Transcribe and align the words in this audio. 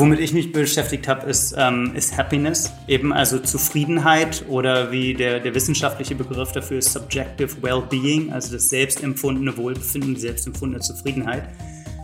Womit 0.00 0.20
ich 0.20 0.32
mich 0.32 0.50
beschäftigt 0.50 1.08
habe, 1.08 1.28
ist, 1.28 1.54
ähm, 1.58 1.92
ist 1.94 2.16
Happiness, 2.16 2.72
eben 2.88 3.12
also 3.12 3.38
Zufriedenheit 3.38 4.46
oder 4.48 4.90
wie 4.90 5.12
der, 5.12 5.40
der 5.40 5.54
wissenschaftliche 5.54 6.14
Begriff 6.14 6.52
dafür 6.52 6.78
ist 6.78 6.94
Subjective 6.94 7.62
Well-Being, 7.62 8.32
also 8.32 8.54
das 8.54 8.70
selbstempfundene 8.70 9.54
Wohlbefinden, 9.58 10.14
die 10.14 10.20
selbstempfundene 10.22 10.80
Zufriedenheit. 10.80 11.50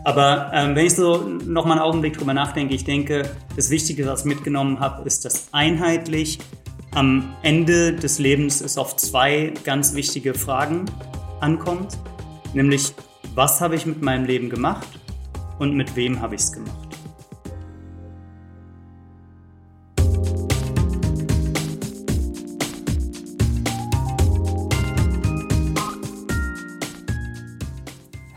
Aber 0.05 0.51
ähm, 0.53 0.77
wenn 0.77 0.85
ich 0.85 0.95
so 0.95 1.27
noch 1.47 1.65
mal 1.65 1.73
einen 1.73 1.81
Augenblick 1.81 2.19
drüber 2.19 2.35
nachdenke, 2.35 2.75
ich 2.75 2.85
denke, 2.85 3.31
das 3.57 3.71
Wichtige, 3.71 4.05
was 4.05 4.21
ich 4.21 4.27
mitgenommen 4.27 4.79
habe, 4.79 5.07
ist, 5.07 5.25
dass 5.25 5.49
einheitlich 5.53 6.39
am 6.91 7.35
Ende 7.41 7.95
des 7.95 8.19
Lebens 8.19 8.61
es 8.61 8.77
auf 8.77 8.97
zwei 8.97 9.55
ganz 9.65 9.95
wichtige 9.95 10.35
Fragen 10.35 10.85
ankommt, 11.41 11.97
nämlich 12.53 12.93
was 13.35 13.63
habe 13.63 13.75
ich 13.75 13.87
mit 13.87 14.03
meinem 14.03 14.27
Leben 14.27 14.51
gemacht 14.51 14.87
und 15.59 15.75
mit 15.75 15.97
wem 15.97 16.21
habe 16.21 16.35
ich 16.35 16.43
es 16.43 16.53
gemacht. 16.53 16.86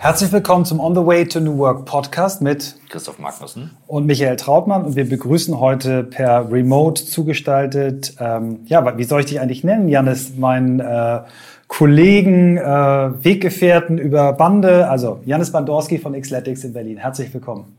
Herzlich 0.01 0.31
willkommen 0.31 0.63
zum 0.63 0.79
On 0.79 0.95
the 0.95 1.05
Way 1.05 1.25
to 1.25 1.41
New 1.41 1.57
Work 1.57 1.83
Podcast 1.83 2.41
mit 2.41 2.75
Christoph 2.87 3.19
Magnussen 3.19 3.71
und 3.85 4.05
Michael 4.05 4.37
Trautmann. 4.37 4.85
Und 4.85 4.95
wir 4.95 5.09
begrüßen 5.09 5.59
heute 5.59 6.05
per 6.05 6.49
Remote 6.49 7.05
zugestaltet, 7.05 8.13
ähm, 8.17 8.61
ja, 8.63 8.97
wie 8.97 9.03
soll 9.03 9.19
ich 9.19 9.25
dich 9.25 9.41
eigentlich 9.41 9.65
nennen, 9.65 9.89
Janis, 9.89 10.37
mein 10.37 10.79
äh, 10.79 11.19
Kollegen, 11.67 12.55
äh, 12.55 12.63
Weggefährten 12.63 13.97
über 13.97 14.31
Bande, 14.31 14.89
also 14.89 15.19
Janis 15.25 15.51
Bandorski 15.51 15.97
von 15.97 16.13
Xletics 16.13 16.63
in 16.63 16.71
Berlin. 16.71 16.95
Herzlich 16.95 17.33
willkommen. 17.33 17.77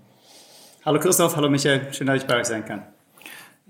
Hallo 0.84 1.00
Christoph, 1.00 1.34
hallo 1.36 1.48
Michael, 1.48 1.90
schön, 1.92 2.06
dass 2.06 2.16
ich 2.16 2.26
bei 2.26 2.38
euch 2.38 2.44
sein 2.44 2.66
kann. 2.66 2.82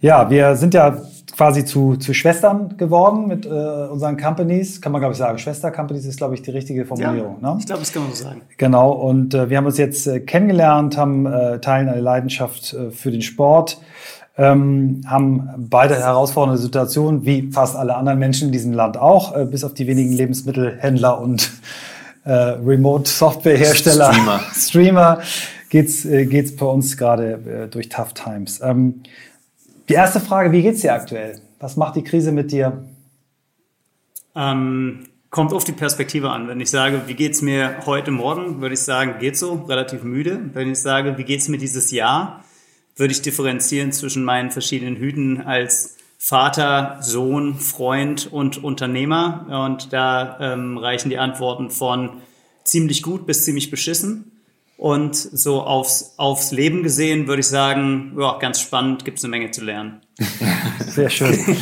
Ja, 0.00 0.28
wir 0.28 0.56
sind 0.56 0.74
ja 0.74 1.00
quasi 1.40 1.64
zu, 1.64 1.96
zu 1.96 2.12
Schwestern 2.12 2.76
geworden 2.76 3.26
mit 3.26 3.46
äh, 3.46 3.48
unseren 3.48 4.18
Companies. 4.18 4.82
Kann 4.82 4.92
man, 4.92 5.00
glaube 5.00 5.12
ich, 5.12 5.18
sagen. 5.18 5.38
Schwester-Companies 5.38 6.04
ist, 6.04 6.18
glaube 6.18 6.34
ich, 6.34 6.42
die 6.42 6.50
richtige 6.50 6.84
Formulierung. 6.84 7.38
Ja, 7.40 7.54
ne? 7.54 7.56
Ich 7.58 7.64
glaube, 7.64 7.80
das 7.80 7.94
kann 7.94 8.02
man 8.02 8.12
so 8.12 8.24
sagen. 8.24 8.42
Genau. 8.58 8.92
Und 8.92 9.32
äh, 9.32 9.48
wir 9.48 9.56
haben 9.56 9.64
uns 9.64 9.78
jetzt 9.78 10.06
äh, 10.06 10.20
kennengelernt, 10.20 10.98
haben 10.98 11.24
äh, 11.24 11.58
teilen 11.58 11.88
eine 11.88 12.02
Leidenschaft 12.02 12.74
äh, 12.74 12.90
für 12.90 13.10
den 13.10 13.22
Sport, 13.22 13.80
ähm, 14.36 15.00
haben 15.06 15.48
beide 15.56 15.96
herausfordernde 15.96 16.60
Situationen, 16.60 17.24
wie 17.24 17.50
fast 17.50 17.74
alle 17.74 17.94
anderen 17.94 18.18
Menschen 18.18 18.48
in 18.48 18.52
diesem 18.52 18.74
Land 18.74 18.98
auch, 18.98 19.34
äh, 19.34 19.46
bis 19.46 19.64
auf 19.64 19.72
die 19.72 19.86
wenigen 19.86 20.12
Lebensmittelhändler 20.12 21.22
und 21.22 21.52
äh, 22.24 22.32
Remote-Software-Hersteller, 22.32 24.12
Streamer, 24.12 24.40
Streamer 24.54 25.18
geht's 25.70 26.04
äh, 26.04 26.26
geht's 26.26 26.54
bei 26.54 26.66
uns 26.66 26.98
gerade 26.98 27.64
äh, 27.64 27.68
durch 27.68 27.88
Tough 27.88 28.12
Times. 28.12 28.60
Ähm, 28.62 29.00
die 29.90 29.94
erste 29.94 30.20
Frage, 30.20 30.52
wie 30.52 30.62
geht's 30.62 30.82
dir 30.82 30.94
aktuell? 30.94 31.40
Was 31.58 31.76
macht 31.76 31.96
die 31.96 32.04
Krise 32.04 32.30
mit 32.30 32.52
dir? 32.52 32.84
Ähm, 34.36 35.08
kommt 35.30 35.52
auf 35.52 35.64
die 35.64 35.72
Perspektive 35.72 36.30
an. 36.30 36.46
Wenn 36.46 36.60
ich 36.60 36.70
sage, 36.70 37.02
wie 37.06 37.14
geht's 37.14 37.42
mir 37.42 37.84
heute 37.86 38.12
Morgen, 38.12 38.60
würde 38.60 38.74
ich 38.74 38.82
sagen, 38.82 39.16
geht 39.18 39.36
so, 39.36 39.64
relativ 39.68 40.04
müde. 40.04 40.50
Wenn 40.54 40.70
ich 40.70 40.78
sage, 40.78 41.18
wie 41.18 41.24
geht's 41.24 41.48
mir 41.48 41.58
dieses 41.58 41.90
Jahr, 41.90 42.44
würde 42.94 43.12
ich 43.12 43.20
differenzieren 43.22 43.90
zwischen 43.90 44.22
meinen 44.22 44.52
verschiedenen 44.52 44.94
Hüten 44.94 45.42
als 45.42 45.96
Vater, 46.18 46.98
Sohn, 47.00 47.56
Freund 47.56 48.32
und 48.32 48.62
Unternehmer. 48.62 49.66
Und 49.66 49.92
da 49.92 50.38
ähm, 50.38 50.78
reichen 50.78 51.10
die 51.10 51.18
Antworten 51.18 51.68
von 51.68 52.20
ziemlich 52.62 53.02
gut 53.02 53.26
bis 53.26 53.44
ziemlich 53.44 53.72
beschissen. 53.72 54.29
Und 54.80 55.14
so 55.14 55.60
aufs, 55.60 56.14
aufs 56.16 56.52
Leben 56.52 56.82
gesehen 56.82 57.28
würde 57.28 57.40
ich 57.40 57.48
sagen, 57.48 58.16
ja, 58.18 58.38
ganz 58.38 58.62
spannend, 58.62 59.04
gibt 59.04 59.18
es 59.18 59.24
eine 59.24 59.30
Menge 59.30 59.50
zu 59.50 59.62
lernen. 59.62 60.00
Sehr 60.86 61.10
schön. 61.10 61.38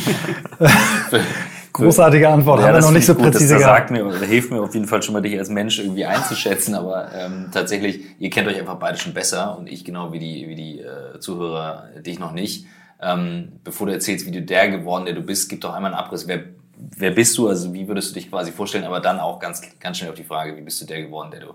Großartige 1.73 2.29
Antwort, 2.29 2.61
ja, 2.61 2.67
haben 2.67 2.75
wir 2.75 2.81
noch 2.81 2.91
nicht 2.91 3.05
so 3.05 3.15
gut, 3.15 3.25
präzise 3.25 3.55
das, 3.55 3.63
gehabt. 3.63 3.77
sagt 3.77 3.91
mir 3.91 4.05
oder 4.05 4.19
hilft 4.19 4.51
mir 4.51 4.61
auf 4.61 4.73
jeden 4.73 4.87
Fall 4.87 5.03
schon 5.03 5.11
mal, 5.11 5.19
dich 5.19 5.37
als 5.37 5.49
Mensch 5.49 5.79
irgendwie 5.79 6.05
einzuschätzen, 6.05 6.75
aber 6.75 7.11
ähm, 7.13 7.49
tatsächlich, 7.51 8.05
ihr 8.19 8.29
kennt 8.29 8.47
euch 8.47 8.57
einfach 8.57 8.79
beide 8.79 8.97
schon 8.97 9.13
besser 9.13 9.57
und 9.57 9.67
ich 9.67 9.83
genau 9.83 10.13
wie 10.13 10.19
die, 10.19 10.47
wie 10.47 10.55
die 10.55 10.79
äh, 10.79 11.19
Zuhörer 11.19 11.89
dich 11.99 12.19
noch 12.19 12.31
nicht. 12.31 12.67
Ähm, 13.01 13.51
bevor 13.65 13.87
du 13.87 13.91
erzählst, 13.91 14.27
wie 14.27 14.31
du 14.31 14.41
der 14.41 14.69
geworden, 14.69 15.03
der 15.03 15.15
du 15.15 15.23
bist, 15.23 15.49
gib 15.49 15.59
doch 15.59 15.73
einmal 15.73 15.93
einen 15.93 15.99
Abriss. 15.99 16.25
Wer, 16.25 16.45
wer 16.77 17.11
bist 17.11 17.37
du? 17.37 17.49
Also 17.49 17.73
wie 17.73 17.85
würdest 17.85 18.11
du 18.11 18.13
dich 18.13 18.29
quasi 18.29 18.53
vorstellen? 18.53 18.85
Aber 18.85 19.01
dann 19.01 19.19
auch 19.19 19.41
ganz, 19.41 19.61
ganz 19.81 19.97
schnell 19.97 20.09
auf 20.09 20.15
die 20.15 20.23
Frage, 20.23 20.55
wie 20.55 20.61
bist 20.61 20.81
du 20.81 20.85
der 20.85 21.01
geworden, 21.01 21.31
der 21.31 21.41
du, 21.41 21.47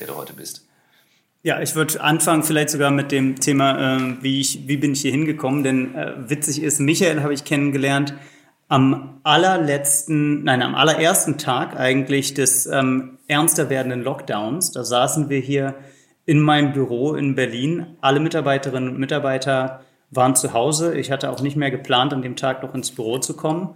der 0.00 0.08
du 0.08 0.16
heute 0.16 0.32
bist? 0.32 0.66
Ja, 1.44 1.60
ich 1.60 1.74
würde 1.74 2.00
anfangen 2.00 2.44
vielleicht 2.44 2.70
sogar 2.70 2.92
mit 2.92 3.10
dem 3.10 3.40
Thema, 3.40 3.96
äh, 3.96 4.22
wie, 4.22 4.40
ich, 4.40 4.68
wie 4.68 4.76
bin 4.76 4.92
ich 4.92 5.00
hier 5.00 5.10
hingekommen. 5.10 5.64
Denn 5.64 5.94
äh, 5.96 6.12
witzig 6.28 6.62
ist, 6.62 6.78
Michael 6.78 7.22
habe 7.22 7.34
ich 7.34 7.44
kennengelernt 7.44 8.14
am 8.68 9.18
allerletzten, 9.24 10.44
nein, 10.44 10.62
am 10.62 10.76
allerersten 10.76 11.38
Tag 11.38 11.78
eigentlich 11.78 12.34
des 12.34 12.66
ähm, 12.66 13.18
ernster 13.26 13.70
werdenden 13.70 14.04
Lockdowns. 14.04 14.70
Da 14.70 14.84
saßen 14.84 15.28
wir 15.30 15.40
hier 15.40 15.74
in 16.26 16.40
meinem 16.40 16.72
Büro 16.72 17.14
in 17.14 17.34
Berlin. 17.34 17.86
Alle 18.00 18.20
Mitarbeiterinnen 18.20 18.90
und 18.90 19.00
Mitarbeiter 19.00 19.82
waren 20.12 20.36
zu 20.36 20.52
Hause. 20.52 20.94
Ich 20.94 21.10
hatte 21.10 21.28
auch 21.28 21.42
nicht 21.42 21.56
mehr 21.56 21.72
geplant, 21.72 22.12
an 22.12 22.22
dem 22.22 22.36
Tag 22.36 22.62
noch 22.62 22.72
ins 22.72 22.92
Büro 22.92 23.18
zu 23.18 23.34
kommen. 23.34 23.70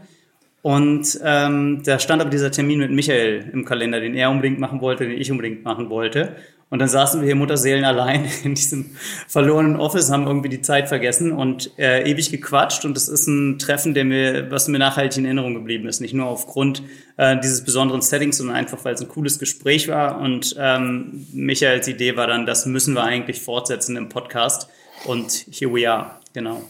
Und 0.62 1.19
ähm, 1.25 1.83
da 1.84 1.98
stand 1.98 2.22
aber 2.22 2.31
dieser 2.31 2.53
Termin 2.53 2.78
mit 2.78 2.93
Michael 2.93 3.50
im 3.53 3.65
Kalender, 3.65 4.00
den 4.00 4.15
er 4.15 4.31
unbedingt 4.31 4.60
machen 4.60 4.81
wollte, 4.81 5.06
den 5.06 5.21
ich 5.21 5.31
unbedingt 5.33 5.65
machen 5.65 5.91
wollte. 5.91 6.37
Und 6.69 6.81
dann 6.81 6.88
saßen 6.88 7.21
wir 7.21 7.27
hier 7.27 7.37
Mutterseelen 7.37 7.84
allein 7.84 8.28
in 8.44 8.54
diesem 8.54 8.97
verlorenen 9.28 9.77
Office, 9.77 10.10
haben 10.10 10.27
irgendwie 10.27 10.49
die 10.49 10.62
Zeit 10.62 10.88
vergessen 10.88 11.32
und 11.32 11.78
äh, 11.78 12.10
ewig 12.10 12.31
gequatscht. 12.31 12.84
Und 12.84 12.97
das 12.97 13.09
ist 13.09 13.28
ein 13.28 13.59
Treffen, 13.59 13.94
der 13.94 14.04
mir, 14.04 14.50
was 14.50 14.66
mir 14.66 14.78
nachhaltig 14.78 15.19
in 15.19 15.25
Erinnerung 15.27 15.54
geblieben 15.54 15.87
ist. 15.87 16.00
Nicht 16.00 16.15
nur 16.15 16.27
aufgrund 16.27 16.82
äh, 17.19 17.38
dieses 17.41 17.65
besonderen 17.65 18.03
Settings, 18.03 18.38
sondern 18.38 18.56
einfach, 18.56 18.84
weil 18.84 18.94
es 18.94 19.00
ein 19.00 19.09
cooles 19.09 19.38
Gespräch 19.38 19.87
war. 19.88 20.21
Und 20.21 20.56
ähm, 20.59 21.27
Michaels 21.32 21.87
Idee 21.87 22.16
war 22.16 22.27
dann, 22.27 22.47
das 22.47 22.66
müssen 22.66 22.94
wir 22.94 23.04
eigentlich 23.04 23.41
fortsetzen 23.41 23.97
im 23.97 24.09
Podcast. 24.09 24.69
Und 25.04 25.47
here 25.50 25.72
we 25.72 25.88
are, 25.88 26.16
genau. 26.33 26.65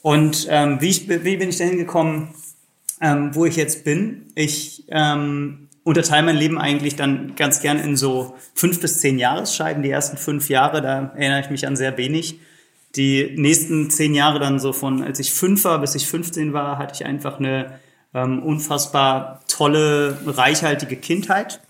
Und 0.00 0.46
ähm, 0.48 0.80
wie, 0.80 0.88
ich, 0.88 1.08
wie 1.08 1.36
bin 1.36 1.50
ich 1.50 1.58
dahin 1.58 1.76
gekommen, 1.76 2.34
ähm, 3.02 3.34
wo 3.34 3.44
ich 3.44 3.56
jetzt 3.56 3.84
bin? 3.84 4.26
Ich 4.34 4.84
ähm, 4.88 5.67
unterteile 5.88 6.22
mein 6.22 6.36
Leben 6.36 6.58
eigentlich 6.58 6.96
dann 6.96 7.34
ganz 7.34 7.60
gern 7.60 7.80
in 7.80 7.96
so 7.96 8.36
fünf 8.54 8.80
bis 8.80 8.98
zehn 8.98 9.18
Jahresscheiben. 9.18 9.82
Die 9.82 9.90
ersten 9.90 10.18
fünf 10.18 10.50
Jahre, 10.50 10.82
da 10.82 11.12
erinnere 11.16 11.40
ich 11.40 11.50
mich 11.50 11.66
an 11.66 11.76
sehr 11.76 11.96
wenig. 11.96 12.40
Die 12.94 13.34
nächsten 13.36 13.90
zehn 13.90 14.14
Jahre 14.14 14.38
dann 14.38 14.60
so 14.60 14.74
von, 14.74 15.02
als 15.02 15.18
ich 15.18 15.32
fünf 15.32 15.64
war 15.64 15.80
bis 15.80 15.94
ich 15.94 16.06
15 16.06 16.52
war, 16.52 16.78
hatte 16.78 16.94
ich 16.94 17.06
einfach 17.06 17.38
eine 17.38 17.80
ähm, 18.14 18.42
unfassbar 18.42 19.40
tolle, 19.48 20.18
reichhaltige 20.26 20.96
Kindheit. 20.96 21.60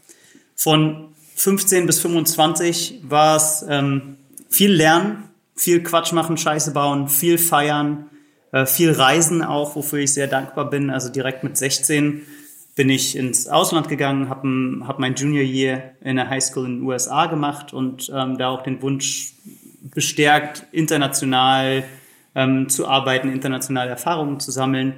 Von 0.56 1.14
15 1.36 1.86
bis 1.86 2.00
25 2.00 3.00
war 3.04 3.36
es 3.36 3.64
ähm, 3.68 4.16
viel 4.48 4.72
Lernen, 4.72 5.24
viel 5.54 5.82
Quatsch 5.82 6.12
machen, 6.12 6.36
Scheiße 6.36 6.72
bauen, 6.72 7.08
viel 7.08 7.38
feiern, 7.38 8.10
äh, 8.50 8.66
viel 8.66 8.90
Reisen 8.90 9.42
auch, 9.42 9.76
wofür 9.76 10.00
ich 10.00 10.12
sehr 10.12 10.26
dankbar 10.26 10.70
bin. 10.70 10.90
Also 10.90 11.08
direkt 11.08 11.44
mit 11.44 11.56
16 11.56 12.22
bin 12.78 12.90
ich 12.90 13.16
ins 13.16 13.48
Ausland 13.48 13.88
gegangen, 13.88 14.28
habe 14.28 14.48
hab 14.86 15.00
mein 15.00 15.16
Junior 15.16 15.42
Year 15.42 15.96
in 16.00 16.14
der 16.14 16.30
High 16.30 16.44
School 16.44 16.64
in 16.64 16.76
den 16.76 16.82
USA 16.84 17.26
gemacht 17.26 17.72
und 17.72 18.08
ähm, 18.14 18.38
da 18.38 18.50
auch 18.50 18.62
den 18.62 18.80
Wunsch 18.82 19.34
bestärkt, 19.82 20.64
international 20.70 21.82
ähm, 22.36 22.68
zu 22.68 22.86
arbeiten, 22.86 23.32
internationale 23.32 23.90
Erfahrungen 23.90 24.38
zu 24.38 24.52
sammeln. 24.52 24.94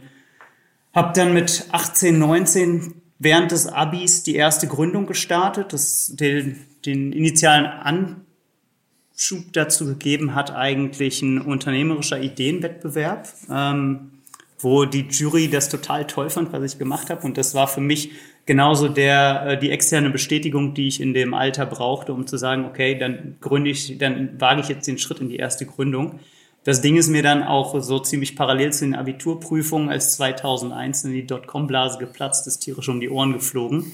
Habe 0.95 1.15
dann 1.15 1.33
mit 1.33 1.69
18, 1.73 2.19
19 2.19 3.01
während 3.19 3.51
des 3.51 3.67
Abis 3.67 4.25
die 4.25 4.35
erste 4.35 4.67
Gründung 4.67 5.07
gestartet, 5.07 5.73
das 5.73 6.15
den, 6.15 6.59
den 6.85 7.15
initialen 7.15 7.65
Anschub 7.65 9.55
dazu 9.55 9.87
gegeben 9.87 10.35
hat, 10.35 10.55
eigentlich 10.55 11.23
ein 11.23 11.41
unternehmerischer 11.41 12.21
Ideenwettbewerb. 12.21 13.27
Ähm, 13.51 14.20
wo 14.63 14.85
die 14.85 15.07
Jury 15.09 15.49
das 15.49 15.69
total 15.69 16.07
toll 16.07 16.31
fand, 16.31 16.53
was 16.53 16.73
ich 16.73 16.79
gemacht 16.79 17.11
habe. 17.11 17.23
Und 17.23 17.39
das 17.39 17.55
war 17.55 17.69
für 17.69 17.81
mich 17.81 18.11
genauso 18.47 18.89
der, 18.89 19.47
äh, 19.47 19.59
die 19.59 19.71
externe 19.71 20.11
Bestätigung, 20.11 20.75
die 20.75 20.89
ich 20.89 21.01
in 21.01 21.15
dem 21.15 21.35
Alter 21.35 21.67
brauchte, 21.67 22.13
um 22.13 22.27
zu 22.27 22.37
sagen, 22.37 22.65
okay, 22.65 22.99
dann 22.99 23.37
gründe 23.41 23.71
ich, 23.71 23.99
dann 23.99 24.41
wage 24.41 24.61
ich 24.61 24.69
jetzt 24.69 24.87
den 24.87 24.99
Schritt 24.99 25.21
in 25.21 25.29
die 25.29 25.37
erste 25.37 25.67
Gründung. 25.67 26.21
Das 26.65 26.83
Ding 26.83 26.97
ist 26.97 27.09
mir 27.09 27.23
dann 27.23 27.43
auch 27.43 27.81
so 27.81 27.99
ziemlich 28.01 28.37
parallel 28.37 28.73
zu 28.73 28.85
den 28.85 28.95
Abiturprüfungen, 28.95 29.89
als 29.89 30.17
2001 30.17 31.05
in 31.05 31.13
die 31.13 31.27
Dotcom-Blase 31.27 31.99
geplatzt 31.99 32.47
ist, 32.47 32.59
tierisch 32.59 32.89
um 32.89 33.01
die 33.01 33.09
Ohren 33.09 33.33
geflogen. 33.33 33.93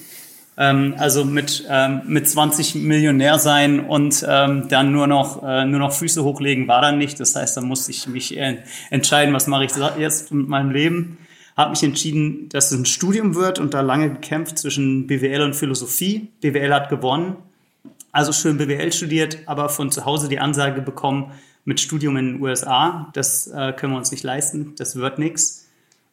Ähm, 0.57 0.95
also 0.97 1.23
mit, 1.23 1.65
ähm, 1.69 2.01
mit 2.05 2.27
20 2.27 2.75
Millionär 2.75 3.37
sein 3.37 3.79
und 3.79 4.25
ähm, 4.27 4.67
dann 4.69 4.91
nur 4.91 5.05
noch, 5.05 5.43
äh, 5.43 5.65
nur 5.65 5.79
noch 5.79 5.93
Füße 5.93 6.23
hochlegen 6.23 6.67
war 6.67 6.81
dann 6.81 6.97
nicht. 6.97 7.19
Das 7.19 7.35
heißt, 7.35 7.57
da 7.57 7.61
musste 7.61 7.91
ich 7.91 8.07
mich 8.07 8.35
äh, 8.35 8.57
entscheiden, 8.89 9.33
was 9.33 9.45
mache 9.47 9.65
ich 9.65 9.71
jetzt 9.97 10.31
mit 10.31 10.47
meinem 10.47 10.71
Leben. 10.71 11.19
Habe 11.55 11.71
mich 11.71 11.83
entschieden, 11.83 12.49
dass 12.49 12.71
es 12.71 12.79
ein 12.79 12.85
Studium 12.85 13.35
wird 13.35 13.59
und 13.59 13.73
da 13.73 13.81
lange 13.81 14.09
gekämpft 14.09 14.57
zwischen 14.57 15.07
BWL 15.07 15.41
und 15.41 15.55
Philosophie. 15.55 16.29
BWL 16.41 16.73
hat 16.73 16.89
gewonnen, 16.89 17.35
also 18.11 18.31
schön 18.31 18.57
BWL 18.57 18.91
studiert, 18.91 19.39
aber 19.45 19.69
von 19.69 19.91
zu 19.91 20.05
Hause 20.05 20.27
die 20.27 20.39
Ansage 20.39 20.81
bekommen, 20.81 21.31
mit 21.65 21.81
Studium 21.81 22.15
in 22.17 22.33
den 22.33 22.41
USA, 22.41 23.09
das 23.13 23.47
äh, 23.47 23.73
können 23.73 23.93
wir 23.93 23.97
uns 23.97 24.11
nicht 24.11 24.23
leisten, 24.23 24.73
das 24.77 24.95
wird 24.95 25.19
nichts. 25.19 25.66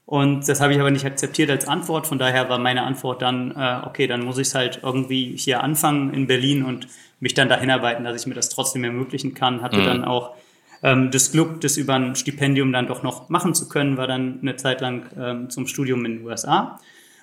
Und 0.07 0.49
das 0.49 0.61
habe 0.61 0.75
ich 0.75 0.81
aber 0.81 0.91
nicht 0.91 1.07
akzeptiert 1.07 1.51
als 1.51 1.67
Antwort. 1.67 2.07
Von 2.07 2.19
daher 2.19 2.49
war 2.49 2.59
meine 2.59 2.83
Antwort 2.83 3.23
dann, 3.23 3.53
äh, 3.53 3.81
okay, 3.87 4.07
dann 4.07 4.23
muss 4.25 4.39
ich 4.39 4.49
es 4.49 4.55
halt 4.55 4.81
irgendwie 4.83 5.35
hier 5.37 5.63
anfangen 5.63 6.13
in 6.13 6.27
Berlin 6.27 6.63
und 6.63 6.89
mich 7.21 7.33
dann 7.33 7.49
dahin 7.49 7.71
arbeiten, 7.71 8.05
dass 8.05 8.21
ich 8.21 8.27
mir 8.27 8.35
das 8.35 8.51
trotzdem 8.51 8.85
ermöglichen 8.85 9.33
kann. 9.33 9.63
Hatte 9.63 9.79
mhm. 9.79 9.85
dann 9.85 10.05
auch 10.05 10.35
ähm, 10.83 11.11
das 11.11 11.33
Glück, 11.33 11.63
das 11.63 11.79
über 11.79 11.95
ein 11.95 12.15
Stipendium 12.17 12.71
dann 12.71 12.87
doch 12.87 13.03
noch 13.03 13.31
machen 13.31 13.55
zu 13.55 13.69
können, 13.69 13.97
war 13.97 14.07
dann 14.07 14.41
eine 14.43 14.57
Zeit 14.57 14.83
lang 14.83 15.07
ähm, 15.19 15.51
zum 15.51 15.67
Studium 15.67 16.05
in 16.05 16.19
den 16.19 16.27
USA. 16.27 16.79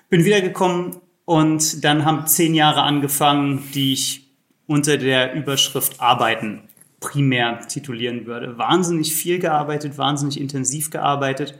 Bin 0.10 0.25
wiedergekommen 0.25 0.98
und 1.25 1.83
dann 1.86 2.04
haben 2.04 2.25
zehn 2.25 2.56
Jahre 2.56 2.81
angefangen, 2.81 3.63
die 3.75 3.94
ich 3.94 4.28
unter 4.66 4.98
der 4.98 5.33
Überschrift 5.33 6.01
Arbeiten 6.01 6.63
primär 7.00 7.60
titulieren 7.68 8.25
würde. 8.25 8.57
Wahnsinnig 8.57 9.13
viel 9.13 9.38
gearbeitet, 9.38 9.98
wahnsinnig 9.98 10.39
intensiv 10.39 10.89
gearbeitet, 10.89 11.56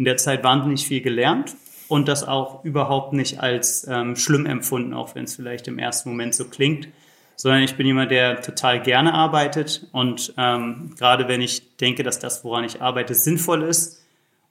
in 0.00 0.04
der 0.04 0.16
Zeit 0.16 0.42
wahnsinnig 0.42 0.84
viel 0.84 1.00
gelernt 1.00 1.54
und 1.86 2.08
das 2.08 2.26
auch 2.26 2.64
überhaupt 2.64 3.12
nicht 3.12 3.40
als 3.40 3.86
ähm, 3.88 4.16
schlimm 4.16 4.46
empfunden, 4.46 4.94
auch 4.94 5.14
wenn 5.14 5.24
es 5.24 5.36
vielleicht 5.36 5.68
im 5.68 5.78
ersten 5.78 6.08
Moment 6.08 6.34
so 6.34 6.46
klingt 6.46 6.88
sondern 7.40 7.62
ich 7.62 7.74
bin 7.76 7.86
jemand, 7.86 8.10
der 8.10 8.42
total 8.42 8.82
gerne 8.82 9.14
arbeitet. 9.14 9.86
Und 9.92 10.34
ähm, 10.36 10.94
gerade 10.98 11.26
wenn 11.26 11.40
ich 11.40 11.74
denke, 11.78 12.02
dass 12.02 12.18
das, 12.18 12.44
woran 12.44 12.64
ich 12.64 12.82
arbeite, 12.82 13.14
sinnvoll 13.14 13.62
ist 13.62 14.04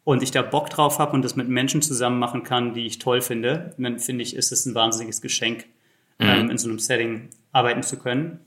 und 0.05 0.23
ich 0.23 0.31
da 0.31 0.41
Bock 0.41 0.71
drauf 0.71 0.97
habe 0.97 1.11
und 1.11 1.23
das 1.23 1.35
mit 1.35 1.47
Menschen 1.47 1.83
zusammen 1.83 2.17
machen 2.17 2.41
kann, 2.41 2.73
die 2.73 2.87
ich 2.87 2.97
toll 2.97 3.21
finde, 3.21 3.75
dann 3.77 3.99
finde 3.99 4.23
ich, 4.23 4.35
ist 4.35 4.51
es 4.51 4.65
ein 4.65 4.73
wahnsinniges 4.73 5.21
Geschenk, 5.21 5.67
mhm. 6.17 6.25
ähm, 6.25 6.49
in 6.49 6.57
so 6.57 6.67
einem 6.67 6.79
Setting 6.79 7.29
arbeiten 7.51 7.83
zu 7.83 7.97
können. 7.97 8.39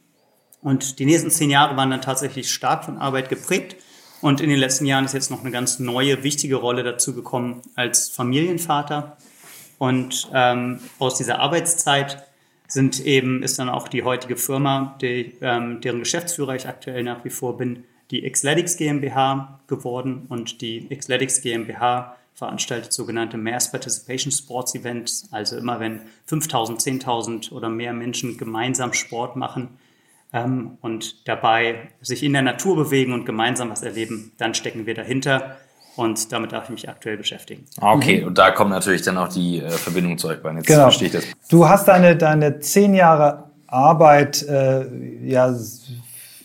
Und 0.61 0.99
die 0.99 1.05
nächsten 1.05 1.31
zehn 1.31 1.51
Jahre 1.51 1.77
waren 1.77 1.91
dann 1.91 2.03
tatsächlich 2.03 2.51
stark 2.51 2.85
von 2.85 2.99
Arbeit 2.99 3.29
geprägt. 3.29 3.77
Und 4.23 4.41
in 4.41 4.49
den 4.49 4.59
letzten 4.59 4.87
Jahren 4.87 5.05
ist 5.05 5.15
jetzt 5.15 5.33
noch 5.33 5.41
eine 5.41 5.51
ganz 5.51 5.81
neue, 5.81 6.23
wichtige 6.23 6.55
Rolle 6.55 6.85
dazu 6.85 7.13
gekommen 7.13 7.61
als 7.75 8.09
Familienvater. 8.09 9.17
Und 9.79 10.31
ähm, 10.33 10.79
aus 11.01 11.17
dieser 11.19 11.41
Arbeitszeit 11.41 12.25
sind 12.69 13.05
eben, 13.05 13.43
ist 13.43 13.59
dann 13.59 13.69
auch 13.69 13.89
die 13.89 14.05
heutige 14.05 14.37
Firma, 14.37 14.97
die, 15.03 15.35
ähm, 15.41 15.81
deren 15.81 15.99
Geschäftsführer 15.99 16.55
ich 16.55 16.69
aktuell 16.69 17.03
nach 17.03 17.25
wie 17.25 17.31
vor 17.31 17.57
bin, 17.57 17.83
die 18.13 18.23
Xletics 18.31 18.77
GmbH 18.77 19.61
geworden 19.67 20.27
und 20.29 20.61
die 20.61 20.89
Xletics 20.89 21.43
GmbH 21.43 22.17
veranstaltet 22.35 22.93
sogenannte 22.93 23.37
Mass 23.39 23.73
Participation 23.73 24.31
Sports 24.31 24.77
Events, 24.77 25.29
also 25.33 25.57
immer 25.57 25.81
wenn 25.81 26.01
5000, 26.27 26.81
10.000 26.81 27.53
oder 27.53 27.69
mehr 27.69 27.93
Menschen 27.93 28.39
gemeinsam 28.39 28.93
Sport 28.93 29.35
machen 29.35 29.71
ähm, 30.33 30.79
und 30.81 31.29
dabei 31.29 31.89
sich 32.01 32.23
in 32.23 32.33
der 32.33 32.43
Natur 32.43 32.77
bewegen 32.77 33.13
und 33.13 33.25
gemeinsam 33.27 33.71
was 33.71 33.83
erleben, 33.83 34.33
dann 34.39 34.55
stecken 34.55 34.87
wir 34.87 34.95
dahinter 34.95 35.57
und 35.97 36.33
damit 36.33 36.53
darf 36.53 36.65
ich 36.65 36.71
mich 36.71 36.89
aktuell 36.89 37.19
beschäftigen. 37.19 37.67
Ah, 37.81 37.93
okay, 37.93 38.21
mhm. 38.21 38.29
und 38.29 38.39
da 38.39 38.51
kommt 38.51 38.71
natürlich 38.71 39.03
dann 39.03 39.19
auch 39.19 39.29
die 39.29 39.61
äh, 39.61 39.71
Verbindung 39.71 40.17
zu 40.17 40.29
euch 40.29 40.43
beiden. 40.43 40.59
Jetzt 40.59 40.67
genau. 40.67 40.83
verstehe 40.83 41.09
ich 41.09 41.13
das. 41.13 41.25
Du 41.51 41.69
hast 41.69 41.87
deine, 41.89 42.17
deine 42.17 42.61
zehn 42.61 42.95
Jahre 42.95 43.51
Arbeit, 43.67 44.43
äh, 44.49 44.85
ja, 45.27 45.55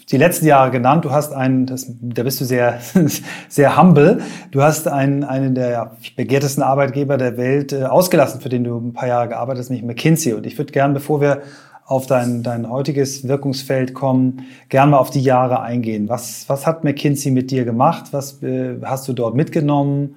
die 0.09 0.17
letzten 0.17 0.45
Jahre 0.45 0.71
genannt. 0.71 1.03
Du 1.03 1.11
hast 1.11 1.33
einen, 1.33 1.65
das, 1.65 1.87
da 1.87 2.23
bist 2.23 2.39
du 2.39 2.45
sehr, 2.45 2.79
sehr 3.49 3.77
humble. 3.77 4.21
Du 4.51 4.61
hast 4.61 4.87
einen, 4.87 5.23
einen 5.23 5.55
der 5.55 5.97
begehrtesten 6.15 6.63
Arbeitgeber 6.63 7.17
der 7.17 7.37
Welt 7.37 7.73
äh, 7.73 7.83
ausgelassen, 7.83 8.41
für 8.41 8.49
den 8.49 8.63
du 8.63 8.77
ein 8.77 8.93
paar 8.93 9.07
Jahre 9.07 9.29
gearbeitet 9.29 9.61
hast, 9.61 9.69
nämlich 9.69 9.85
McKinsey. 9.85 10.33
Und 10.33 10.45
ich 10.45 10.57
würde 10.57 10.71
gern, 10.71 10.93
bevor 10.93 11.21
wir 11.21 11.41
auf 11.87 12.05
dein, 12.05 12.43
dein 12.43 12.69
heutiges 12.69 13.27
Wirkungsfeld 13.27 13.93
kommen, 13.93 14.45
gern 14.67 14.89
mal 14.89 14.97
auf 14.97 15.09
die 15.09 15.21
Jahre 15.21 15.61
eingehen. 15.61 16.09
Was, 16.09 16.43
was 16.49 16.67
hat 16.67 16.83
McKinsey 16.83 17.31
mit 17.31 17.49
dir 17.49 17.63
gemacht? 17.63 18.07
Was 18.11 18.43
äh, 18.43 18.75
hast 18.83 19.07
du 19.07 19.13
dort 19.13 19.35
mitgenommen? 19.35 20.15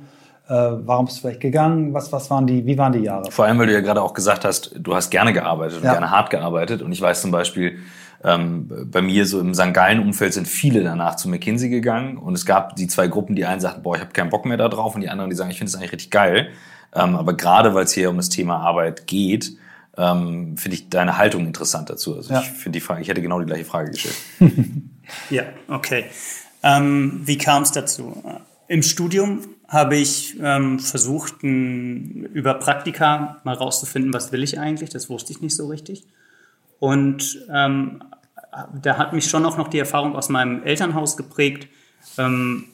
Äh, 0.48 0.52
warum 0.52 1.06
bist 1.06 1.18
du 1.18 1.20
vielleicht 1.22 1.40
gegangen? 1.40 1.94
Was, 1.94 2.12
was 2.12 2.28
waren 2.28 2.48
die, 2.48 2.66
wie 2.66 2.76
waren 2.76 2.92
die 2.92 2.98
Jahre? 2.98 3.30
Vor 3.30 3.44
allem, 3.44 3.56
weil 3.60 3.68
du 3.68 3.72
ja 3.72 3.80
gerade 3.80 4.02
auch 4.02 4.14
gesagt 4.14 4.44
hast, 4.44 4.74
du 4.76 4.96
hast 4.96 5.10
gerne 5.10 5.32
gearbeitet 5.32 5.78
und 5.78 5.84
ja. 5.84 5.92
gerne 5.92 6.10
hart 6.10 6.30
gearbeitet. 6.30 6.82
Und 6.82 6.90
ich 6.90 7.00
weiß 7.00 7.22
zum 7.22 7.30
Beispiel, 7.30 7.78
ähm, 8.24 8.68
bei 8.90 9.00
mir 9.00 9.24
so 9.24 9.38
im 9.38 9.54
St. 9.54 9.72
Gallen-Umfeld 9.72 10.34
sind 10.34 10.48
viele 10.48 10.82
danach 10.82 11.14
zu 11.14 11.28
McKinsey 11.28 11.68
gegangen. 11.68 12.16
Und 12.16 12.34
es 12.34 12.46
gab 12.46 12.74
die 12.74 12.88
zwei 12.88 13.06
Gruppen, 13.06 13.36
die 13.36 13.46
einen 13.46 13.60
sagten, 13.60 13.84
boah, 13.84 13.94
ich 13.94 14.00
habe 14.00 14.10
keinen 14.10 14.30
Bock 14.30 14.44
mehr 14.44 14.56
da 14.56 14.68
drauf. 14.68 14.96
Und 14.96 15.02
die 15.02 15.08
anderen, 15.08 15.30
die 15.30 15.36
sagen, 15.36 15.52
ich 15.52 15.58
finde 15.58 15.68
es 15.68 15.76
eigentlich 15.76 15.92
richtig 15.92 16.10
geil. 16.10 16.48
Ähm, 16.96 17.14
aber 17.14 17.34
gerade, 17.34 17.74
weil 17.74 17.84
es 17.84 17.92
hier 17.92 18.10
um 18.10 18.16
das 18.16 18.28
Thema 18.28 18.56
Arbeit 18.56 19.06
geht, 19.06 19.52
ähm, 19.96 20.56
finde 20.56 20.76
ich 20.76 20.88
deine 20.88 21.18
Haltung 21.18 21.46
interessant 21.46 21.90
dazu. 21.90 22.16
Also 22.16 22.32
ja. 22.32 22.40
ich 22.40 22.48
finde 22.48 22.78
die 22.78 22.80
Frage, 22.80 23.02
ich 23.02 23.08
hätte 23.08 23.22
genau 23.22 23.40
die 23.40 23.46
gleiche 23.46 23.64
Frage 23.64 23.90
gestellt. 23.90 24.16
ja, 25.30 25.44
okay. 25.68 26.04
Ähm, 26.62 27.22
wie 27.24 27.38
kam 27.38 27.62
es 27.62 27.72
dazu? 27.72 28.22
Im 28.68 28.82
Studium 28.82 29.40
habe 29.66 29.96
ich 29.96 30.36
ähm, 30.40 30.78
versucht, 30.78 31.42
ein, 31.42 32.24
über 32.32 32.54
Praktika 32.54 33.40
mal 33.44 33.54
rauszufinden, 33.54 34.12
was 34.12 34.32
will 34.32 34.42
ich 34.42 34.58
eigentlich. 34.58 34.90
Das 34.90 35.08
wusste 35.08 35.32
ich 35.32 35.40
nicht 35.40 35.56
so 35.56 35.68
richtig. 35.68 36.06
Und 36.78 37.38
ähm, 37.52 38.02
da 38.82 38.98
hat 38.98 39.12
mich 39.12 39.26
schon 39.26 39.44
auch 39.46 39.56
noch 39.56 39.68
die 39.68 39.78
Erfahrung 39.78 40.16
aus 40.16 40.28
meinem 40.28 40.62
Elternhaus 40.62 41.16
geprägt. 41.16 41.68
Ähm, 42.18 42.64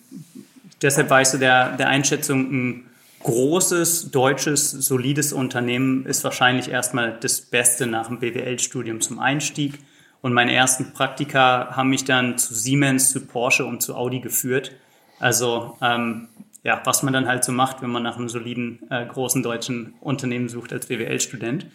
deshalb 0.80 1.10
war 1.10 1.20
ich 1.20 1.28
so 1.28 1.38
der, 1.38 1.76
der 1.76 1.88
Einschätzung, 1.88 2.50
ein 2.50 2.84
großes, 3.26 4.12
deutsches, 4.12 4.70
solides 4.70 5.32
Unternehmen 5.32 6.06
ist 6.06 6.22
wahrscheinlich 6.22 6.70
erstmal 6.70 7.18
das 7.18 7.40
Beste 7.40 7.88
nach 7.88 8.06
dem 8.06 8.20
BWL-Studium 8.20 9.00
zum 9.00 9.18
Einstieg. 9.18 9.80
Und 10.22 10.32
meine 10.32 10.54
ersten 10.54 10.92
Praktika 10.92 11.74
haben 11.74 11.90
mich 11.90 12.04
dann 12.04 12.38
zu 12.38 12.54
Siemens, 12.54 13.10
zu 13.10 13.26
Porsche 13.26 13.66
und 13.66 13.82
zu 13.82 13.96
Audi 13.96 14.20
geführt. 14.20 14.70
Also 15.18 15.76
ähm, 15.82 16.28
ja, 16.62 16.80
was 16.84 17.02
man 17.02 17.12
dann 17.12 17.26
halt 17.26 17.42
so 17.42 17.50
macht, 17.50 17.82
wenn 17.82 17.90
man 17.90 18.04
nach 18.04 18.16
einem 18.16 18.28
soliden, 18.28 18.78
äh, 18.90 19.04
großen 19.04 19.42
deutschen 19.42 19.94
Unternehmen 20.00 20.48
sucht 20.48 20.72
als 20.72 20.86
BWL-Student. 20.86 21.66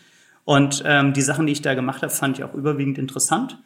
Und 0.46 0.84
ähm, 0.86 1.12
die 1.12 1.22
Sachen, 1.22 1.48
die 1.48 1.52
ich 1.52 1.62
da 1.62 1.74
gemacht 1.74 2.02
habe, 2.02 2.14
fand 2.14 2.40
ich 2.40 2.46
auch 2.46 2.54
überwiegend 2.54 2.98
interessant 2.98 3.58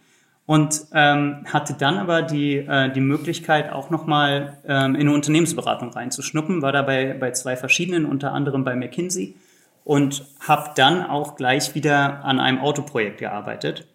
und 0.46 0.86
ähm, 0.94 1.46
hatte 1.52 1.74
dann 1.74 1.98
aber 1.98 2.22
die, 2.22 2.58
äh, 2.58 2.92
die 2.92 3.02
Möglichkeit, 3.02 3.72
auch 3.72 3.90
nochmal 3.90 4.58
ähm, 4.68 4.96
in 4.96 5.02
eine 5.02 5.14
Unternehmensberatung 5.14 5.90
reinzuschnuppen, 5.90 6.62
war 6.62 6.72
dabei 6.72 7.14
bei 7.14 7.32
zwei 7.32 7.56
verschiedenen, 7.56 8.06
unter 8.06 8.32
anderem 8.32 8.64
bei 8.64 8.76
McKinsey 8.76 9.36
und 9.84 10.26
habe 10.40 10.72
dann 10.76 11.04
auch 11.04 11.36
gleich 11.36 11.74
wieder 11.74 12.24
an 12.24 12.40
einem 12.40 12.60
Autoprojekt 12.60 13.20
gearbeitet 13.20 13.88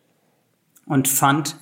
und 0.86 1.06
fand, 1.06 1.56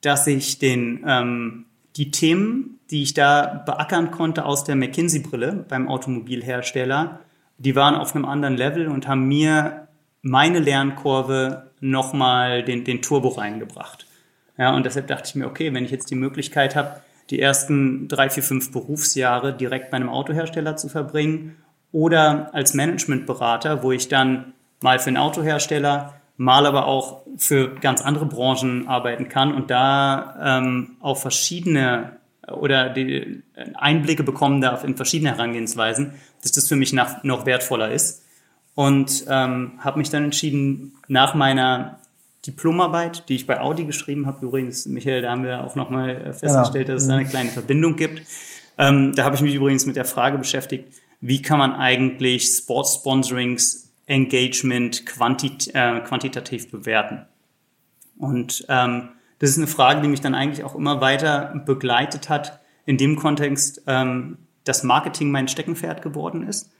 dass 0.00 0.26
ich 0.26 0.58
den, 0.58 1.04
ähm, 1.06 1.66
die 1.96 2.10
Themen, 2.10 2.78
die 2.90 3.02
ich 3.02 3.12
da 3.12 3.62
beackern 3.66 4.10
konnte 4.10 4.46
aus 4.46 4.64
der 4.64 4.76
McKinsey-Brille 4.76 5.66
beim 5.68 5.88
Automobilhersteller, 5.88 7.20
die 7.58 7.76
waren 7.76 7.94
auf 7.94 8.14
einem 8.14 8.24
anderen 8.24 8.56
Level 8.56 8.88
und 8.88 9.06
haben 9.06 9.28
mir 9.28 9.88
meine 10.22 10.60
Lernkurve 10.60 11.70
nochmal 11.80 12.64
den, 12.64 12.84
den 12.84 13.02
Turbo 13.02 13.28
reingebracht. 13.28 14.06
Ja, 14.56 14.74
und 14.74 14.86
deshalb 14.86 15.08
dachte 15.08 15.28
ich 15.28 15.34
mir, 15.34 15.46
okay, 15.46 15.74
wenn 15.74 15.84
ich 15.84 15.90
jetzt 15.90 16.10
die 16.10 16.14
Möglichkeit 16.14 16.76
habe, 16.76 17.00
die 17.30 17.40
ersten 17.40 18.08
drei, 18.08 18.30
vier, 18.30 18.42
fünf 18.42 18.72
Berufsjahre 18.72 19.52
direkt 19.52 19.90
bei 19.90 19.96
einem 19.96 20.08
Autohersteller 20.08 20.76
zu 20.76 20.88
verbringen 20.88 21.56
oder 21.90 22.54
als 22.54 22.74
Managementberater, 22.74 23.82
wo 23.82 23.92
ich 23.92 24.08
dann 24.08 24.52
mal 24.80 24.98
für 24.98 25.08
einen 25.08 25.16
Autohersteller, 25.16 26.14
mal 26.36 26.66
aber 26.66 26.86
auch 26.86 27.22
für 27.36 27.74
ganz 27.76 28.02
andere 28.02 28.26
Branchen 28.26 28.88
arbeiten 28.88 29.28
kann 29.28 29.54
und 29.54 29.70
da 29.70 30.58
ähm, 30.58 30.96
auf 31.00 31.22
verschiedene 31.22 32.16
oder 32.48 32.90
die 32.90 33.42
Einblicke 33.74 34.24
bekommen 34.24 34.60
darf 34.60 34.84
in 34.84 34.96
verschiedene 34.96 35.30
Herangehensweisen, 35.30 36.14
dass 36.42 36.52
das 36.52 36.68
für 36.68 36.76
mich 36.76 36.92
nach, 36.92 37.22
noch 37.22 37.46
wertvoller 37.46 37.90
ist 37.92 38.21
und 38.74 39.24
ähm, 39.28 39.72
habe 39.78 39.98
mich 39.98 40.10
dann 40.10 40.24
entschieden, 40.24 40.94
nach 41.08 41.34
meiner 41.34 41.98
Diplomarbeit, 42.46 43.28
die 43.28 43.36
ich 43.36 43.46
bei 43.46 43.60
Audi 43.60 43.84
geschrieben 43.84 44.26
habe, 44.26 44.46
übrigens, 44.46 44.86
Michael, 44.86 45.22
da 45.22 45.30
haben 45.30 45.44
wir 45.44 45.62
auch 45.62 45.76
nochmal 45.76 46.10
äh, 46.10 46.32
festgestellt, 46.32 46.86
genau. 46.86 46.96
dass 46.96 47.02
es 47.02 47.08
da 47.08 47.14
eine 47.16 47.26
kleine 47.26 47.50
Verbindung 47.50 47.96
gibt. 47.96 48.22
Ähm, 48.78 49.14
da 49.14 49.24
habe 49.24 49.36
ich 49.36 49.42
mich 49.42 49.54
übrigens 49.54 49.86
mit 49.86 49.96
der 49.96 50.04
Frage 50.04 50.38
beschäftigt, 50.38 50.92
wie 51.20 51.40
kann 51.40 51.58
man 51.58 51.74
eigentlich 51.74 52.46
Sports 52.46 52.96
Sponsorings 52.96 53.90
Engagement 54.06 55.06
quantit 55.06 55.70
äh, 55.74 56.00
quantitativ 56.00 56.70
bewerten? 56.70 57.26
Und 58.18 58.64
ähm, 58.68 59.10
das 59.38 59.50
ist 59.50 59.58
eine 59.58 59.66
Frage, 59.68 60.00
die 60.00 60.08
mich 60.08 60.20
dann 60.20 60.34
eigentlich 60.34 60.64
auch 60.64 60.74
immer 60.74 61.00
weiter 61.00 61.62
begleitet 61.64 62.28
hat, 62.28 62.60
in 62.86 62.96
dem 62.96 63.16
Kontext, 63.16 63.82
ähm, 63.86 64.38
dass 64.64 64.82
Marketing 64.82 65.30
mein 65.30 65.46
Steckenpferd 65.46 66.02
geworden 66.02 66.46
ist 66.46 66.70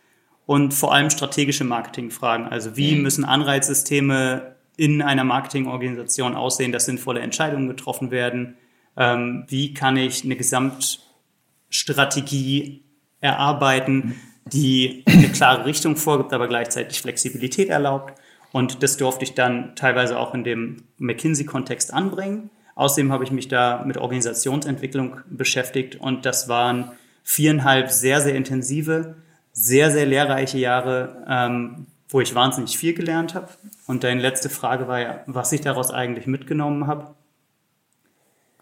und 0.47 0.75
vor 0.75 0.93
allem 0.93 1.11
strategische 1.11 1.65
Marketingfragen. 1.65 2.47
Also 2.47 2.77
wie 2.77 2.95
mhm. 2.95 3.03
müssen 3.03 3.25
Anreizsysteme 3.25 4.55
in 4.77 5.03
einer 5.03 5.25
Marketingorganisation 5.25 6.35
aussehen, 6.35 6.73
dass 6.73 6.87
sinnvolle 6.87 7.21
Entscheidungen 7.21 7.69
getroffen 7.69 8.11
werden? 8.11 8.57
Ähm, 8.97 9.45
wie 9.49 9.75
kann 9.75 9.97
ich 9.97 10.25
eine 10.25 10.37
Gesamtstrategie 10.37 12.83
erarbeiten, 13.21 14.17
die 14.47 15.05
eine 15.07 15.29
klare 15.29 15.65
Richtung 15.65 15.97
vorgibt, 15.97 16.33
aber 16.33 16.49
gleichzeitig 16.49 17.01
Flexibilität 17.01 17.69
erlaubt? 17.69 18.19
Und 18.51 18.83
das 18.83 18.97
durfte 18.97 19.23
ich 19.25 19.35
dann 19.35 19.77
teilweise 19.77 20.19
auch 20.19 20.35
in 20.35 20.43
dem 20.45 20.83
McKinsey-Kontext 20.99 21.93
anbringen, 21.93 22.51
Außerdem 22.75 23.13
habe 23.13 23.25
ich 23.25 23.31
mich 23.31 23.49
da 23.49 23.85
mit 23.87 23.99
Organisationsentwicklung 23.99 25.21
beschäftigt 25.29 25.97
und 25.97 26.25
das 26.25 26.49
waren 26.49 26.91
viereinhalb 27.23 27.91
sehr, 27.91 28.21
sehr 28.21 28.35
intensive, 28.35 29.17
sehr, 29.53 29.91
sehr 29.91 30.07
lehrreiche 30.07 30.59
Jahre, 30.59 31.25
ähm, 31.29 31.87
wo 32.09 32.21
ich 32.21 32.35
wahnsinnig 32.35 32.77
viel 32.79 32.95
gelernt 32.95 33.35
habe. 33.35 33.49
Und 33.87 34.05
deine 34.05 34.21
letzte 34.21 34.49
Frage 34.49 34.89
war 34.89 35.01
ja, 35.01 35.23
was 35.27 35.53
ich 35.53 35.61
daraus 35.61 35.91
eigentlich 35.91 36.27
mitgenommen 36.27 36.87
habe. 36.87 37.15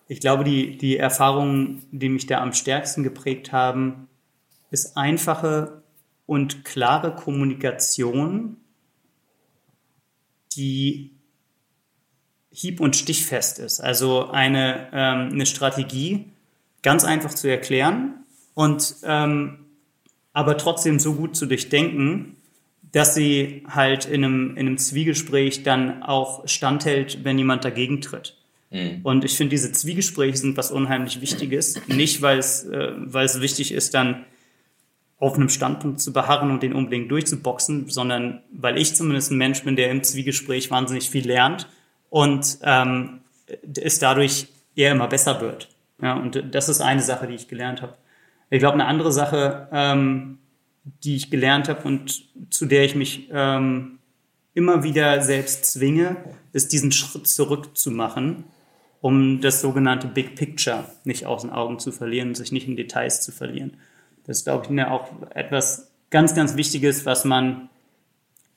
Ich 0.08 0.20
glaube, 0.20 0.42
die, 0.42 0.76
die 0.76 0.96
Erfahrungen, 0.96 1.84
die 1.92 2.08
mich 2.08 2.26
da 2.26 2.40
am 2.40 2.52
stärksten 2.52 3.02
geprägt 3.04 3.52
haben, 3.52 4.08
ist 4.70 4.96
einfache 4.96 5.82
und 6.26 6.64
klare 6.64 7.14
Kommunikation, 7.14 8.56
die 10.56 11.12
hieb- 12.50 12.80
und 12.80 12.96
stichfest 12.96 13.58
ist. 13.60 13.80
Also 13.80 14.28
eine, 14.30 14.88
ähm, 14.92 15.30
eine 15.32 15.46
Strategie 15.46 16.32
ganz 16.82 17.04
einfach 17.04 17.34
zu 17.34 17.48
erklären 17.48 18.24
und 18.54 18.96
ähm, 19.04 19.69
aber 20.32 20.56
trotzdem 20.56 20.98
so 20.98 21.14
gut 21.14 21.36
zu 21.36 21.46
durchdenken, 21.46 22.36
dass 22.92 23.14
sie 23.14 23.64
halt 23.68 24.06
in 24.06 24.24
einem, 24.24 24.50
in 24.56 24.66
einem 24.66 24.78
Zwiegespräch 24.78 25.62
dann 25.62 26.02
auch 26.02 26.46
standhält, 26.48 27.24
wenn 27.24 27.38
jemand 27.38 27.64
dagegen 27.64 28.00
tritt. 28.00 28.36
Mhm. 28.70 29.00
Und 29.02 29.24
ich 29.24 29.36
finde, 29.36 29.50
diese 29.50 29.72
Zwiegespräche 29.72 30.36
sind 30.36 30.56
was 30.56 30.70
unheimlich 30.70 31.20
Wichtiges. 31.20 31.80
Nicht, 31.86 32.22
weil 32.22 32.38
es, 32.38 32.64
äh, 32.64 32.92
weil 32.96 33.26
es 33.26 33.40
wichtig 33.40 33.72
ist, 33.72 33.94
dann 33.94 34.24
auf 35.18 35.34
einem 35.34 35.50
Standpunkt 35.50 36.00
zu 36.00 36.12
beharren 36.12 36.50
und 36.50 36.62
den 36.62 36.72
unbedingt 36.72 37.10
durchzuboxen, 37.10 37.90
sondern 37.90 38.40
weil 38.52 38.78
ich 38.78 38.94
zumindest 38.94 39.30
ein 39.30 39.38
Mensch 39.38 39.62
bin, 39.62 39.76
der 39.76 39.90
im 39.90 40.02
Zwiegespräch 40.02 40.70
wahnsinnig 40.70 41.10
viel 41.10 41.26
lernt 41.26 41.68
und 42.08 42.58
ähm, 42.62 43.20
es 43.76 43.98
dadurch 43.98 44.46
eher 44.74 44.92
immer 44.92 45.08
besser 45.08 45.40
wird. 45.42 45.68
Ja, 46.00 46.14
und 46.14 46.42
das 46.52 46.70
ist 46.70 46.80
eine 46.80 47.02
Sache, 47.02 47.26
die 47.26 47.34
ich 47.34 47.48
gelernt 47.48 47.82
habe. 47.82 47.94
Ich 48.50 48.58
glaube, 48.58 48.74
eine 48.74 48.86
andere 48.86 49.12
Sache, 49.12 49.68
ähm, 49.72 50.38
die 51.04 51.16
ich 51.16 51.30
gelernt 51.30 51.68
habe 51.68 51.82
und 51.86 52.24
zu 52.50 52.66
der 52.66 52.84
ich 52.84 52.94
mich 52.94 53.28
ähm, 53.32 53.98
immer 54.54 54.82
wieder 54.82 55.22
selbst 55.22 55.66
zwinge, 55.66 56.16
ist 56.52 56.72
diesen 56.72 56.90
Schritt 56.90 57.28
zurück 57.28 57.76
zu 57.76 57.90
machen, 57.90 58.44
um 59.00 59.40
das 59.40 59.60
sogenannte 59.60 60.08
Big 60.08 60.34
Picture 60.34 60.84
nicht 61.04 61.26
aus 61.26 61.42
den 61.42 61.50
Augen 61.50 61.78
zu 61.78 61.92
verlieren 61.92 62.34
sich 62.34 62.52
nicht 62.52 62.66
in 62.66 62.76
Details 62.76 63.22
zu 63.22 63.32
verlieren. 63.32 63.76
Das 64.26 64.38
ist, 64.38 64.44
glaube 64.44 64.66
ich, 64.68 64.84
auch 64.84 65.08
etwas 65.34 65.90
ganz, 66.10 66.34
ganz 66.34 66.56
Wichtiges, 66.56 67.06
was 67.06 67.24
man 67.24 67.70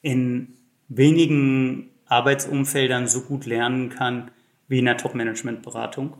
in 0.01 0.53
wenigen 0.89 1.89
Arbeitsumfeldern 2.07 3.07
so 3.07 3.21
gut 3.21 3.45
lernen 3.45 3.89
kann 3.89 4.31
wie 4.67 4.79
in 4.79 4.85
der 4.85 4.97
Top-Management-Beratung. 4.97 6.15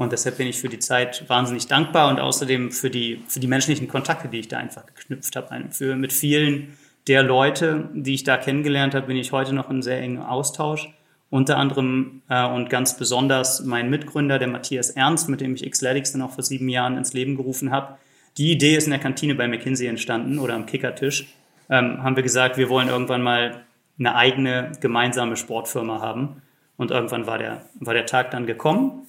Und 0.00 0.12
deshalb 0.12 0.38
bin 0.38 0.46
ich 0.46 0.58
für 0.58 0.70
die 0.70 0.78
Zeit 0.78 1.28
wahnsinnig 1.28 1.66
dankbar 1.66 2.08
und 2.08 2.20
außerdem 2.20 2.70
für 2.72 2.88
die, 2.88 3.22
für 3.28 3.38
die 3.38 3.46
menschlichen 3.46 3.86
Kontakte, 3.86 4.28
die 4.28 4.38
ich 4.38 4.48
da 4.48 4.56
einfach 4.56 4.86
geknüpft 4.86 5.36
habe. 5.36 5.64
Für, 5.72 5.94
mit 5.94 6.14
vielen 6.14 6.78
der 7.06 7.22
Leute, 7.22 7.90
die 7.92 8.14
ich 8.14 8.24
da 8.24 8.38
kennengelernt 8.38 8.94
habe, 8.94 9.08
bin 9.08 9.18
ich 9.18 9.30
heute 9.30 9.52
noch 9.54 9.68
in 9.68 9.82
sehr 9.82 10.00
engem 10.00 10.22
Austausch. 10.22 10.88
Unter 11.28 11.58
anderem 11.58 12.22
äh, 12.30 12.46
und 12.46 12.70
ganz 12.70 12.96
besonders 12.96 13.62
mein 13.62 13.90
Mitgründer, 13.90 14.38
der 14.38 14.48
Matthias 14.48 14.88
Ernst, 14.88 15.28
mit 15.28 15.42
dem 15.42 15.54
ich 15.54 15.70
Xletics 15.70 16.12
dann 16.12 16.22
auch 16.22 16.30
vor 16.30 16.44
sieben 16.44 16.70
Jahren 16.70 16.96
ins 16.96 17.12
Leben 17.12 17.36
gerufen 17.36 17.70
habe. 17.70 17.98
Die 18.38 18.52
Idee 18.52 18.76
ist 18.76 18.84
in 18.84 18.92
der 18.92 19.00
Kantine 19.00 19.34
bei 19.34 19.48
McKinsey 19.48 19.86
entstanden 19.86 20.38
oder 20.38 20.54
am 20.54 20.64
Kickertisch. 20.64 21.26
Ähm, 21.68 22.02
haben 22.02 22.16
wir 22.16 22.22
gesagt, 22.22 22.56
wir 22.56 22.70
wollen 22.70 22.88
irgendwann 22.88 23.20
mal 23.20 23.66
eine 23.98 24.14
eigene 24.14 24.72
gemeinsame 24.80 25.36
Sportfirma 25.36 26.00
haben. 26.00 26.40
Und 26.78 26.90
irgendwann 26.90 27.26
war 27.26 27.36
der, 27.36 27.66
war 27.74 27.92
der 27.92 28.06
Tag 28.06 28.30
dann 28.30 28.46
gekommen. 28.46 29.06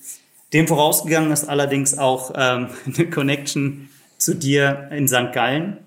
Dem 0.53 0.67
vorausgegangen 0.67 1.31
ist 1.31 1.45
allerdings 1.45 1.97
auch 1.97 2.33
ähm, 2.35 2.67
eine 2.85 3.09
Connection 3.09 3.89
zu 4.17 4.35
dir 4.35 4.89
in 4.91 5.07
St. 5.07 5.31
Gallen. 5.33 5.77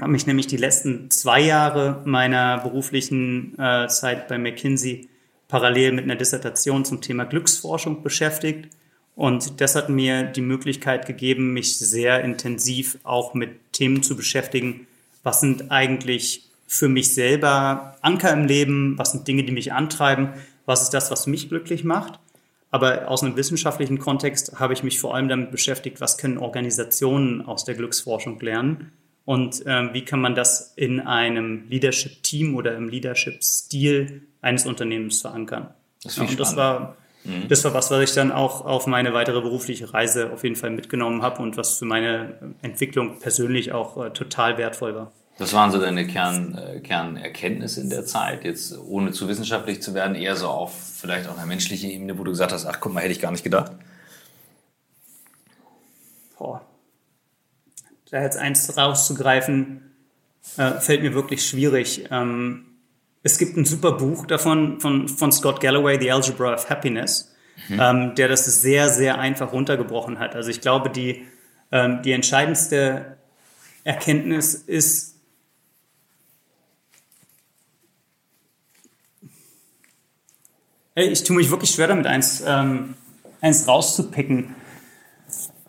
Habe 0.00 0.12
mich 0.12 0.26
nämlich 0.26 0.46
die 0.46 0.56
letzten 0.56 1.10
zwei 1.10 1.40
Jahre 1.40 2.00
meiner 2.04 2.58
beruflichen 2.58 3.58
äh, 3.58 3.86
Zeit 3.88 4.28
bei 4.28 4.38
McKinsey 4.38 5.08
parallel 5.48 5.92
mit 5.92 6.04
einer 6.04 6.16
Dissertation 6.16 6.84
zum 6.84 7.02
Thema 7.02 7.24
Glücksforschung 7.24 8.02
beschäftigt. 8.02 8.70
Und 9.14 9.60
das 9.60 9.74
hat 9.74 9.90
mir 9.90 10.22
die 10.22 10.40
Möglichkeit 10.40 11.06
gegeben, 11.06 11.52
mich 11.52 11.78
sehr 11.78 12.24
intensiv 12.24 12.98
auch 13.02 13.34
mit 13.34 13.72
Themen 13.72 14.02
zu 14.02 14.16
beschäftigen. 14.16 14.86
Was 15.22 15.40
sind 15.40 15.70
eigentlich 15.70 16.48
für 16.66 16.88
mich 16.88 17.12
selber 17.12 17.96
Anker 18.00 18.32
im 18.32 18.46
Leben? 18.46 18.96
Was 18.96 19.12
sind 19.12 19.28
Dinge, 19.28 19.44
die 19.44 19.52
mich 19.52 19.72
antreiben? 19.72 20.30
Was 20.64 20.82
ist 20.82 20.90
das, 20.90 21.10
was 21.10 21.26
mich 21.26 21.50
glücklich 21.50 21.84
macht? 21.84 22.18
Aber 22.70 23.08
aus 23.08 23.22
einem 23.22 23.36
wissenschaftlichen 23.36 23.98
Kontext 23.98 24.60
habe 24.60 24.72
ich 24.72 24.82
mich 24.82 25.00
vor 25.00 25.14
allem 25.14 25.28
damit 25.28 25.50
beschäftigt, 25.50 26.00
was 26.00 26.18
können 26.18 26.38
Organisationen 26.38 27.42
aus 27.42 27.64
der 27.64 27.74
Glücksforschung 27.74 28.38
lernen 28.40 28.92
und 29.24 29.62
ähm, 29.66 29.90
wie 29.92 30.04
kann 30.04 30.20
man 30.20 30.34
das 30.34 30.72
in 30.76 31.00
einem 31.00 31.68
Leadership-Team 31.68 32.54
oder 32.54 32.76
im 32.76 32.88
Leadership-Stil 32.88 34.22
eines 34.40 34.66
Unternehmens 34.66 35.20
verankern. 35.20 35.74
Das, 36.02 36.16
ja, 36.16 36.24
und 36.24 36.40
das 36.40 36.56
war, 36.56 36.96
mhm. 37.24 37.48
das 37.48 37.64
war 37.64 37.74
was, 37.74 37.90
was 37.90 38.02
ich 38.02 38.14
dann 38.14 38.32
auch 38.32 38.64
auf 38.64 38.86
meine 38.86 39.12
weitere 39.12 39.40
berufliche 39.40 39.92
Reise 39.92 40.32
auf 40.32 40.44
jeden 40.44 40.56
Fall 40.56 40.70
mitgenommen 40.70 41.22
habe 41.22 41.42
und 41.42 41.56
was 41.56 41.78
für 41.78 41.84
meine 41.84 42.54
Entwicklung 42.62 43.18
persönlich 43.18 43.72
auch 43.72 44.04
äh, 44.04 44.10
total 44.10 44.58
wertvoll 44.58 44.94
war. 44.94 45.12
Was 45.40 45.54
waren 45.54 45.70
so 45.72 45.80
deine 45.80 46.06
Kern, 46.06 46.54
äh, 46.54 46.80
Kernerkenntnisse 46.80 47.80
in 47.80 47.88
der 47.88 48.04
Zeit? 48.04 48.44
Jetzt 48.44 48.78
ohne 48.78 49.12
zu 49.12 49.26
wissenschaftlich 49.26 49.80
zu 49.80 49.94
werden, 49.94 50.14
eher 50.14 50.36
so 50.36 50.48
auf 50.48 50.74
vielleicht 51.00 51.30
auf 51.30 51.38
einer 51.38 51.46
menschlichen 51.46 51.88
Ebene, 51.88 52.18
wo 52.18 52.24
du 52.24 52.30
gesagt 52.32 52.52
hast, 52.52 52.66
ach 52.66 52.78
guck 52.78 52.92
mal, 52.92 53.00
hätte 53.00 53.12
ich 53.12 53.20
gar 53.20 53.32
nicht 53.32 53.42
gedacht. 53.42 53.72
Boah. 56.38 56.60
Da 58.10 58.22
jetzt 58.22 58.36
eins 58.36 58.76
rauszugreifen, 58.76 59.94
äh, 60.58 60.72
fällt 60.72 61.00
mir 61.00 61.14
wirklich 61.14 61.48
schwierig. 61.48 62.04
Ähm, 62.10 62.66
es 63.22 63.38
gibt 63.38 63.56
ein 63.56 63.64
super 63.64 63.92
Buch 63.92 64.26
davon 64.26 64.78
von, 64.78 65.08
von 65.08 65.32
Scott 65.32 65.58
Galloway, 65.60 65.98
The 65.98 66.12
Algebra 66.12 66.52
of 66.52 66.68
Happiness, 66.68 67.34
mhm. 67.70 67.80
ähm, 67.80 68.14
der 68.14 68.28
das 68.28 68.44
sehr, 68.44 68.90
sehr 68.90 69.18
einfach 69.18 69.54
runtergebrochen 69.54 70.18
hat. 70.18 70.36
Also 70.36 70.50
ich 70.50 70.60
glaube, 70.60 70.90
die, 70.90 71.26
ähm, 71.72 72.02
die 72.02 72.12
entscheidendste 72.12 73.16
Erkenntnis 73.84 74.52
ist, 74.52 75.19
ich 81.00 81.24
tue 81.24 81.36
mich 81.36 81.50
wirklich 81.50 81.70
schwer 81.70 81.88
damit, 81.88 82.06
eins, 82.06 82.42
ähm, 82.46 82.94
eins 83.40 83.66
rauszupicken. 83.66 84.54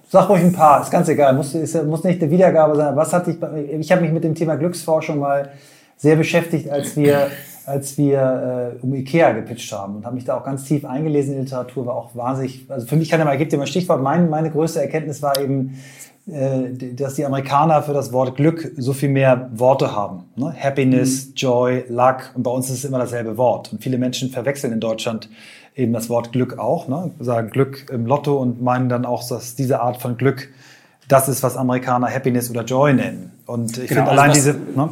Sag 0.09 0.29
ruhig 0.29 0.43
ein 0.43 0.51
paar, 0.51 0.81
ist 0.81 0.91
ganz 0.91 1.07
egal, 1.07 1.33
muss, 1.33 1.55
ist, 1.55 1.85
muss 1.85 2.03
nicht 2.03 2.21
eine 2.21 2.31
Wiedergabe 2.31 2.75
sein. 2.75 2.95
Was 2.95 3.13
hat 3.13 3.27
dich, 3.27 3.37
ich 3.79 3.91
habe 3.91 4.01
mich 4.01 4.11
mit 4.11 4.23
dem 4.23 4.35
Thema 4.35 4.55
Glücksforschung 4.55 5.19
mal 5.19 5.51
sehr 5.95 6.15
beschäftigt, 6.15 6.69
als 6.69 6.97
wir, 6.97 7.29
als 7.65 7.97
wir 7.97 8.75
äh, 8.81 8.83
um 8.83 8.93
Ikea 8.93 9.31
gepitcht 9.31 9.71
haben 9.71 9.95
und 9.95 10.05
habe 10.05 10.15
mich 10.15 10.25
da 10.25 10.37
auch 10.37 10.43
ganz 10.43 10.65
tief 10.65 10.83
eingelesen 10.83 11.33
in 11.33 11.39
die 11.39 11.43
Literatur, 11.45 11.85
war 11.85 11.95
auch 11.95 12.15
wahnsinnig, 12.15 12.65
also 12.69 12.87
für 12.87 12.97
mich 12.97 13.09
kann 13.09 13.19
ich 13.19 13.25
mal, 13.25 13.33
ich 13.33 13.39
gebe 13.39 13.51
dir 13.51 13.57
mal 13.57 13.67
Stichwort, 13.67 14.01
mein, 14.01 14.29
meine 14.29 14.51
größte 14.51 14.81
Erkenntnis 14.81 15.21
war 15.21 15.39
eben, 15.39 15.79
dass 16.25 17.15
die 17.15 17.25
Amerikaner 17.25 17.81
für 17.81 17.93
das 17.93 18.13
Wort 18.13 18.35
Glück 18.35 18.71
so 18.77 18.93
viel 18.93 19.09
mehr 19.09 19.49
Worte 19.53 19.95
haben. 19.95 20.25
Ne? 20.35 20.53
Happiness, 20.57 21.27
mhm. 21.27 21.33
Joy, 21.35 21.83
Luck. 21.89 22.31
Und 22.35 22.43
bei 22.43 22.51
uns 22.51 22.69
ist 22.69 22.79
es 22.79 22.85
immer 22.85 22.99
dasselbe 22.99 23.37
Wort. 23.37 23.73
Und 23.73 23.81
viele 23.81 23.97
Menschen 23.97 24.29
verwechseln 24.29 24.71
in 24.71 24.79
Deutschland 24.79 25.29
eben 25.75 25.93
das 25.93 26.09
Wort 26.09 26.31
Glück 26.31 26.59
auch. 26.59 26.87
Ne? 26.87 27.11
Sagen 27.19 27.49
Glück 27.49 27.89
im 27.91 28.05
Lotto 28.05 28.37
und 28.37 28.61
meinen 28.61 28.87
dann 28.87 29.05
auch, 29.05 29.27
dass 29.27 29.55
diese 29.55 29.81
Art 29.81 29.97
von 29.97 30.17
Glück 30.17 30.49
das 31.07 31.27
ist, 31.27 31.43
was 31.43 31.57
Amerikaner 31.57 32.07
Happiness 32.07 32.49
oder 32.49 32.63
Joy 32.63 32.93
nennen. 32.93 33.31
Und 33.45 33.77
ich 33.77 33.87
genau, 33.87 34.01
finde 34.01 34.11
allein 34.11 34.29
also 34.29 34.51
diese... 34.51 34.59
Ne? 34.75 34.89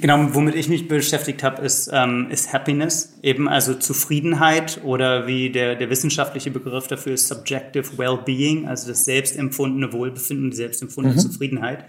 Genau, 0.00 0.34
womit 0.34 0.54
ich 0.54 0.68
mich 0.68 0.86
beschäftigt 0.86 1.42
habe, 1.42 1.62
ist, 1.62 1.90
ähm, 1.92 2.28
ist 2.30 2.52
Happiness, 2.52 3.18
eben 3.22 3.48
also 3.48 3.74
Zufriedenheit 3.74 4.80
oder 4.84 5.26
wie 5.26 5.50
der, 5.50 5.76
der 5.76 5.88
wissenschaftliche 5.88 6.50
Begriff 6.50 6.88
dafür 6.88 7.14
ist 7.14 7.26
Subjective 7.26 7.96
Well-Being, 7.96 8.68
also 8.68 8.88
das 8.88 9.06
selbstempfundene 9.06 9.92
Wohlbefinden, 9.92 10.50
die 10.50 10.56
selbstempfundene 10.56 11.16
mhm. 11.16 11.20
Zufriedenheit. 11.20 11.86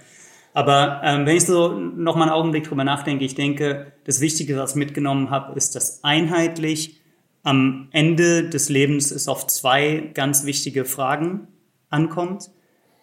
Aber 0.54 1.02
ähm, 1.04 1.26
wenn 1.26 1.36
ich 1.36 1.46
so 1.46 1.74
noch 1.78 2.16
mal 2.16 2.24
einen 2.24 2.32
Augenblick 2.32 2.64
drüber 2.64 2.86
nachdenke, 2.86 3.26
ich 3.26 3.36
denke, 3.36 3.92
das 4.06 4.22
Wichtige, 4.22 4.58
was 4.58 4.72
ich 4.72 4.78
mitgenommen 4.78 5.30
habe, 5.30 5.56
ist, 5.58 5.76
dass 5.76 6.04
einheitlich 6.04 7.02
am 7.44 7.90
Ende 7.92 8.50
des 8.50 8.70
Lebens 8.70 9.12
es 9.12 9.28
auf 9.28 9.46
zwei 9.48 10.10
ganz 10.14 10.46
wichtige 10.46 10.86
Fragen 10.86 11.48
ankommt, 11.90 12.50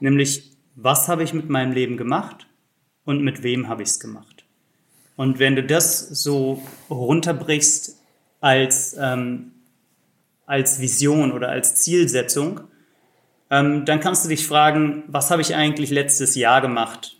nämlich 0.00 0.57
was 0.75 1.09
habe 1.09 1.23
ich 1.23 1.33
mit 1.33 1.49
meinem 1.49 1.73
Leben 1.73 1.97
gemacht 1.97 2.47
und 3.05 3.23
mit 3.23 3.43
wem 3.43 3.69
habe 3.69 3.83
ich 3.83 3.88
es 3.91 4.00
gemacht. 4.00 4.36
Und 5.16 5.38
wenn 5.38 5.56
du 5.56 5.62
das 5.62 6.08
so 6.08 6.62
runterbrichst 6.90 7.96
als, 8.40 8.96
ähm, 9.00 9.52
als 10.44 10.80
Vision 10.80 11.32
oder 11.32 11.49
als 11.49 11.76
Zielsetzung, 11.76 12.61
ähm, 13.50 13.85
dann 13.85 14.00
kannst 14.00 14.25
du 14.25 14.28
dich 14.28 14.46
fragen, 14.46 15.04
was 15.06 15.30
habe 15.30 15.42
ich 15.42 15.54
eigentlich 15.54 15.90
letztes 15.90 16.35
Jahr 16.35 16.61
gemacht, 16.61 17.16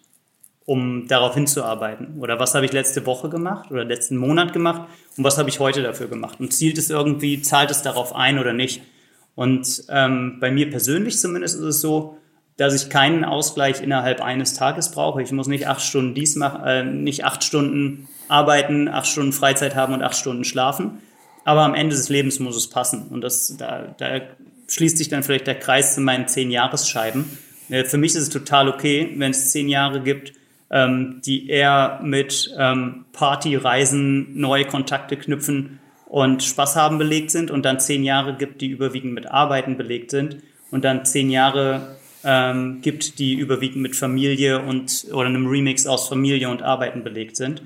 um 0.65 1.07
darauf 1.07 1.35
hinzuarbeiten? 1.35 2.19
Oder 2.21 2.39
was 2.39 2.55
habe 2.55 2.67
ich 2.67 2.73
letzte 2.73 3.07
Woche 3.07 3.31
gemacht 3.31 3.71
oder 3.71 3.85
letzten 3.85 4.17
Monat 4.17 4.53
gemacht 4.53 4.89
und 5.17 5.25
was 5.25 5.39
habe 5.39 5.49
ich 5.49 5.61
heute 5.61 5.83
dafür 5.83 6.09
gemacht? 6.09 6.41
Und 6.41 6.53
zielt 6.53 6.79
es 6.79 6.91
irgendwie, 6.91 7.41
zahlt 7.41 7.71
es 7.71 7.83
darauf 7.83 8.15
ein 8.15 8.39
oder 8.39 8.53
nicht? 8.53 8.83
Und 9.35 9.85
ähm, 9.89 10.39
bei 10.41 10.51
mir 10.51 10.69
persönlich 10.71 11.19
zumindest 11.19 11.57
ist 11.57 11.65
es 11.65 11.81
so, 11.81 12.19
dass 12.57 12.75
ich 12.75 12.91
keinen 12.91 13.25
Ausgleich 13.25 13.83
innerhalb 13.83 14.23
eines 14.23 14.55
Tages 14.55 14.91
brauche. 14.91 15.23
Ich 15.23 15.33
muss 15.33 15.47
nicht 15.47 15.67
acht 15.67 15.83
Stunden 15.83 16.15
dies 16.15 16.37
machen, 16.37 16.65
äh, 16.65 16.85
nicht 16.85 17.25
acht 17.25 17.45
Stunden 17.45 18.09
arbeiten, 18.29 18.89
acht 18.89 19.07
Stunden 19.07 19.33
Freizeit 19.33 19.77
haben 19.77 19.93
und 19.93 20.03
acht 20.03 20.17
Stunden 20.17 20.45
schlafen. 20.45 20.99
Aber 21.45 21.63
am 21.63 21.75
Ende 21.75 21.95
des 21.95 22.09
Lebens 22.09 22.41
muss 22.41 22.57
es 22.57 22.69
passen. 22.69 23.09
Und 23.11 23.21
das, 23.21 23.57
da, 23.57 23.95
da 23.99 24.21
schließt 24.69 24.99
sich 24.99 25.09
dann 25.09 25.23
vielleicht 25.23 25.47
der 25.47 25.59
Kreis 25.59 25.95
zu 25.95 26.01
meinen 26.01 26.29
zehn 26.29 26.51
Jahresscheiben. 26.51 27.39
Äh, 27.69 27.85
für 27.85 27.99
mich 27.99 28.15
ist 28.15 28.23
es 28.23 28.31
total 28.31 28.69
okay, 28.69 29.13
wenn 29.17 29.31
es 29.31 29.53
zehn 29.53 29.69
Jahre 29.69 30.01
gibt, 30.01 30.33
ähm, 30.71 31.21
die 31.25 31.49
eher 31.49 32.01
mit 32.03 32.53
ähm, 32.59 33.05
Party, 33.13 33.55
Reisen, 33.55 34.39
neue 34.41 34.65
Kontakte 34.65 35.17
knüpfen 35.17 35.79
und 36.07 36.43
Spaß 36.43 36.77
haben 36.77 36.99
belegt 36.99 37.31
sind 37.31 37.51
und 37.51 37.65
dann 37.65 37.81
zehn 37.81 38.03
Jahre 38.03 38.35
gibt, 38.37 38.61
die 38.61 38.69
überwiegend 38.69 39.13
mit 39.13 39.27
Arbeiten 39.27 39.77
belegt 39.77 40.11
sind 40.11 40.39
und 40.71 40.85
dann 40.85 41.05
zehn 41.05 41.31
Jahre 41.31 41.97
ähm, 42.27 42.81
gibt, 42.83 43.19
die 43.19 43.35
überwiegend 43.35 43.81
mit 43.81 43.97
Familie 43.97 44.61
und 44.61 45.07
oder 45.13 45.29
einem 45.29 45.47
Remix 45.47 45.87
aus 45.87 46.09
Familie 46.09 46.51
und 46.51 46.63
Arbeiten 46.63 47.05
belegt 47.05 47.37
sind. 47.37 47.63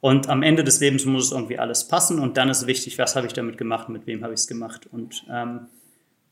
Und 0.00 0.28
am 0.28 0.42
Ende 0.42 0.64
des 0.64 0.80
Lebens 0.80 1.04
muss 1.04 1.26
es 1.26 1.32
irgendwie 1.32 1.58
alles 1.58 1.88
passen 1.88 2.18
und 2.18 2.36
dann 2.36 2.48
ist 2.48 2.66
wichtig, 2.66 2.98
was 2.98 3.16
habe 3.16 3.26
ich 3.26 3.32
damit 3.32 3.58
gemacht, 3.58 3.88
mit 3.88 4.06
wem 4.06 4.22
habe 4.22 4.32
ich 4.32 4.40
es 4.40 4.46
gemacht. 4.46 4.88
Und 4.90 5.24
ähm, 5.30 5.66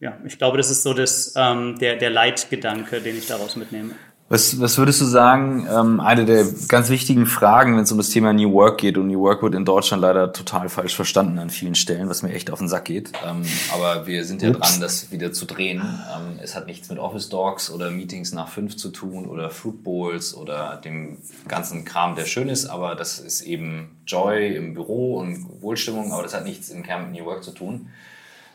ja, 0.00 0.18
ich 0.25 0.38
glaube, 0.38 0.56
das 0.56 0.71
ist 0.71 0.83
so 0.83 0.95
das, 0.95 1.35
ähm, 1.37 1.78
der, 1.78 1.97
der 1.97 2.11
Leitgedanke, 2.11 3.00
den 3.00 3.18
ich 3.18 3.26
daraus 3.26 3.56
mitnehme. 3.56 3.95
Was, 4.28 4.61
was 4.61 4.76
würdest 4.76 5.00
du 5.00 5.04
sagen, 5.04 5.68
ähm, 5.73 6.00
eine 6.00 6.25
der 6.25 6.45
ganz 6.66 6.88
wichtigen 6.88 7.26
Fragen, 7.26 7.76
wenn 7.76 7.85
es 7.85 7.92
um 7.92 7.99
das 7.99 8.11
Thema 8.11 8.33
New 8.33 8.52
Work 8.54 8.78
geht, 8.78 8.99
und 8.99 9.06
New 9.06 9.21
Work 9.21 9.42
wird 9.42 9.54
in 9.54 9.64
Deutschland 9.64 10.02
leider 10.02 10.33
total 10.33 10.68
falsch 10.68 10.97
verstanden 10.97 11.38
an 11.38 11.49
vielen 11.49 11.76
Stellen, 11.76 12.09
was 12.09 12.25
mir 12.25 12.33
echt 12.33 12.50
auf 12.50 12.59
den 12.59 12.66
Sack 12.66 12.87
geht. 12.87 13.12
Ähm, 13.25 13.45
aber 13.73 14.09
wir 14.09 14.25
sind 14.25 14.42
ja 14.42 14.50
Ups. 14.50 14.59
dran, 14.59 14.80
das 14.80 15.12
wieder 15.12 15.33
zu 15.33 15.45
drehen. 15.47 15.80
Ähm, 15.80 16.40
es 16.42 16.56
hat 16.56 16.66
nichts 16.66 16.88
mit 16.88 16.99
Office 16.99 17.28
Dogs 17.28 17.71
oder 17.71 17.92
Meetings 17.92 18.33
nach 18.33 18.49
fünf 18.49 18.76
zu 18.76 18.88
tun 18.88 19.26
oder 19.26 19.49
Fruit 19.50 19.85
Bowls 19.85 20.35
oder 20.35 20.80
dem 20.85 21.18
ganzen 21.47 21.85
Kram, 21.85 22.16
der 22.16 22.25
schön 22.25 22.49
ist, 22.49 22.66
aber 22.66 22.97
das 22.97 23.21
ist 23.21 23.42
eben 23.42 23.97
Joy 24.09 24.56
im 24.56 24.75
Büro 24.75 25.18
und 25.18 25.62
Wohlstimmung, 25.62 26.12
aber 26.12 26.25
das 26.25 26.35
hat 26.35 26.45
nichts 26.45 26.71
im 26.71 26.83
Kern 26.83 27.12
mit 27.12 27.21
New 27.21 27.26
Work 27.26 27.45
zu 27.45 27.52
tun 27.52 27.90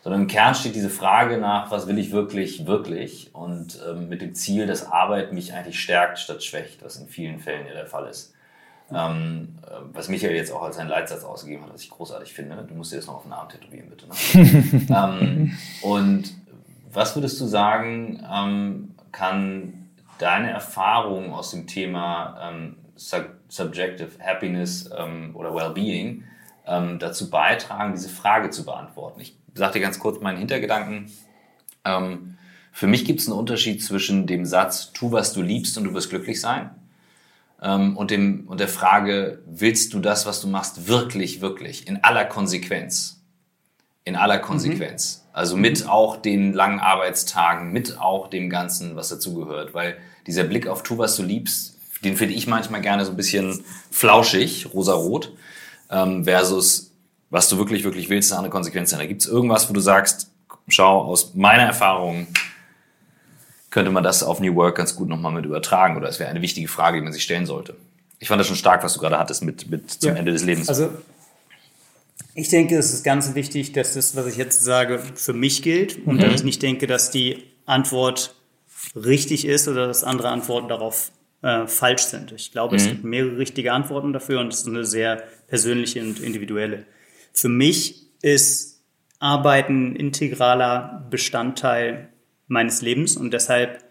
sondern 0.01 0.21
im 0.21 0.27
Kern 0.27 0.55
steht 0.55 0.75
diese 0.75 0.89
Frage 0.89 1.37
nach, 1.37 1.69
was 1.69 1.87
will 1.87 1.97
ich 1.99 2.11
wirklich, 2.11 2.65
wirklich 2.65 3.33
und 3.33 3.79
ähm, 3.87 4.09
mit 4.09 4.21
dem 4.21 4.33
Ziel, 4.33 4.65
dass 4.65 4.91
Arbeit 4.91 5.31
mich 5.31 5.53
eigentlich 5.53 5.79
stärkt 5.79 6.19
statt 6.19 6.43
schwächt, 6.43 6.83
was 6.83 6.97
in 6.97 7.07
vielen 7.07 7.39
Fällen 7.39 7.67
ja 7.67 7.73
der 7.73 7.85
Fall 7.85 8.07
ist. 8.07 8.33
Ähm, 8.93 9.59
äh, 9.65 9.75
was 9.93 10.09
Michael 10.09 10.35
jetzt 10.35 10.51
auch 10.51 10.63
als 10.63 10.77
einen 10.77 10.89
Leitsatz 10.89 11.23
ausgegeben 11.23 11.63
hat, 11.63 11.73
was 11.73 11.83
ich 11.83 11.89
großartig 11.89 12.33
finde. 12.33 12.65
Du 12.67 12.73
musst 12.73 12.91
dir 12.91 12.97
das 12.97 13.07
noch 13.07 13.15
auf 13.15 13.23
den 13.23 13.33
Arm 13.33 13.47
tätowieren, 13.47 13.89
bitte. 13.89 14.07
Ne? 14.07 14.85
ähm, 14.89 15.57
und 15.81 16.33
was 16.91 17.15
würdest 17.15 17.39
du 17.39 17.45
sagen, 17.45 18.25
ähm, 18.29 18.95
kann 19.11 19.89
deine 20.17 20.51
Erfahrung 20.51 21.33
aus 21.33 21.51
dem 21.51 21.67
Thema 21.67 22.51
ähm, 22.51 22.77
Sub 22.95 23.29
Subjective 23.47 24.11
Happiness 24.23 24.89
ähm, 24.97 25.35
oder 25.35 25.53
Wellbeing 25.53 26.23
ähm, 26.65 26.99
dazu 26.99 27.29
beitragen, 27.29 27.93
diese 27.93 28.07
Frage 28.07 28.49
zu 28.49 28.63
beantworten? 28.63 29.19
Ich 29.19 29.37
sag 29.53 29.73
dir 29.73 29.79
ganz 29.79 29.99
kurz 29.99 30.21
meinen 30.21 30.37
Hintergedanken. 30.37 31.11
Ähm, 31.83 32.37
für 32.71 32.87
mich 32.87 33.05
gibt 33.05 33.19
es 33.19 33.27
einen 33.27 33.37
Unterschied 33.37 33.83
zwischen 33.83 34.27
dem 34.27 34.45
Satz, 34.45 34.93
tu, 34.93 35.11
was 35.11 35.33
du 35.33 35.41
liebst 35.41 35.77
und 35.77 35.83
du 35.83 35.93
wirst 35.93 36.09
glücklich 36.09 36.39
sein, 36.39 36.71
ähm, 37.61 37.95
und, 37.95 38.11
dem, 38.11 38.47
und 38.47 38.59
der 38.59 38.67
Frage, 38.67 39.43
willst 39.45 39.93
du 39.93 39.99
das, 39.99 40.25
was 40.25 40.41
du 40.41 40.47
machst, 40.47 40.87
wirklich, 40.87 41.41
wirklich, 41.41 41.87
in 41.87 42.03
aller 42.03 42.25
Konsequenz? 42.25 43.21
In 44.03 44.15
aller 44.15 44.37
mhm. 44.37 44.41
Konsequenz. 44.41 45.23
Mhm. 45.23 45.29
Also 45.33 45.57
mit 45.57 45.87
auch 45.87 46.17
den 46.17 46.53
langen 46.53 46.79
Arbeitstagen, 46.79 47.71
mit 47.71 47.99
auch 47.99 48.29
dem 48.29 48.49
Ganzen, 48.49 48.95
was 48.95 49.09
dazugehört. 49.09 49.73
Weil 49.73 49.97
dieser 50.27 50.43
Blick 50.43 50.67
auf 50.67 50.81
tu, 50.83 50.97
was 50.97 51.15
du 51.15 51.23
liebst, 51.23 51.77
den 52.03 52.17
finde 52.17 52.33
ich 52.33 52.47
manchmal 52.47 52.81
gerne 52.81 53.05
so 53.05 53.11
ein 53.11 53.17
bisschen 53.17 53.63
flauschig, 53.91 54.73
rosarot, 54.73 55.31
ähm, 55.91 56.23
versus 56.23 56.90
was 57.31 57.49
du 57.49 57.57
wirklich, 57.57 57.83
wirklich 57.83 58.09
willst, 58.09 58.31
ist 58.31 58.37
eine 58.37 58.49
Konsequenz 58.49 58.91
sein. 58.91 58.99
Da 58.99 59.05
gibt 59.07 59.21
es 59.21 59.27
irgendwas, 59.27 59.67
wo 59.69 59.73
du 59.73 59.79
sagst, 59.79 60.29
schau, 60.67 61.01
aus 61.01 61.33
meiner 61.33 61.63
Erfahrung 61.63 62.27
könnte 63.71 63.89
man 63.89 64.03
das 64.03 64.21
auf 64.21 64.41
New 64.41 64.53
Work 64.55 64.75
ganz 64.77 64.95
gut 64.95 65.07
nochmal 65.07 65.31
mit 65.31 65.45
übertragen 65.45 65.95
oder 65.95 66.09
es 66.09 66.19
wäre 66.19 66.29
eine 66.29 66.41
wichtige 66.41 66.67
Frage, 66.67 66.97
die 66.97 67.03
man 67.03 67.13
sich 67.13 67.23
stellen 67.23 67.45
sollte. 67.45 67.75
Ich 68.19 68.27
fand 68.27 68.39
das 68.39 68.47
schon 68.47 68.57
stark, 68.57 68.83
was 68.83 68.93
du 68.93 68.99
gerade 68.99 69.17
hattest 69.17 69.43
mit, 69.43 69.71
mit 69.71 69.89
zum 69.89 70.11
ja. 70.11 70.17
Ende 70.17 70.33
des 70.33 70.43
Lebens. 70.43 70.67
Also 70.69 70.91
ich 72.35 72.49
denke, 72.49 72.77
es 72.77 72.93
ist 72.93 73.03
ganz 73.03 73.33
wichtig, 73.33 73.71
dass 73.71 73.93
das, 73.93 74.15
was 74.15 74.27
ich 74.27 74.35
jetzt 74.35 74.61
sage, 74.63 74.99
für 74.99 75.33
mich 75.33 75.63
gilt 75.63 76.05
und 76.05 76.15
mhm. 76.15 76.19
dass 76.19 76.35
ich 76.35 76.43
nicht 76.43 76.61
denke, 76.61 76.85
dass 76.85 77.11
die 77.11 77.43
Antwort 77.65 78.35
richtig 78.93 79.45
ist 79.45 79.67
oder 79.69 79.87
dass 79.87 80.03
andere 80.03 80.29
Antworten 80.29 80.67
darauf 80.67 81.11
äh, 81.41 81.65
falsch 81.65 82.03
sind. 82.03 82.33
Ich 82.33 82.51
glaube, 82.51 82.75
mhm. 82.75 82.81
es 82.81 82.87
gibt 82.87 83.03
mehrere 83.05 83.37
richtige 83.37 83.71
Antworten 83.71 84.11
dafür 84.11 84.41
und 84.41 84.53
es 84.53 84.61
ist 84.61 84.67
eine 84.67 84.85
sehr 84.85 85.23
persönliche 85.47 86.01
und 86.01 86.19
individuelle. 86.19 86.85
Für 87.33 87.49
mich 87.49 88.07
ist 88.21 88.83
Arbeiten 89.19 89.95
integraler 89.95 91.05
Bestandteil 91.09 92.09
meines 92.47 92.81
Lebens 92.81 93.17
und 93.17 93.31
deshalb 93.31 93.83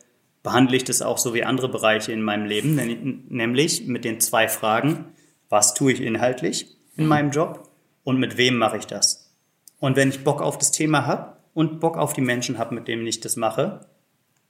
behandle 0.42 0.76
ich 0.76 0.84
das 0.84 1.02
auch 1.02 1.18
so 1.18 1.34
wie 1.34 1.44
andere 1.44 1.68
Bereiche 1.68 2.12
in 2.12 2.22
meinem 2.22 2.46
Leben, 2.46 3.26
nämlich 3.28 3.86
mit 3.86 4.04
den 4.04 4.20
zwei 4.20 4.48
Fragen, 4.48 5.06
was 5.48 5.74
tue 5.74 5.92
ich 5.92 6.00
inhaltlich 6.00 6.76
in 6.96 7.06
meinem 7.06 7.30
Job 7.30 7.68
und 8.04 8.18
mit 8.18 8.36
wem 8.36 8.56
mache 8.56 8.78
ich 8.78 8.86
das? 8.86 9.30
Und 9.78 9.96
wenn 9.96 10.10
ich 10.10 10.24
Bock 10.24 10.42
auf 10.42 10.58
das 10.58 10.72
Thema 10.72 11.06
habe 11.06 11.36
und 11.54 11.80
Bock 11.80 11.96
auf 11.96 12.12
die 12.12 12.20
Menschen 12.20 12.58
habe, 12.58 12.74
mit 12.74 12.88
denen 12.88 13.06
ich 13.06 13.20
das 13.20 13.36
mache, 13.36 13.86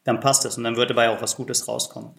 dann 0.04 0.20
passt 0.20 0.44
das 0.44 0.56
und 0.56 0.64
dann 0.64 0.76
wird 0.76 0.90
dabei 0.90 1.10
auch 1.10 1.22
was 1.22 1.36
Gutes 1.36 1.68
rauskommen. 1.68 2.12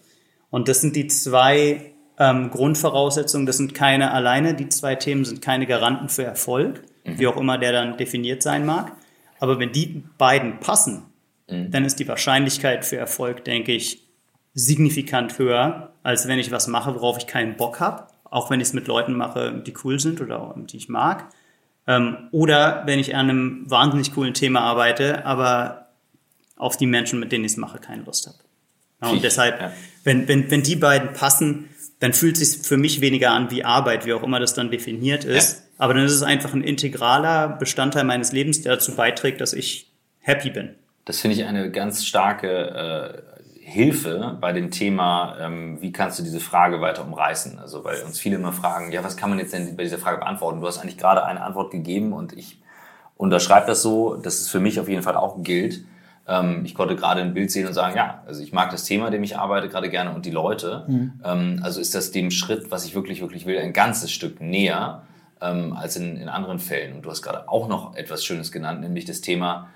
Und 0.49 0.67
das 0.67 0.81
sind 0.81 0.95
die 0.95 1.07
zwei 1.07 1.93
ähm, 2.21 2.51
Grundvoraussetzungen. 2.51 3.47
Das 3.47 3.57
sind 3.57 3.73
keine 3.73 4.11
alleine, 4.11 4.53
die 4.53 4.69
zwei 4.69 4.93
Themen 4.93 5.25
sind 5.25 5.41
keine 5.41 5.65
Garanten 5.65 6.07
für 6.07 6.23
Erfolg, 6.23 6.83
mhm. 7.03 7.17
wie 7.17 7.25
auch 7.25 7.35
immer 7.35 7.57
der 7.57 7.71
dann 7.71 7.97
definiert 7.97 8.43
sein 8.43 8.63
mag. 8.63 8.91
Aber 9.39 9.57
wenn 9.57 9.71
die 9.71 10.03
beiden 10.19 10.59
passen, 10.59 11.01
mhm. 11.49 11.71
dann 11.71 11.83
ist 11.83 11.99
die 11.99 12.07
Wahrscheinlichkeit 12.07 12.85
für 12.85 12.97
Erfolg, 12.97 13.43
denke 13.43 13.71
ich, 13.71 14.03
signifikant 14.53 15.39
höher, 15.39 15.93
als 16.03 16.27
wenn 16.27 16.37
ich 16.37 16.51
was 16.51 16.67
mache, 16.67 16.93
worauf 16.93 17.17
ich 17.17 17.25
keinen 17.25 17.57
Bock 17.57 17.79
habe, 17.79 18.07
auch 18.25 18.51
wenn 18.51 18.59
ich 18.59 18.67
es 18.67 18.73
mit 18.73 18.85
Leuten 18.87 19.13
mache, 19.13 19.63
die 19.65 19.73
cool 19.83 19.99
sind 19.99 20.21
oder 20.21 20.53
die 20.57 20.77
ich 20.77 20.89
mag. 20.89 21.27
Ähm, 21.87 22.27
oder 22.31 22.83
wenn 22.85 22.99
ich 22.99 23.15
an 23.15 23.29
einem 23.31 23.63
wahnsinnig 23.71 24.13
coolen 24.13 24.35
Thema 24.35 24.59
arbeite, 24.59 25.25
aber 25.25 25.87
auf 26.55 26.77
die 26.77 26.85
Menschen, 26.85 27.19
mit 27.19 27.31
denen 27.31 27.45
ich 27.45 27.53
es 27.53 27.57
mache, 27.57 27.79
keine 27.79 28.03
Lust 28.03 28.27
habe. 28.27 28.37
Ja, 29.01 29.09
und 29.09 29.23
deshalb, 29.23 29.59
ja. 29.59 29.71
wenn, 30.03 30.27
wenn, 30.27 30.51
wenn 30.51 30.61
die 30.61 30.75
beiden 30.75 31.13
passen, 31.13 31.69
dann 32.01 32.13
fühlt 32.13 32.41
es 32.41 32.51
sich 32.51 32.67
für 32.67 32.77
mich 32.77 32.99
weniger 32.99 33.31
an 33.31 33.51
wie 33.51 33.63
Arbeit, 33.63 34.05
wie 34.07 34.13
auch 34.13 34.23
immer 34.23 34.39
das 34.39 34.55
dann 34.55 34.71
definiert 34.71 35.23
ist. 35.23 35.59
Ja. 35.59 35.63
Aber 35.77 35.93
dann 35.93 36.03
ist 36.03 36.13
es 36.13 36.23
einfach 36.23 36.53
ein 36.53 36.63
integraler 36.63 37.47
Bestandteil 37.47 38.03
meines 38.03 38.31
Lebens, 38.31 38.61
der 38.63 38.73
dazu 38.73 38.95
beiträgt, 38.95 39.39
dass 39.39 39.53
ich 39.53 39.91
happy 40.19 40.49
bin. 40.49 40.75
Das 41.05 41.19
finde 41.19 41.37
ich 41.37 41.45
eine 41.45 41.69
ganz 41.69 42.03
starke 42.05 43.23
äh, 43.29 43.61
Hilfe 43.63 44.35
bei 44.41 44.51
dem 44.51 44.71
Thema, 44.71 45.37
ähm, 45.39 45.79
wie 45.79 45.91
kannst 45.91 46.17
du 46.17 46.23
diese 46.23 46.39
Frage 46.39 46.81
weiter 46.81 47.05
umreißen? 47.05 47.59
Also 47.59 47.83
weil 47.83 48.01
uns 48.01 48.19
viele 48.19 48.37
immer 48.37 48.51
fragen, 48.51 48.91
ja, 48.91 49.03
was 49.03 49.15
kann 49.15 49.29
man 49.29 49.37
jetzt 49.37 49.53
denn 49.53 49.75
bei 49.77 49.83
dieser 49.83 49.99
Frage 49.99 50.17
beantworten? 50.17 50.59
Du 50.59 50.67
hast 50.67 50.79
eigentlich 50.79 50.97
gerade 50.97 51.23
eine 51.23 51.41
Antwort 51.41 51.69
gegeben 51.69 52.13
und 52.13 52.33
ich 52.33 52.59
unterschreibe 53.15 53.67
das 53.67 53.83
so, 53.83 54.15
dass 54.15 54.41
es 54.41 54.49
für 54.49 54.59
mich 54.59 54.79
auf 54.79 54.89
jeden 54.89 55.03
Fall 55.03 55.15
auch 55.15 55.43
gilt. 55.43 55.83
Ähm, 56.27 56.63
ich 56.65 56.75
konnte 56.75 56.95
gerade 56.95 57.21
ein 57.21 57.33
Bild 57.33 57.51
sehen 57.51 57.67
und 57.67 57.73
sagen, 57.73 57.95
ja, 57.95 58.23
also 58.25 58.41
ich 58.41 58.53
mag 58.53 58.69
das 58.69 58.83
Thema, 58.83 59.09
dem 59.09 59.23
ich 59.23 59.37
arbeite, 59.37 59.69
gerade 59.69 59.89
gerne 59.89 60.13
und 60.13 60.25
die 60.25 60.31
Leute. 60.31 60.85
Mhm. 60.87 61.13
Ähm, 61.23 61.59
also 61.63 61.79
ist 61.79 61.95
das 61.95 62.11
dem 62.11 62.31
Schritt, 62.31 62.71
was 62.71 62.85
ich 62.85 62.95
wirklich, 62.95 63.21
wirklich 63.21 63.45
will, 63.45 63.57
ein 63.59 63.73
ganzes 63.73 64.11
Stück 64.11 64.41
näher 64.41 65.03
ähm, 65.41 65.73
als 65.73 65.95
in, 65.95 66.17
in 66.17 66.29
anderen 66.29 66.59
Fällen. 66.59 66.95
Und 66.95 67.03
du 67.03 67.09
hast 67.09 67.21
gerade 67.21 67.49
auch 67.49 67.67
noch 67.67 67.95
etwas 67.95 68.23
Schönes 68.23 68.51
genannt, 68.51 68.81
nämlich 68.81 69.05
das 69.05 69.21
Thema, 69.21 69.67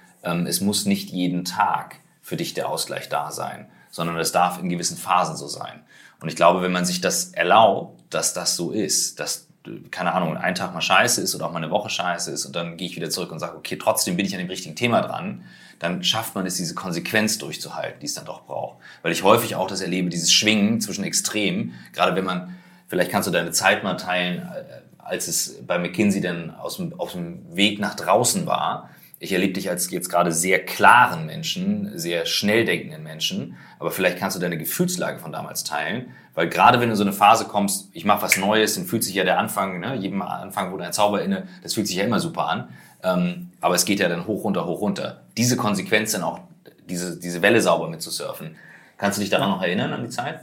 es 0.47 0.59
muss 0.59 0.87
nicht 0.87 1.11
jeden 1.11 1.45
Tag 1.45 1.97
für 2.23 2.35
dich 2.35 2.55
der 2.55 2.67
Ausgleich 2.67 3.09
da 3.09 3.29
sein, 3.29 3.67
sondern 3.91 4.17
es 4.17 4.31
darf 4.31 4.59
in 4.59 4.69
gewissen 4.69 4.97
Phasen 4.97 5.35
so 5.35 5.45
sein. 5.47 5.83
Und 6.19 6.29
ich 6.29 6.35
glaube, 6.35 6.63
wenn 6.63 6.71
man 6.71 6.85
sich 6.85 6.99
das 6.99 7.33
erlaubt, 7.33 8.01
dass 8.09 8.33
das 8.33 8.55
so 8.55 8.71
ist, 8.71 9.19
dass 9.19 9.44
keine 9.91 10.13
Ahnung, 10.13 10.37
ein 10.37 10.55
Tag 10.55 10.73
mal 10.73 10.81
scheiße 10.81 11.21
ist 11.21 11.35
oder 11.35 11.47
auch 11.47 11.51
mal 11.51 11.63
eine 11.63 11.71
Woche 11.71 11.89
scheiße 11.89 12.31
ist 12.31 12.45
und 12.45 12.55
dann 12.55 12.77
gehe 12.77 12.87
ich 12.87 12.95
wieder 12.95 13.09
zurück 13.09 13.31
und 13.31 13.39
sage, 13.39 13.57
okay, 13.57 13.77
trotzdem 13.77 14.15
bin 14.15 14.25
ich 14.25 14.33
an 14.33 14.39
dem 14.39 14.49
richtigen 14.49 14.75
Thema 14.75 15.01
dran, 15.01 15.43
dann 15.79 16.03
schafft 16.03 16.35
man 16.35 16.45
es, 16.45 16.55
diese 16.55 16.75
Konsequenz 16.75 17.37
durchzuhalten, 17.37 17.99
die 17.99 18.05
es 18.05 18.13
dann 18.13 18.25
doch 18.25 18.45
braucht. 18.45 18.77
Weil 19.01 19.11
ich 19.11 19.23
häufig 19.23 19.55
auch 19.55 19.67
das 19.67 19.81
erlebe, 19.81 20.09
dieses 20.09 20.31
Schwingen 20.31 20.81
zwischen 20.81 21.03
Extremen, 21.03 21.73
gerade 21.93 22.15
wenn 22.15 22.25
man, 22.25 22.55
vielleicht 22.87 23.11
kannst 23.11 23.27
du 23.27 23.31
deine 23.31 23.51
Zeit 23.51 23.83
mal 23.83 23.95
teilen, 23.95 24.39
äh, 24.39 24.63
als 24.97 25.27
es 25.27 25.61
bei 25.65 25.77
McKinsey 25.77 26.21
dann 26.21 26.55
aus 26.55 26.77
dem, 26.77 26.99
auf 26.99 27.11
dem 27.11 27.55
Weg 27.55 27.79
nach 27.79 27.95
draußen 27.95 28.45
war. 28.45 28.89
Ich 29.25 29.31
erlebe 29.31 29.53
dich 29.53 29.71
als 29.71 29.89
jetzt 29.89 30.09
gerade 30.09 30.31
sehr 30.31 30.63
klaren 30.63 31.25
Menschen, 31.25 31.97
sehr 31.97 32.27
schnell 32.27 32.63
denkenden 32.63 33.01
Menschen, 33.01 33.57
aber 33.79 33.89
vielleicht 33.89 34.19
kannst 34.19 34.35
du 34.35 34.39
deine 34.39 34.55
Gefühlslage 34.55 35.17
von 35.17 35.31
damals 35.31 35.63
teilen, 35.63 36.11
weil 36.35 36.47
gerade 36.47 36.79
wenn 36.79 36.89
du 36.89 36.93
in 36.93 36.97
so 36.97 37.03
eine 37.03 37.11
Phase 37.11 37.45
kommst, 37.45 37.89
ich 37.93 38.05
mache 38.05 38.21
was 38.21 38.37
Neues, 38.37 38.75
dann 38.75 38.85
fühlt 38.85 39.03
sich 39.03 39.15
ja 39.15 39.23
der 39.23 39.39
Anfang, 39.39 39.79
ne, 39.79 39.95
jedem 39.95 40.21
Anfang 40.21 40.71
wurde 40.71 40.85
ein 40.85 40.93
Zauber 40.93 41.23
inne, 41.23 41.47
das 41.63 41.73
fühlt 41.73 41.87
sich 41.87 41.95
ja 41.95 42.03
immer 42.03 42.19
super 42.19 42.47
an. 42.47 42.69
Ähm, 43.01 43.49
aber 43.61 43.73
es 43.73 43.85
geht 43.85 43.99
ja 43.99 44.09
dann 44.09 44.27
hoch, 44.27 44.43
runter, 44.43 44.67
hoch, 44.67 44.81
runter. 44.81 45.23
Diese 45.37 45.57
Konsequenz 45.57 46.11
dann 46.11 46.21
auch, 46.21 46.41
diese, 46.87 47.19
diese 47.19 47.41
Welle 47.41 47.61
sauber 47.61 47.89
mitzusurfen. 47.89 48.57
Kannst 48.99 49.17
du 49.17 49.21
dich 49.21 49.31
daran 49.31 49.49
noch 49.49 49.63
erinnern, 49.63 49.91
an 49.91 50.03
die 50.03 50.09
Zeit? 50.09 50.41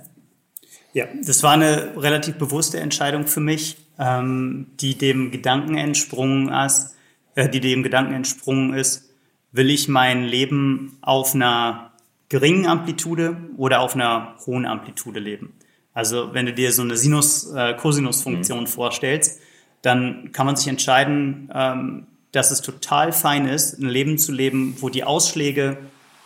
Ja, 0.92 1.06
das 1.24 1.44
war 1.44 1.52
eine 1.52 1.92
relativ 1.96 2.34
bewusste 2.34 2.80
Entscheidung 2.80 3.28
für 3.28 3.38
mich, 3.38 3.76
ähm, 3.96 4.72
die 4.80 4.98
dem 4.98 5.30
Gedanken 5.30 5.76
entsprungen 5.76 6.52
ist, 6.52 6.91
äh, 7.34 7.48
die 7.48 7.60
dem 7.60 7.82
Gedanken 7.82 8.14
entsprungen 8.14 8.74
ist, 8.74 9.10
will 9.52 9.70
ich 9.70 9.88
mein 9.88 10.24
Leben 10.24 10.98
auf 11.02 11.34
einer 11.34 11.92
geringen 12.28 12.66
Amplitude 12.66 13.36
oder 13.56 13.80
auf 13.80 13.94
einer 13.94 14.36
hohen 14.46 14.64
Amplitude 14.64 15.20
leben. 15.20 15.52
Also 15.92 16.32
wenn 16.32 16.46
du 16.46 16.54
dir 16.54 16.72
so 16.72 16.82
eine 16.82 16.96
Sinus, 16.96 17.52
äh, 17.52 17.74
Cosinus-Funktion 17.74 18.60
mhm. 18.60 18.66
vorstellst, 18.66 19.40
dann 19.82 20.32
kann 20.32 20.46
man 20.46 20.56
sich 20.56 20.68
entscheiden, 20.68 21.50
ähm, 21.54 22.06
dass 22.32 22.50
es 22.50 22.62
total 22.62 23.12
fein 23.12 23.46
ist, 23.46 23.78
ein 23.78 23.88
Leben 23.88 24.16
zu 24.16 24.32
leben, 24.32 24.76
wo 24.80 24.88
die 24.88 25.04
Ausschläge 25.04 25.76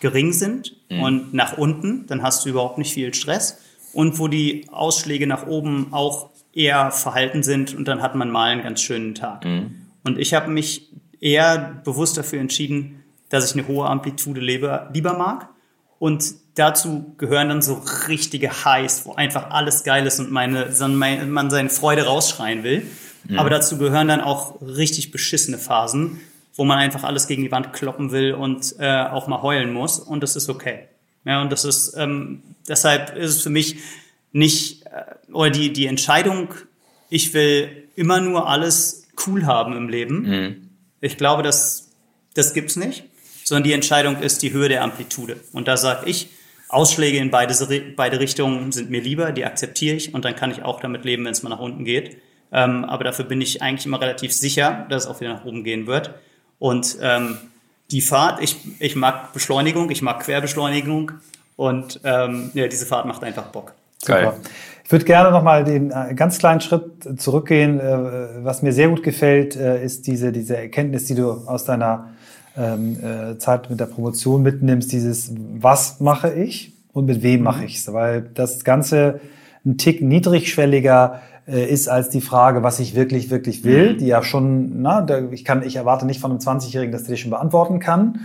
gering 0.00 0.32
sind 0.32 0.76
mhm. 0.88 1.00
und 1.00 1.34
nach 1.34 1.58
unten, 1.58 2.06
dann 2.06 2.22
hast 2.22 2.44
du 2.44 2.50
überhaupt 2.50 2.78
nicht 2.78 2.92
viel 2.92 3.12
Stress 3.12 3.58
und 3.92 4.18
wo 4.18 4.28
die 4.28 4.68
Ausschläge 4.70 5.26
nach 5.26 5.46
oben 5.46 5.88
auch 5.92 6.30
eher 6.52 6.92
verhalten 6.92 7.42
sind 7.42 7.74
und 7.74 7.88
dann 7.88 8.02
hat 8.02 8.14
man 8.14 8.30
mal 8.30 8.50
einen 8.50 8.62
ganz 8.62 8.80
schönen 8.80 9.14
Tag. 9.14 9.44
Mhm. 9.44 9.86
Und 10.04 10.18
ich 10.18 10.34
habe 10.34 10.50
mich 10.50 10.92
eher 11.20 11.81
bewusst 11.85 12.16
dafür 12.16 12.40
entschieden, 12.40 13.02
dass 13.29 13.50
ich 13.50 13.57
eine 13.57 13.68
hohe 13.68 13.87
Amplitude 13.87 14.40
lebe, 14.40 14.88
lieber 14.92 15.16
mag. 15.16 15.48
Und 15.98 16.35
dazu 16.55 17.14
gehören 17.18 17.48
dann 17.48 17.62
so 17.62 17.83
richtige 18.09 18.64
Highs, 18.64 19.07
wo 19.07 19.14
einfach 19.14 19.50
alles 19.50 19.85
geil 19.85 20.07
ist 20.07 20.20
und 20.20 20.31
meine, 20.31 20.66
man 21.26 21.50
seine 21.50 21.70
Freude 21.70 22.07
rausschreien 22.07 22.62
will. 22.62 22.87
Mhm. 23.29 23.38
Aber 23.38 23.50
dazu 23.50 23.79
gehören 23.79 24.09
dann 24.09 24.20
auch 24.20 24.61
richtig 24.61 25.11
beschissene 25.11 25.59
Phasen, 25.59 26.20
wo 26.55 26.64
man 26.64 26.79
einfach 26.79 27.05
alles 27.05 27.26
gegen 27.26 27.42
die 27.42 27.52
Wand 27.52 27.72
kloppen 27.72 28.12
will 28.12 28.35
und 28.35 28.74
äh, 28.79 29.05
auch 29.05 29.26
mal 29.26 29.42
heulen 29.42 29.72
muss. 29.72 29.98
Und 29.98 30.22
das 30.22 30.37
ist 30.37 30.48
okay. 30.48 30.88
Ja, 31.24 31.42
und 31.42 31.50
das 31.50 31.64
ist, 31.64 31.94
ähm, 31.96 32.42
deshalb 32.68 33.16
ist 33.16 33.31
es 33.31 33.42
für 33.42 33.50
mich 33.50 33.79
nicht, 34.33 34.87
äh, 34.87 35.33
oder 35.33 35.50
die, 35.50 35.72
die 35.72 35.87
Entscheidung, 35.87 36.48
ich 37.11 37.35
will 37.35 37.88
immer 37.96 38.20
nur 38.20 38.48
alles 38.48 39.09
cool 39.26 39.46
haben 39.46 39.76
im 39.76 39.88
Leben. 39.88 40.20
Mhm. 40.22 40.65
Ich 41.00 41.16
glaube, 41.16 41.42
das, 41.42 41.90
das 42.35 42.54
gibt's 42.54 42.76
nicht. 42.76 43.04
Sondern 43.44 43.62
die 43.62 43.72
Entscheidung 43.72 44.20
ist 44.20 44.42
die 44.42 44.52
Höhe 44.52 44.68
der 44.68 44.82
Amplitude. 44.82 45.37
Und 45.52 45.68
da 45.68 45.76
sage 45.76 46.11
ich, 46.11 46.30
Ausschläge 46.68 47.18
in 47.18 47.30
beide, 47.30 47.54
beide 47.94 48.18
Richtungen 48.18 48.72
sind 48.72 48.90
mir 48.90 49.00
lieber, 49.00 49.30
die 49.30 49.44
akzeptiere 49.44 49.94
ich 49.94 50.14
und 50.14 50.24
dann 50.24 50.35
kann 50.35 50.50
ich 50.50 50.64
auch 50.64 50.80
damit 50.80 51.04
leben, 51.04 51.24
wenn 51.24 51.32
es 51.32 51.44
mal 51.44 51.50
nach 51.50 51.61
unten 51.61 51.85
geht. 51.85 52.16
Ähm, 52.52 52.85
aber 52.85 53.04
dafür 53.04 53.24
bin 53.24 53.40
ich 53.40 53.62
eigentlich 53.62 53.87
immer 53.87 54.00
relativ 54.00 54.32
sicher, 54.32 54.87
dass 54.88 55.04
es 55.04 55.09
auch 55.09 55.20
wieder 55.20 55.35
nach 55.35 55.44
oben 55.44 55.62
gehen 55.62 55.87
wird. 55.87 56.11
Und 56.59 56.96
ähm, 57.00 57.38
die 57.90 58.00
Fahrt, 58.00 58.42
ich, 58.42 58.56
ich 58.80 58.96
mag 58.96 59.32
Beschleunigung, 59.32 59.90
ich 59.90 60.02
mag 60.02 60.24
Querbeschleunigung 60.24 61.12
und 61.54 62.00
ähm, 62.02 62.50
ja, 62.54 62.66
diese 62.66 62.87
Fahrt 62.87 63.06
macht 63.06 63.22
einfach 63.22 63.46
Bock. 63.46 63.74
Geil. 64.04 64.24
Super. 64.24 64.50
Ich 64.87 64.92
würde 64.92 65.05
gerne 65.05 65.33
noch 65.33 65.42
mal 65.42 65.64
den 65.64 65.90
äh, 65.90 66.14
ganz 66.14 66.38
kleinen 66.38 66.61
Schritt 66.61 67.20
zurückgehen. 67.20 67.81
Äh, 67.81 68.44
was 68.44 68.62
mir 68.62 68.72
sehr 68.72 68.88
gut 68.88 69.03
gefällt, 69.03 69.57
äh, 69.57 69.85
ist 69.85 70.07
diese, 70.07 70.31
diese 70.31 70.57
Erkenntnis, 70.57 71.07
die 71.07 71.16
du 71.16 71.29
aus 71.29 71.64
deiner 71.64 72.11
ähm, 72.57 72.96
äh, 73.03 73.37
Zeit 73.37 73.68
mit 73.68 73.81
der 73.81 73.87
Promotion 73.87 74.44
mitnimmst, 74.44 74.92
dieses, 74.92 75.33
was 75.59 75.99
mache 75.99 76.33
ich 76.33 76.72
und 76.92 77.07
mit 77.07 77.25
wem 77.25 77.42
mache 77.42 77.62
mhm. 77.62 77.66
ich 77.66 77.79
es? 77.79 77.92
Weil 77.92 78.31
das 78.33 78.62
Ganze 78.62 79.18
ein 79.64 79.77
Tick 79.77 80.03
niedrigschwelliger 80.03 81.20
ist 81.46 81.88
als 81.88 82.09
die 82.09 82.20
Frage, 82.20 82.64
was 82.64 82.81
ich 82.81 82.96
wirklich, 82.96 83.31
wirklich 83.31 83.62
will, 83.62 83.94
mhm. 83.94 83.99
die 83.99 84.07
ja 84.07 84.22
schon, 84.22 84.83
na, 84.83 85.07
ich 85.31 85.44
kann, 85.44 85.64
ich 85.64 85.77
erwarte 85.77 86.05
nicht 86.05 86.20
von 86.20 86.31
einem 86.33 86.40
20-Jährigen, 86.40 86.92
dass 86.92 87.05
der 87.05 87.14
die 87.14 87.20
schon 87.20 87.31
beantworten 87.31 87.79
kann. 87.79 88.20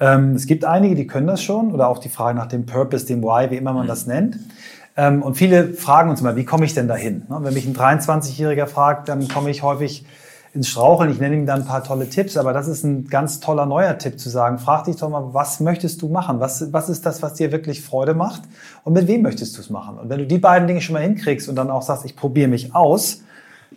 Ähm, 0.00 0.32
es 0.34 0.46
gibt 0.46 0.64
einige, 0.64 0.96
die 0.96 1.06
können 1.06 1.28
das 1.28 1.42
schon, 1.42 1.72
oder 1.72 1.88
auch 1.88 1.98
die 1.98 2.08
Frage 2.08 2.36
nach 2.36 2.46
dem 2.46 2.66
Purpose, 2.66 3.06
dem 3.06 3.22
Why, 3.22 3.50
wie 3.50 3.56
immer 3.56 3.72
man 3.72 3.84
mhm. 3.84 3.88
das 3.88 4.06
nennt. 4.06 4.38
Ähm, 4.96 5.22
und 5.22 5.36
viele 5.36 5.72
fragen 5.74 6.10
uns 6.10 6.20
immer, 6.20 6.36
wie 6.36 6.44
komme 6.44 6.64
ich 6.64 6.74
denn 6.74 6.88
dahin? 6.88 7.24
Ne? 7.28 7.38
Wenn 7.40 7.54
mich 7.54 7.66
ein 7.66 7.74
23-Jähriger 7.74 8.66
fragt, 8.66 9.08
dann 9.08 9.28
komme 9.28 9.50
ich 9.50 9.62
häufig 9.62 10.04
ins 10.54 10.68
Straucheln. 10.68 11.10
Ich 11.10 11.18
nenne 11.18 11.34
ihm 11.34 11.46
dann 11.46 11.62
ein 11.62 11.66
paar 11.66 11.82
tolle 11.82 12.08
Tipps, 12.08 12.36
aber 12.36 12.52
das 12.52 12.68
ist 12.68 12.84
ein 12.84 13.08
ganz 13.08 13.40
toller 13.40 13.66
neuer 13.66 13.98
Tipp 13.98 14.20
zu 14.20 14.30
sagen. 14.30 14.58
Frag 14.58 14.84
dich 14.84 14.96
doch 14.96 15.10
mal, 15.10 15.34
was 15.34 15.58
möchtest 15.58 16.00
du 16.00 16.08
machen? 16.08 16.38
Was, 16.38 16.72
was 16.72 16.88
ist 16.88 17.04
das, 17.04 17.22
was 17.22 17.34
dir 17.34 17.50
wirklich 17.50 17.82
Freude 17.82 18.14
macht? 18.14 18.42
Und 18.84 18.92
mit 18.92 19.08
wem 19.08 19.22
möchtest 19.22 19.56
du 19.56 19.60
es 19.60 19.68
machen? 19.68 19.98
Und 19.98 20.08
wenn 20.08 20.20
du 20.20 20.26
die 20.26 20.38
beiden 20.38 20.68
Dinge 20.68 20.80
schon 20.80 20.94
mal 20.94 21.02
hinkriegst 21.02 21.48
und 21.48 21.56
dann 21.56 21.70
auch 21.70 21.82
sagst, 21.82 22.04
ich 22.04 22.14
probiere 22.14 22.48
mich 22.48 22.72
aus, 22.74 23.22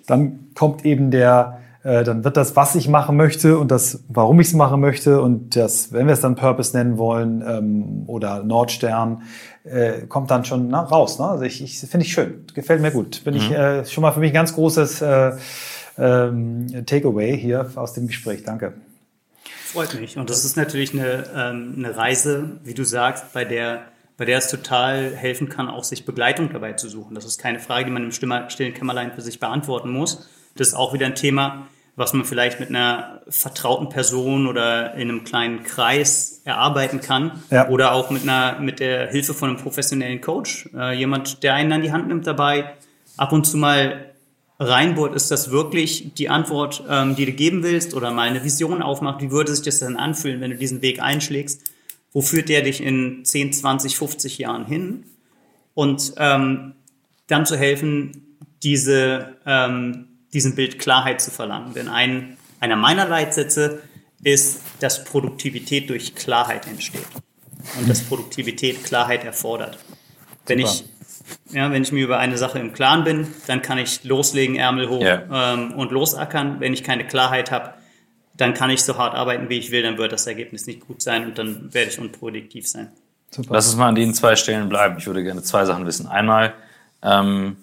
dann 0.06 0.51
kommt 0.53 0.86
eben 0.86 1.10
der, 1.10 1.60
äh, 1.83 2.03
dann 2.03 2.23
wird 2.23 2.37
das, 2.37 2.55
was 2.55 2.75
ich 2.75 2.87
machen 2.87 3.17
möchte 3.17 3.57
und 3.57 3.69
das, 3.69 4.03
warum 4.07 4.39
ich 4.39 4.47
es 4.47 4.53
machen 4.53 4.81
möchte 4.81 5.21
und 5.21 5.55
das, 5.55 5.93
wenn 5.93 6.07
wir 6.07 6.13
es 6.13 6.21
dann 6.21 6.35
Purpose 6.35 6.75
nennen 6.75 6.97
wollen 6.97 7.43
ähm, 7.47 8.03
oder 8.07 8.43
Nordstern, 8.43 9.23
äh, 9.63 10.01
kommt 10.07 10.31
dann 10.31 10.45
schon 10.45 10.69
na, 10.69 10.81
raus. 10.81 11.19
Ne? 11.19 11.25
Also 11.25 11.43
ich, 11.43 11.61
ich 11.63 11.79
finde 11.79 12.05
ich 12.05 12.13
schön, 12.13 12.45
gefällt 12.53 12.81
mir 12.81 12.91
gut. 12.91 13.23
Bin 13.23 13.33
mhm. 13.33 13.39
ich 13.39 13.51
äh, 13.51 13.85
schon 13.85 14.01
mal 14.01 14.11
für 14.11 14.19
mich 14.19 14.31
ein 14.31 14.35
ganz 14.35 14.53
großes 14.53 15.01
äh, 15.01 15.31
ähm, 15.97 16.67
Takeaway 16.85 17.37
hier 17.37 17.69
aus 17.75 17.93
dem 17.93 18.07
Gespräch. 18.07 18.43
Danke. 18.43 18.73
Freut 19.43 19.99
mich. 19.99 20.17
Und 20.17 20.29
das 20.29 20.45
ist 20.45 20.55
natürlich 20.55 20.93
eine, 20.93 21.25
ähm, 21.35 21.75
eine 21.77 21.95
Reise, 21.95 22.57
wie 22.63 22.73
du 22.73 22.83
sagst, 22.83 23.33
bei 23.33 23.43
der, 23.45 23.81
bei 24.15 24.25
der 24.25 24.37
es 24.37 24.49
total 24.49 25.15
helfen 25.15 25.49
kann, 25.49 25.69
auch 25.69 25.83
sich 25.83 26.05
Begleitung 26.05 26.49
dabei 26.51 26.73
zu 26.73 26.87
suchen. 26.87 27.15
Das 27.15 27.25
ist 27.25 27.37
keine 27.39 27.59
Frage, 27.59 27.85
die 27.85 27.91
man 27.91 28.03
im 28.03 28.11
stillen 28.11 28.73
Kämmerlein 28.73 29.11
für 29.11 29.21
sich 29.21 29.39
beantworten 29.39 29.91
muss. 29.91 30.27
Das 30.59 30.69
ist 30.69 30.73
auch 30.73 30.93
wieder 30.93 31.05
ein 31.05 31.15
Thema, 31.15 31.67
was 31.95 32.13
man 32.13 32.25
vielleicht 32.25 32.59
mit 32.59 32.69
einer 32.69 33.21
vertrauten 33.27 33.89
Person 33.89 34.47
oder 34.47 34.93
in 34.93 35.09
einem 35.09 35.23
kleinen 35.23 35.63
Kreis 35.63 36.41
erarbeiten 36.45 37.01
kann. 37.01 37.43
Ja. 37.49 37.69
Oder 37.69 37.93
auch 37.93 38.09
mit 38.11 38.23
einer, 38.23 38.59
mit 38.59 38.79
der 38.79 39.07
Hilfe 39.07 39.33
von 39.33 39.49
einem 39.49 39.57
professionellen 39.57 40.21
Coach. 40.21 40.69
Äh, 40.75 40.97
jemand, 40.97 41.43
der 41.43 41.55
einen 41.55 41.71
an 41.71 41.81
die 41.81 41.91
Hand 41.91 42.07
nimmt 42.07 42.27
dabei, 42.27 42.73
ab 43.17 43.31
und 43.31 43.45
zu 43.45 43.57
mal 43.57 44.13
reinbohrt, 44.59 45.15
ist 45.15 45.31
das 45.31 45.51
wirklich 45.51 46.13
die 46.15 46.29
Antwort, 46.29 46.83
ähm, 46.89 47.15
die 47.15 47.25
du 47.25 47.31
geben 47.31 47.63
willst 47.63 47.93
oder 47.93 48.11
mal 48.11 48.27
eine 48.27 48.43
Vision 48.43 48.81
aufmacht? 48.81 49.21
Wie 49.21 49.31
würde 49.31 49.55
sich 49.55 49.65
das 49.65 49.79
dann 49.79 49.97
anfühlen, 49.97 50.41
wenn 50.41 50.51
du 50.51 50.57
diesen 50.57 50.81
Weg 50.81 51.01
einschlägst? 51.01 51.61
Wo 52.11 52.21
führt 52.21 52.49
der 52.49 52.61
dich 52.61 52.81
in 52.81 53.23
10, 53.23 53.53
20, 53.53 53.97
50 53.97 54.37
Jahren 54.37 54.65
hin? 54.65 55.03
Und 55.73 56.13
ähm, 56.17 56.73
dann 57.27 57.45
zu 57.45 57.55
helfen, 57.55 58.35
diese, 58.63 59.35
ähm, 59.45 60.06
diesem 60.33 60.55
Bild 60.55 60.79
Klarheit 60.79 61.21
zu 61.21 61.31
verlangen. 61.31 61.73
Denn 61.73 61.87
ein, 61.89 62.37
einer 62.59 62.75
meiner 62.75 63.07
Leitsätze 63.07 63.81
ist, 64.23 64.61
dass 64.79 65.03
Produktivität 65.03 65.89
durch 65.89 66.15
Klarheit 66.15 66.67
entsteht. 66.67 67.05
Und 67.79 67.89
dass 67.89 68.01
Produktivität 68.01 68.83
Klarheit 68.83 69.23
erfordert. 69.23 69.77
Wenn 70.45 70.59
ich 70.59 70.85
ja, 71.51 71.71
wenn 71.71 71.83
ich 71.83 71.91
mir 71.91 72.03
über 72.03 72.19
eine 72.19 72.37
Sache 72.37 72.59
im 72.59 72.73
Klaren 72.73 73.03
bin, 73.03 73.27
dann 73.47 73.61
kann 73.61 73.77
ich 73.77 74.03
loslegen, 74.03 74.55
Ärmel 74.55 74.89
hoch 74.89 75.01
yeah. 75.01 75.53
ähm, 75.53 75.73
und 75.73 75.91
losackern. 75.91 76.59
Wenn 76.59 76.73
ich 76.73 76.83
keine 76.83 77.05
Klarheit 77.05 77.51
habe, 77.51 77.73
dann 78.35 78.53
kann 78.53 78.69
ich 78.69 78.83
so 78.83 78.97
hart 78.97 79.15
arbeiten, 79.15 79.49
wie 79.49 79.57
ich 79.57 79.71
will, 79.71 79.83
dann 79.83 79.97
wird 79.97 80.11
das 80.11 80.27
Ergebnis 80.27 80.67
nicht 80.67 80.87
gut 80.87 81.01
sein 81.01 81.25
und 81.25 81.37
dann 81.37 81.73
werde 81.73 81.89
ich 81.89 81.99
unproduktiv 81.99 82.67
sein. 82.67 82.91
Super. 83.31 83.55
Lass 83.55 83.67
uns 83.67 83.75
mal 83.75 83.89
an 83.89 83.95
den 83.95 84.13
zwei 84.13 84.35
Stellen 84.35 84.69
bleiben. 84.69 84.95
Ich 84.97 85.07
würde 85.07 85.23
gerne 85.23 85.41
zwei 85.43 85.65
Sachen 85.65 85.85
wissen. 85.85 86.07
Einmal 86.07 86.53
ähm, 87.01 87.57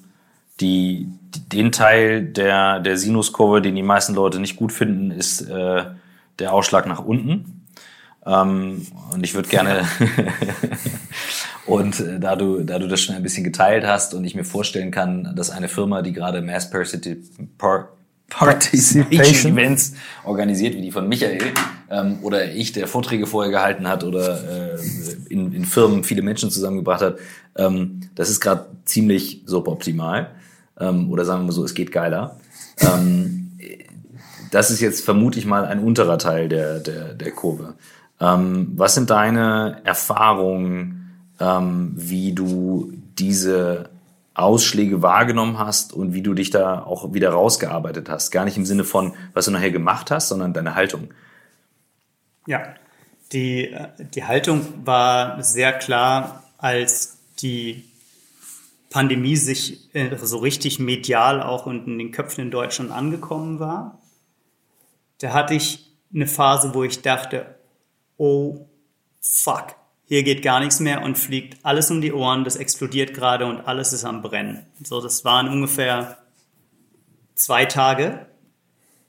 die, 0.61 1.09
den 1.53 1.73
Teil 1.73 2.23
der, 2.23 2.81
der 2.81 2.97
Sinuskurve, 2.97 3.63
den 3.63 3.77
die 3.77 3.83
meisten 3.83 4.15
Leute 4.15 4.41
nicht 4.41 4.57
gut 4.57 4.73
finden, 4.73 5.11
ist 5.11 5.43
äh, 5.43 5.85
der 6.39 6.53
Ausschlag 6.53 6.87
nach 6.87 7.05
unten. 7.05 7.67
Ähm, 8.27 8.87
und 9.13 9.25
ich 9.25 9.35
würde 9.35 9.49
gerne 9.49 9.87
Und 11.67 12.01
äh, 12.01 12.21
da 12.21 12.37
du, 12.37 12.61
da 12.61 12.79
du 12.79 12.89
das 12.89 13.01
schon 13.01 13.15
ein 13.15 13.23
bisschen 13.23 13.45
geteilt 13.45 13.87
hast 13.87 14.15
und 14.15 14.25
ich 14.25 14.35
mir 14.35 14.45
vorstellen 14.45 14.91
kann, 14.91 15.33
dass 15.35 15.51
eine 15.51 15.69
Firma, 15.69 16.03
die 16.03 16.13
gerade 16.13 16.43
Mass 16.43 16.71
Participation 18.29 19.53
Events 19.53 19.95
organisiert, 20.25 20.75
wie 20.75 20.83
die 20.83 20.91
von 20.91 21.09
Michael 21.09 21.39
ähm, 21.91 22.19
oder 22.23 22.53
ich, 22.53 22.73
der 22.73 22.87
Vorträge 22.87 23.27
vorher 23.27 23.51
gehalten 23.51 23.89
hat 23.89 24.05
oder 24.05 24.75
äh, 24.75 24.79
in, 25.29 25.53
in 25.53 25.65
Firmen 25.65 26.05
viele 26.05 26.23
Menschen 26.23 26.51
zusammengebracht 26.51 27.03
hat, 27.03 27.19
ähm, 27.57 28.01
das 28.15 28.31
ist 28.31 28.41
gerade 28.41 28.67
ziemlich 28.85 29.43
suboptimal. 29.47 30.31
Ähm, 30.79 31.11
oder 31.11 31.25
sagen 31.25 31.47
wir 31.47 31.53
so, 31.53 31.65
es 31.65 31.75
geht 31.75 31.93
geiler. 31.93 32.37
Ähm, 32.81 33.53
das 34.51 34.71
ist 34.71 34.81
jetzt 34.81 35.05
vermutlich 35.05 35.47
mal 35.47 35.65
ein 35.65 35.81
unterer 35.81 36.19
Teil 36.19 36.49
der, 36.49 36.81
der, 36.81 37.15
der 37.15 37.31
Kurve. 37.33 37.75
Ähm, 38.21 38.73
was 38.77 38.95
sind 38.95 39.11
deine 39.11 39.81
Erfahrungen? 39.85 41.05
ähm, 41.41 41.93
wie 41.95 42.33
du 42.33 42.93
diese 43.19 43.91
Ausschläge 44.35 45.03
wahrgenommen 45.03 45.59
hast 45.59 45.93
und 45.93 46.13
wie 46.13 46.23
du 46.23 46.35
dich 46.35 46.51
da 46.51 46.83
auch 46.83 47.13
wieder 47.13 47.31
rausgearbeitet 47.31 48.09
hast. 48.09 48.31
Gar 48.31 48.45
nicht 48.45 48.57
im 48.57 48.65
Sinne 48.65 48.85
von, 48.85 49.15
was 49.33 49.45
du 49.45 49.53
nachher 49.53 49.71
gemacht 49.71 50.11
hast, 50.11 50.29
sondern 50.29 50.53
deine 50.53 50.75
Haltung. 50.75 51.11
Ja, 52.47 52.63
die, 53.33 53.75
die 54.15 54.25
Haltung 54.25 54.67
war 54.85 55.43
sehr 55.43 55.73
klar, 55.73 56.45
als 56.59 57.19
die 57.41 57.85
Pandemie 58.95 59.35
sich 59.35 59.93
äh, 59.93 60.17
so 60.23 60.39
richtig 60.39 60.79
medial 60.79 61.43
auch 61.43 61.67
in 61.67 61.99
den 61.99 62.13
Köpfen 62.13 62.43
in 62.43 62.53
Deutschland 62.53 62.93
angekommen 62.93 63.59
war. 63.59 63.99
Da 65.19 65.33
hatte 65.33 65.55
ich 65.55 65.91
eine 66.15 66.29
Phase, 66.29 66.75
wo 66.75 66.85
ich 66.85 67.03
dachte, 67.03 67.57
oh 68.19 68.69
fuck, 69.21 69.75
hier 70.05 70.23
geht 70.23 70.43
gar 70.43 70.61
nichts 70.61 70.79
mehr 70.79 71.03
und 71.03 71.19
fliegt 71.19 71.59
alles 71.65 71.91
um 71.91 72.01
die 72.01 72.13
Ohren, 72.13 72.45
das 72.45 72.55
explodiert 72.55 73.15
gerade 73.15 73.47
und 73.47 73.63
alles 73.63 73.93
ist 73.93 74.05
am 74.05 74.23
Brennen. 74.23 74.65
So, 74.85 75.01
das 75.01 75.25
waren 75.25 75.49
ungefähr 75.49 76.19
zwei 77.35 77.65
Tage. 77.65 78.27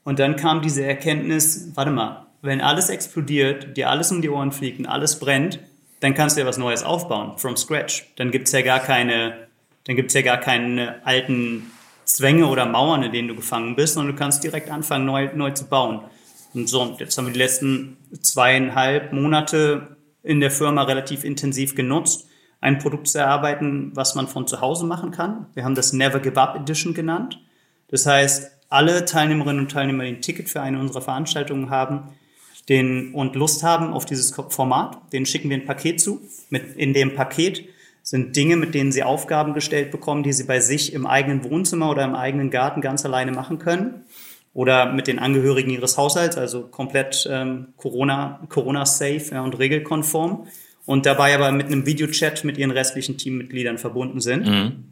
Und 0.02 0.18
dann 0.18 0.34
kam 0.34 0.62
diese 0.62 0.84
Erkenntnis, 0.84 1.70
warte 1.76 1.92
mal, 1.92 2.26
wenn 2.42 2.60
alles 2.60 2.88
explodiert, 2.88 3.76
dir 3.76 3.88
alles 3.88 4.10
um 4.10 4.20
die 4.20 4.30
Ohren 4.30 4.50
fliegt 4.50 4.80
und 4.80 4.86
alles 4.86 5.20
brennt, 5.20 5.60
dann 6.00 6.14
kannst 6.14 6.36
du 6.36 6.40
ja 6.40 6.46
was 6.48 6.58
Neues 6.58 6.82
aufbauen, 6.82 7.38
from 7.38 7.56
scratch. 7.56 8.12
Dann 8.16 8.32
gibt's 8.32 8.50
ja 8.50 8.62
gar 8.62 8.80
keine, 8.80 9.45
dann 9.86 9.96
gibt's 9.96 10.14
ja 10.14 10.22
gar 10.22 10.38
keine 10.38 11.04
alten 11.04 11.70
Zwänge 12.04 12.46
oder 12.46 12.66
Mauern, 12.66 13.02
in 13.02 13.12
denen 13.12 13.28
du 13.28 13.34
gefangen 13.34 13.76
bist, 13.76 13.94
sondern 13.94 14.14
du 14.14 14.18
kannst 14.18 14.44
direkt 14.44 14.70
anfangen, 14.70 15.06
neu, 15.06 15.30
neu 15.34 15.50
zu 15.50 15.66
bauen. 15.66 16.02
Und 16.54 16.68
so, 16.68 16.96
jetzt 16.98 17.16
haben 17.18 17.26
wir 17.26 17.32
die 17.32 17.38
letzten 17.38 17.96
zweieinhalb 18.20 19.12
Monate 19.12 19.96
in 20.22 20.40
der 20.40 20.50
Firma 20.50 20.82
relativ 20.82 21.24
intensiv 21.24 21.74
genutzt, 21.74 22.26
ein 22.60 22.78
Produkt 22.78 23.08
zu 23.08 23.18
erarbeiten, 23.18 23.92
was 23.94 24.14
man 24.14 24.26
von 24.26 24.46
zu 24.46 24.60
Hause 24.60 24.86
machen 24.86 25.10
kann. 25.10 25.46
Wir 25.54 25.64
haben 25.64 25.74
das 25.74 25.92
Never 25.92 26.18
Give 26.20 26.40
Up 26.40 26.56
Edition 26.56 26.94
genannt. 26.94 27.40
Das 27.88 28.06
heißt, 28.06 28.50
alle 28.68 29.04
Teilnehmerinnen 29.04 29.62
und 29.62 29.70
Teilnehmer, 29.70 30.04
die 30.04 30.10
ein 30.10 30.22
Ticket 30.22 30.48
für 30.48 30.60
eine 30.60 30.80
unserer 30.80 31.02
Veranstaltungen 31.02 31.70
haben, 31.70 32.14
den 32.68 33.14
und 33.14 33.36
Lust 33.36 33.62
haben 33.62 33.92
auf 33.92 34.06
dieses 34.06 34.34
Format, 34.48 35.12
denen 35.12 35.26
schicken 35.26 35.50
wir 35.50 35.56
ein 35.56 35.66
Paket 35.66 36.00
zu. 36.00 36.20
Mit, 36.50 36.76
in 36.76 36.92
dem 36.92 37.14
Paket 37.14 37.68
sind 38.06 38.36
Dinge, 38.36 38.54
mit 38.54 38.72
denen 38.72 38.92
sie 38.92 39.02
Aufgaben 39.02 39.52
gestellt 39.52 39.90
bekommen, 39.90 40.22
die 40.22 40.32
sie 40.32 40.44
bei 40.44 40.60
sich 40.60 40.92
im 40.92 41.08
eigenen 41.08 41.42
Wohnzimmer 41.42 41.90
oder 41.90 42.04
im 42.04 42.14
eigenen 42.14 42.50
Garten 42.50 42.80
ganz 42.80 43.04
alleine 43.04 43.32
machen 43.32 43.58
können. 43.58 44.04
Oder 44.54 44.92
mit 44.92 45.08
den 45.08 45.18
Angehörigen 45.18 45.70
ihres 45.70 45.98
Haushalts, 45.98 46.38
also 46.38 46.62
komplett 46.68 47.28
ähm, 47.28 47.74
Corona, 47.76 48.40
Corona-safe 48.48 49.30
ja, 49.32 49.42
und 49.42 49.58
regelkonform. 49.58 50.46
Und 50.86 51.04
dabei 51.04 51.34
aber 51.34 51.50
mit 51.50 51.66
einem 51.66 51.84
Videochat 51.84 52.44
mit 52.44 52.56
ihren 52.58 52.70
restlichen 52.70 53.18
Teammitgliedern 53.18 53.76
verbunden 53.76 54.20
sind. 54.20 54.46
Mhm. 54.46 54.84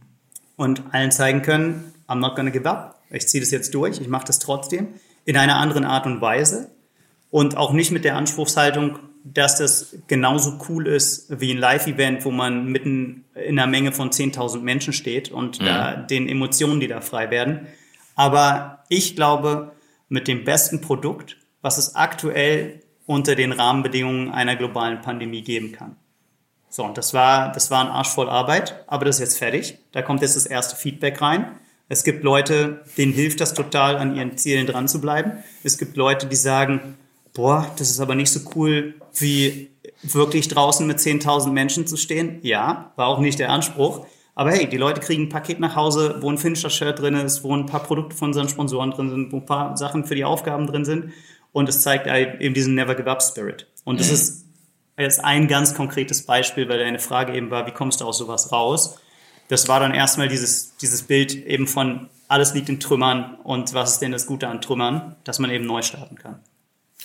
Und 0.57 0.83
allen 0.90 1.12
zeigen 1.12 1.42
können, 1.42 1.94
I'm 2.09 2.18
not 2.18 2.35
gonna 2.35 2.50
give 2.50 2.68
up. 2.68 3.00
Ich 3.11 3.29
ziehe 3.29 3.40
das 3.40 3.53
jetzt 3.53 3.72
durch, 3.74 4.00
ich 4.00 4.09
mache 4.09 4.27
das 4.27 4.40
trotzdem. 4.40 4.88
In 5.24 5.37
einer 5.37 5.57
anderen 5.59 5.85
Art 5.85 6.05
und 6.07 6.20
Weise 6.20 6.72
und 7.31 7.57
auch 7.57 7.72
nicht 7.72 7.92
mit 7.92 8.05
der 8.05 8.16
Anspruchshaltung, 8.16 8.98
dass 9.25 9.57
das 9.57 9.97
genauso 10.07 10.59
cool 10.69 10.87
ist 10.87 11.41
wie 11.41 11.53
ein 11.53 11.59
Live-Event, 11.59 12.25
wo 12.27 12.31
man 12.31 12.67
mitten 12.67 13.25
in 13.35 13.59
einer 13.59 13.67
Menge 13.67 13.91
von 13.93 14.11
10.000 14.11 14.61
Menschen 14.61 14.93
steht 14.93 15.33
und 15.33 15.61
mhm. 15.61 15.65
da 15.65 15.97
den 15.97 16.29
Emotionen, 16.29 16.79
die 16.79 16.89
da 16.89 17.01
frei 17.01 17.31
werden. 17.31 17.67
Aber 18.15 18.85
ich 18.91 19.17
glaube, 19.17 19.73
mit 20.09 20.29
dem 20.29 20.45
besten 20.45 20.83
Produkt, 20.83 21.39
was 21.63 21.79
es 21.79 21.95
aktuell 21.95 22.81
unter 23.07 23.35
den 23.35 23.53
Rahmenbedingungen 23.53 24.31
einer 24.31 24.57
globalen 24.57 25.01
Pandemie 25.01 25.43
geben 25.43 25.73
kann. 25.73 25.97
So, 26.69 26.85
und 26.85 26.99
das 26.99 27.15
war, 27.15 27.53
das 27.53 27.71
war 27.71 27.83
ein 27.85 27.91
Arsch 27.91 28.09
voll 28.09 28.29
Arbeit, 28.29 28.85
aber 28.87 29.07
das 29.07 29.17
ist 29.17 29.21
jetzt 29.21 29.39
fertig. 29.39 29.79
Da 29.93 30.03
kommt 30.03 30.21
jetzt 30.23 30.37
das 30.37 30.47
erste 30.47 30.77
Feedback 30.77 31.23
rein. 31.23 31.47
Es 31.89 32.05
gibt 32.05 32.25
Leute, 32.25 32.85
denen 32.99 33.13
hilft 33.13 33.41
das 33.41 33.55
total, 33.55 33.97
an 33.97 34.17
ihren 34.17 34.37
Zielen 34.37 34.67
dran 34.67 34.89
zu 34.89 35.01
bleiben. 35.01 35.45
Es 35.63 35.79
gibt 35.79 35.97
Leute, 35.97 36.27
die 36.27 36.37
sagen, 36.37 36.97
boah, 37.35 37.70
das 37.77 37.90
ist 37.90 38.01
aber 38.01 38.14
nicht 38.14 38.31
so 38.31 38.40
cool, 38.55 38.94
wie 39.14 39.70
wirklich 40.03 40.49
draußen 40.49 40.87
mit 40.87 40.99
10.000 40.99 41.51
Menschen 41.51 41.87
zu 41.87 41.97
stehen. 41.97 42.38
Ja, 42.42 42.92
war 42.97 43.09
auch 43.09 43.18
nicht 43.18 43.38
der 43.38 43.51
Anspruch. 43.51 44.07
Aber 44.37 44.51
hey, 44.51 44.68
die 44.68 44.77
Leute 44.77 45.01
kriegen 45.01 45.25
ein 45.25 45.29
Paket 45.29 45.61
nach 45.61 45.77
Hause, 45.77 46.16
wo 46.20 46.31
ein 46.31 46.38
Finisher-Shirt 46.38 46.99
drin 46.99 47.14
ist, 47.14 47.44
wo 47.44 47.55
ein 47.55 47.66
paar 47.66 47.83
Produkte 47.83 48.16
von 48.16 48.29
unseren 48.29 48.49
Sponsoren 48.49 48.90
drin 48.90 49.11
sind, 49.11 49.33
wo 49.33 49.37
ein 49.37 49.47
paar 49.47 49.77
Sachen 49.77 50.05
für 50.05 50.14
die 50.14 50.25
Aufgaben 50.25 50.66
drin 50.66 50.85
sind. 50.85 51.12
Und 51.53 51.68
es 51.68 51.83
zeigt 51.83 52.09
eben 52.09 52.55
diesen 52.55 52.75
Never 52.75 52.97
Give 52.97 53.11
Up 53.11 53.23
Spirit. 53.23 53.68
Und 53.85 54.01
das 54.01 54.09
mhm. 54.09 54.14
ist 54.14 54.44
jetzt 54.99 55.25
ein 55.25 55.47
ganz 55.47 55.75
konkretes 55.75 56.23
Beispiel, 56.23 56.68
weil 56.68 56.79
deine 56.79 56.99
Frage 56.99 57.35
eben 57.35 57.51
war, 57.51 57.66
wie 57.66 57.73
kommst 57.73 58.01
du 58.01 58.07
aus 58.07 58.18
sowas 58.18 58.51
raus? 58.51 58.99
Das 59.49 59.68
war 59.68 59.79
dann 59.79 59.94
erstmal 59.94 60.29
dieses, 60.29 60.77
dieses 60.79 61.03
Bild 61.03 61.35
eben 61.35 61.68
von 61.68 62.09
alles 62.27 62.55
liegt 62.55 62.68
in 62.68 62.81
Trümmern 62.81 63.37
und 63.44 63.75
was 63.75 63.92
ist 63.92 63.99
denn 64.01 64.11
das 64.11 64.27
Gute 64.27 64.49
an 64.49 64.61
Trümmern, 64.61 65.14
dass 65.25 65.38
man 65.38 65.51
eben 65.51 65.66
neu 65.66 65.83
starten 65.83 66.16
kann. 66.16 66.40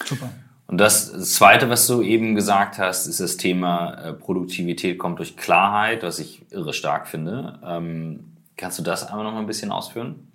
Super. 0.05 0.29
Und 0.67 0.77
das 0.77 1.11
Zweite, 1.33 1.69
was 1.69 1.87
du 1.87 2.03
eben 2.03 2.35
gesagt 2.35 2.77
hast, 2.77 3.07
ist 3.07 3.19
das 3.19 3.37
Thema 3.37 3.93
äh, 3.95 4.13
Produktivität 4.13 4.99
kommt 4.99 5.17
durch 5.17 5.35
Klarheit, 5.35 6.03
was 6.03 6.19
ich 6.19 6.45
irre 6.51 6.73
stark 6.73 7.07
finde. 7.07 7.59
Ähm, 7.65 8.37
kannst 8.55 8.77
du 8.77 8.83
das 8.83 9.07
einmal 9.07 9.23
noch 9.23 9.33
mal 9.33 9.39
ein 9.39 9.47
bisschen 9.47 9.71
ausführen? 9.71 10.28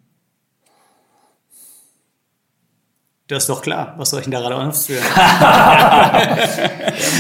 Das 3.26 3.44
ist 3.44 3.48
doch 3.48 3.62
klar. 3.62 3.94
Was 3.96 4.10
soll 4.10 4.20
ich 4.20 4.24
denn 4.24 4.32
da 4.32 4.40
gerade 4.40 4.56
ausführen? 4.56 5.02
Der 5.16 5.24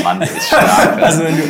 Mann 0.04 0.20
ist 0.20 0.48
stark. 0.48 1.02
Also, 1.02 1.24
wenn 1.24 1.34
du 1.34 1.42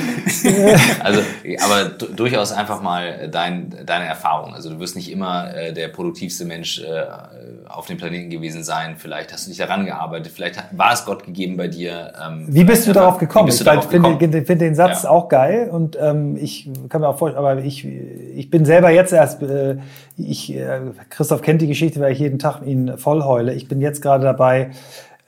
also, 1.03 1.23
aber 1.65 1.89
durchaus 2.15 2.53
einfach 2.53 2.81
mal 2.81 3.29
dein, 3.29 3.75
deine 3.85 4.07
Erfahrung. 4.07 4.55
Also 4.55 4.71
du 4.71 4.79
wirst 4.79 4.95
nicht 4.95 5.11
immer 5.11 5.53
äh, 5.55 5.73
der 5.73 5.89
produktivste 5.89 6.45
Mensch 6.45 6.81
äh, 6.81 7.05
auf 7.69 7.87
dem 7.87 7.97
Planeten 7.97 8.31
gewesen 8.31 8.63
sein. 8.63 8.95
Vielleicht 8.97 9.33
hast 9.33 9.47
du 9.47 9.51
dich 9.51 9.59
daran 9.59 9.87
gearbeitet. 9.87 10.31
Vielleicht 10.33 10.63
war 10.71 10.93
es 10.93 11.05
Gott 11.05 11.25
gegeben 11.25 11.57
bei 11.57 11.67
dir. 11.67 12.13
Ähm, 12.25 12.47
Wie 12.49 12.63
bist 12.63 12.87
du 12.87 12.93
darauf 12.93 13.19
gekommen? 13.19 13.49
ich 13.49 13.61
finde 13.61 14.45
find 14.45 14.61
den 14.61 14.77
Satz 14.77 15.03
ja. 15.03 15.11
auch 15.11 15.29
geil 15.29 15.69
und 15.71 15.99
ähm, 16.01 16.37
ich 16.37 16.71
kann 16.89 17.01
mir 17.01 17.09
auch 17.09 17.19
vorstellen, 17.19 17.45
aber 17.45 17.61
ich, 17.61 17.85
ich 17.85 18.51
bin 18.51 18.65
selber 18.65 18.91
jetzt 18.91 19.13
erst, 19.13 19.43
äh, 19.43 19.79
ich, 20.17 20.55
äh, 20.55 20.81
Christoph 21.11 21.43
kennt 21.43 21.63
die 21.63 21.67
Geschichte, 21.67 22.01
weil 22.01 22.13
ich 22.13 22.19
jeden 22.19 22.39
Tag 22.39 22.63
ihn 22.67 22.97
vollheule. 22.97 23.55
Ich 23.55 23.69
bin 23.69 23.81
jetzt 23.81 24.03
gerade 24.03 24.25
dabei, 24.25 24.71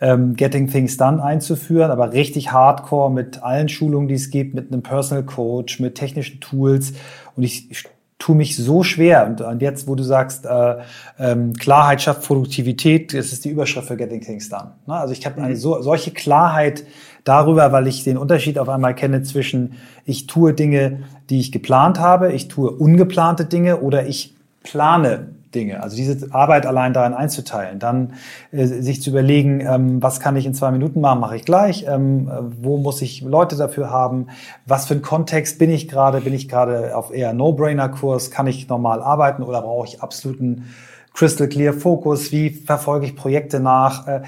ähm, 0.00 0.36
Getting 0.36 0.68
Things 0.68 0.96
Done 0.96 1.22
einzuführen, 1.22 1.90
aber 1.90 2.12
richtig 2.12 2.52
hardcore 2.52 3.10
mit 3.10 3.42
allen 3.42 3.68
Schulungen, 3.68 4.08
die 4.08 4.14
es 4.14 4.30
gibt, 4.30 4.54
mit 4.54 4.70
einem 4.70 4.82
Personal 4.82 5.24
Coach, 5.24 5.80
mit 5.80 5.94
technischen 5.94 6.40
Tools. 6.40 6.92
Und 7.34 7.42
ich, 7.42 7.70
ich 7.70 7.84
tue 8.18 8.36
mich 8.36 8.56
so 8.56 8.82
schwer. 8.82 9.26
Und, 9.26 9.40
und 9.40 9.62
jetzt, 9.62 9.88
wo 9.88 9.94
du 9.94 10.02
sagst, 10.02 10.46
äh, 10.46 10.76
ähm, 11.18 11.54
Klarheit 11.54 12.02
schafft 12.02 12.26
Produktivität, 12.26 13.14
das 13.14 13.32
ist 13.32 13.44
die 13.44 13.50
Überschrift 13.50 13.88
für 13.88 13.96
Getting 13.96 14.20
Things 14.20 14.48
Done. 14.48 14.72
Ne? 14.86 14.94
Also 14.94 15.12
ich 15.12 15.24
habe 15.26 15.40
eine 15.40 15.54
mhm. 15.54 15.58
so, 15.58 15.80
solche 15.82 16.10
Klarheit 16.10 16.84
darüber, 17.24 17.72
weil 17.72 17.86
ich 17.86 18.04
den 18.04 18.18
Unterschied 18.18 18.58
auf 18.58 18.68
einmal 18.68 18.94
kenne 18.94 19.22
zwischen, 19.22 19.74
ich 20.04 20.26
tue 20.26 20.54
Dinge, 20.54 21.00
die 21.28 21.40
ich 21.40 21.52
geplant 21.52 21.98
habe, 21.98 22.32
ich 22.32 22.48
tue 22.48 22.70
ungeplante 22.70 23.46
Dinge 23.46 23.80
oder 23.80 24.06
ich 24.06 24.35
plane 24.66 25.28
Dinge. 25.54 25.82
Also 25.82 25.96
diese 25.96 26.34
Arbeit 26.34 26.66
allein 26.66 26.92
darin 26.92 27.14
einzuteilen, 27.14 27.78
dann 27.78 28.14
äh, 28.52 28.66
sich 28.66 29.00
zu 29.00 29.10
überlegen, 29.10 29.60
ähm, 29.60 30.02
was 30.02 30.20
kann 30.20 30.36
ich 30.36 30.44
in 30.44 30.54
zwei 30.54 30.70
Minuten 30.70 31.00
machen, 31.00 31.20
mache 31.20 31.36
ich 31.36 31.44
gleich, 31.44 31.86
ähm, 31.88 32.30
wo 32.60 32.76
muss 32.76 33.00
ich 33.00 33.22
Leute 33.22 33.56
dafür 33.56 33.90
haben, 33.90 34.26
was 34.66 34.86
für 34.86 34.94
ein 34.94 35.02
Kontext 35.02 35.58
bin 35.58 35.70
ich 35.70 35.88
gerade, 35.88 36.20
bin 36.20 36.34
ich 36.34 36.48
gerade 36.48 36.96
auf 36.96 37.12
eher 37.12 37.32
No-Brainer-Kurs, 37.32 38.30
kann 38.30 38.46
ich 38.46 38.68
normal 38.68 39.00
arbeiten 39.02 39.42
oder 39.42 39.62
brauche 39.62 39.86
ich 39.86 40.02
absoluten 40.02 40.66
Crystal 41.14 41.48
Clear 41.48 41.72
Fokus, 41.72 42.32
wie 42.32 42.50
verfolge 42.50 43.06
ich 43.06 43.16
Projekte 43.16 43.60
nach 43.60 44.06
äh, 44.06 44.22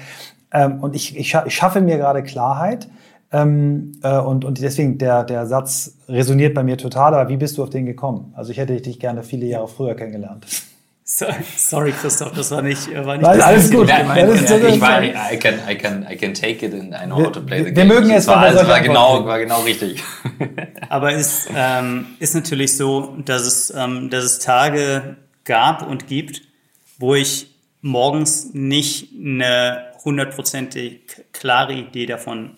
ähm, 0.51 0.79
und 0.81 0.95
ich, 0.95 1.15
ich, 1.17 1.35
ich 1.45 1.55
schaffe 1.55 1.81
mir 1.81 1.97
gerade 1.97 2.23
Klarheit. 2.23 2.87
Ähm, 3.31 3.91
äh, 4.01 4.17
und, 4.17 4.43
und 4.43 4.59
deswegen, 4.61 4.97
der, 4.97 5.23
der 5.23 5.45
Satz 5.45 5.97
resoniert 6.07 6.55
bei 6.55 6.63
mir 6.63 6.77
total, 6.77 7.13
aber 7.13 7.29
wie 7.29 7.37
bist 7.37 7.57
du 7.57 7.63
auf 7.63 7.69
den 7.69 7.85
gekommen? 7.85 8.33
Also 8.35 8.51
ich 8.51 8.57
hätte 8.57 8.79
dich 8.81 8.99
gerne 8.99 9.23
viele 9.23 9.45
Jahre 9.45 9.67
früher 9.67 9.95
kennengelernt. 9.95 10.45
Sorry, 11.03 11.91
Christoph, 11.91 12.33
das 12.33 12.51
war 12.51 12.61
nicht, 12.61 12.87
war 12.93 13.17
nicht 13.17 13.25
Nein, 13.25 13.41
alles 13.41 13.71
gut. 13.71 13.89
Ja, 13.89 14.15
ja, 14.15 14.27
ich 14.27 14.79
war, 14.79 15.03
I 15.03 15.37
can, 15.37 15.55
I 15.67 15.75
can, 15.75 16.05
I 16.07 16.15
can 16.15 16.35
take 16.35 16.63
it 16.63 16.71
and 16.71 16.93
I 16.93 17.07
know 17.07 17.15
how 17.15 17.31
to 17.31 17.41
play 17.41 17.63
the 17.63 17.71
game. 17.71 17.75
Wir 17.77 17.85
mögen 17.85 18.11
es, 18.11 18.27
war, 18.27 18.37
also 18.37 18.67
war 18.67 18.79
genau, 18.79 19.25
war 19.25 19.39
genau 19.39 19.61
richtig. 19.61 20.03
Aber 20.89 21.11
es 21.13 21.47
ähm, 21.55 22.05
ist 22.19 22.35
natürlich 22.35 22.77
so, 22.77 23.15
dass 23.25 23.41
es, 23.41 23.73
ähm, 23.75 24.11
dass 24.11 24.23
es 24.23 24.39
Tage 24.39 25.17
gab 25.45 25.87
und 25.87 26.05
gibt, 26.05 26.43
wo 26.99 27.15
ich 27.15 27.55
morgens 27.81 28.53
nicht 28.53 29.09
eine 29.17 29.85
hundertprozentig 30.05 31.01
klare 31.31 31.73
Idee 31.73 32.05
davon 32.05 32.51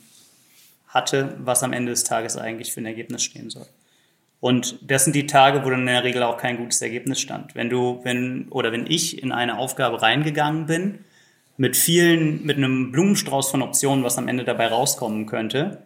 hatte, 0.91 1.36
was 1.39 1.63
am 1.63 1.73
Ende 1.73 1.91
des 1.91 2.04
Tages 2.04 2.38
eigentlich 2.38 2.71
für 2.71 2.82
ein 2.82 2.86
Ergebnis 2.86 3.23
stehen 3.23 3.49
soll. 3.49 3.65
Und 4.39 4.80
das 4.82 5.04
sind 5.04 5.15
die 5.15 5.27
Tage, 5.27 5.63
wo 5.63 5.69
dann 5.69 5.82
in 5.82 5.86
der 5.86 6.04
Regel 6.04 6.23
auch 6.23 6.38
kein 6.38 6.58
gutes 6.58 6.82
Ergebnis 6.82 7.19
stand. 7.19 7.56
Wenn 7.56 7.69
du, 7.69 8.01
wenn, 8.04 8.47
oder 8.49 8.71
wenn 8.71 8.88
ich 8.88 9.21
in 9.21 9.32
eine 9.32 9.58
Aufgabe 9.58 10.01
reingegangen 10.01 10.65
bin, 10.65 10.99
mit 11.58 11.77
vielen, 11.77 12.43
mit 12.43 12.58
einem 12.58 12.91
Blumenstrauß 12.91 13.51
von 13.51 13.62
Optionen, 13.62 14.04
was 14.04 14.17
am 14.17 14.27
Ende 14.27 14.43
dabei 14.43 14.67
rauskommen 14.67 15.27
könnte, 15.27 15.84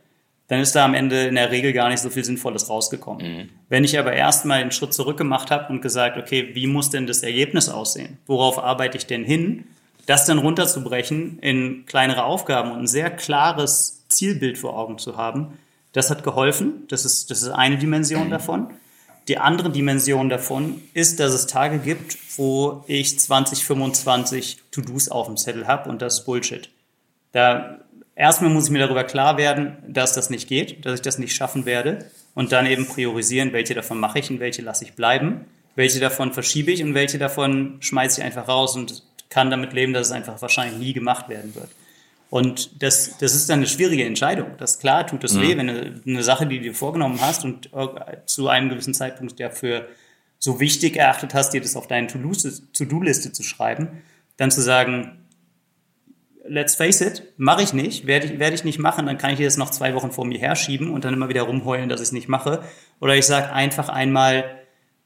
dann 0.47 0.59
ist 0.59 0.75
da 0.75 0.85
am 0.85 0.93
Ende 0.93 1.25
in 1.25 1.35
der 1.35 1.51
Regel 1.51 1.73
gar 1.73 1.89
nicht 1.89 1.99
so 1.99 2.09
viel 2.09 2.23
Sinnvolles 2.23 2.69
rausgekommen. 2.69 3.27
Mhm. 3.27 3.49
Wenn 3.67 3.83
ich 3.83 3.97
aber 3.97 4.13
erstmal 4.13 4.61
einen 4.61 4.71
Schritt 4.71 4.93
zurück 4.93 5.17
gemacht 5.17 5.51
habe 5.51 5.73
und 5.73 5.81
gesagt, 5.81 6.17
okay, 6.17 6.51
wie 6.53 6.67
muss 6.67 6.91
denn 6.91 7.07
das 7.07 7.23
Ergebnis 7.23 7.67
aussehen? 7.67 8.19
Worauf 8.27 8.57
arbeite 8.63 8.97
ich 8.97 9.05
denn 9.05 9.23
hin? 9.23 9.65
Das 10.05 10.25
dann 10.25 10.37
runterzubrechen 10.37 11.39
in 11.39 11.85
kleinere 11.87 12.23
Aufgaben 12.23 12.71
und 12.71 12.79
ein 12.79 12.87
sehr 12.87 13.09
klares 13.09 13.94
Zielbild 14.15 14.57
vor 14.57 14.77
Augen 14.77 14.97
zu 14.97 15.17
haben, 15.17 15.57
das 15.93 16.09
hat 16.09 16.23
geholfen. 16.23 16.85
Das 16.89 17.05
ist, 17.05 17.31
das 17.31 17.41
ist 17.41 17.49
eine 17.49 17.77
Dimension 17.77 18.29
davon. 18.29 18.67
Die 19.27 19.37
andere 19.37 19.71
Dimension 19.71 20.29
davon 20.29 20.81
ist, 20.93 21.19
dass 21.19 21.33
es 21.33 21.47
Tage 21.47 21.79
gibt, 21.79 22.17
wo 22.37 22.83
ich 22.87 23.17
20, 23.17 23.63
25 23.65 24.57
To-Dos 24.71 25.09
auf 25.09 25.27
dem 25.27 25.37
Zettel 25.37 25.67
habe 25.67 25.89
und 25.89 26.01
das 26.01 26.19
ist 26.19 26.25
Bullshit. 26.25 26.69
Da 27.31 27.79
erstmal 28.13 28.51
muss 28.51 28.65
ich 28.65 28.71
mir 28.71 28.79
darüber 28.79 29.03
klar 29.03 29.37
werden, 29.37 29.77
dass 29.87 30.13
das 30.13 30.29
nicht 30.29 30.47
geht, 30.47 30.85
dass 30.85 30.95
ich 30.95 31.01
das 31.01 31.17
nicht 31.17 31.33
schaffen 31.33 31.65
werde 31.65 32.05
und 32.35 32.51
dann 32.51 32.65
eben 32.67 32.87
priorisieren, 32.87 33.53
welche 33.53 33.73
davon 33.73 33.99
mache 33.99 34.19
ich 34.19 34.29
und 34.29 34.39
welche 34.39 34.61
lasse 34.61 34.83
ich 34.83 34.93
bleiben, 34.93 35.45
welche 35.75 35.99
davon 35.99 36.33
verschiebe 36.33 36.71
ich 36.71 36.83
und 36.83 36.93
welche 36.93 37.17
davon 37.17 37.77
schmeiße 37.79 38.21
ich 38.21 38.25
einfach 38.25 38.47
raus 38.47 38.75
und 38.75 39.01
kann 39.29 39.49
damit 39.49 39.73
leben, 39.73 39.93
dass 39.93 40.07
es 40.07 40.13
einfach 40.13 40.41
wahrscheinlich 40.41 40.77
nie 40.77 40.93
gemacht 40.93 41.29
werden 41.29 41.55
wird. 41.55 41.69
Und 42.35 42.83
das, 42.83 43.17
das 43.17 43.33
ist 43.33 43.49
dann 43.49 43.59
eine 43.59 43.67
schwierige 43.67 44.03
Entscheidung. 44.03 44.57
Das 44.57 44.79
klar 44.79 45.07
tut 45.07 45.23
es 45.23 45.35
mhm. 45.35 45.41
weh, 45.41 45.57
wenn 45.57 45.67
du 45.67 46.01
eine 46.05 46.21
Sache, 46.21 46.45
die 46.45 46.57
du 46.57 46.63
dir 46.63 46.75
vorgenommen 46.75 47.21
hast 47.21 47.45
und 47.45 47.69
zu 48.25 48.49
einem 48.49 48.67
gewissen 48.67 48.93
Zeitpunkt 48.93 49.39
dafür 49.39 49.87
so 50.37 50.59
wichtig 50.59 50.97
erachtet 50.97 51.33
hast, 51.33 51.51
dir 51.51 51.61
das 51.61 51.77
auf 51.77 51.87
deine 51.87 52.07
To-Do-Liste 52.07 53.31
zu 53.31 53.41
schreiben, 53.41 54.03
dann 54.35 54.51
zu 54.51 54.61
sagen, 54.61 55.25
let's 56.45 56.75
face 56.75 56.99
it, 56.99 57.23
mache 57.37 57.63
ich 57.63 57.71
nicht, 57.71 58.05
werde 58.05 58.25
ich, 58.25 58.37
werde 58.37 58.53
ich 58.53 58.65
nicht 58.65 58.79
machen, 58.79 59.05
dann 59.05 59.17
kann 59.17 59.31
ich 59.31 59.39
das 59.39 59.55
noch 59.55 59.69
zwei 59.69 59.93
Wochen 59.93 60.11
vor 60.11 60.25
mir 60.25 60.37
herschieben 60.37 60.89
und 60.89 61.05
dann 61.05 61.13
immer 61.13 61.29
wieder 61.29 61.43
rumheulen, 61.43 61.87
dass 61.87 62.01
ich 62.01 62.07
es 62.07 62.11
nicht 62.11 62.27
mache. 62.27 62.63
Oder 62.99 63.15
ich 63.15 63.25
sage 63.25 63.53
einfach 63.53 63.87
einmal, 63.87 64.43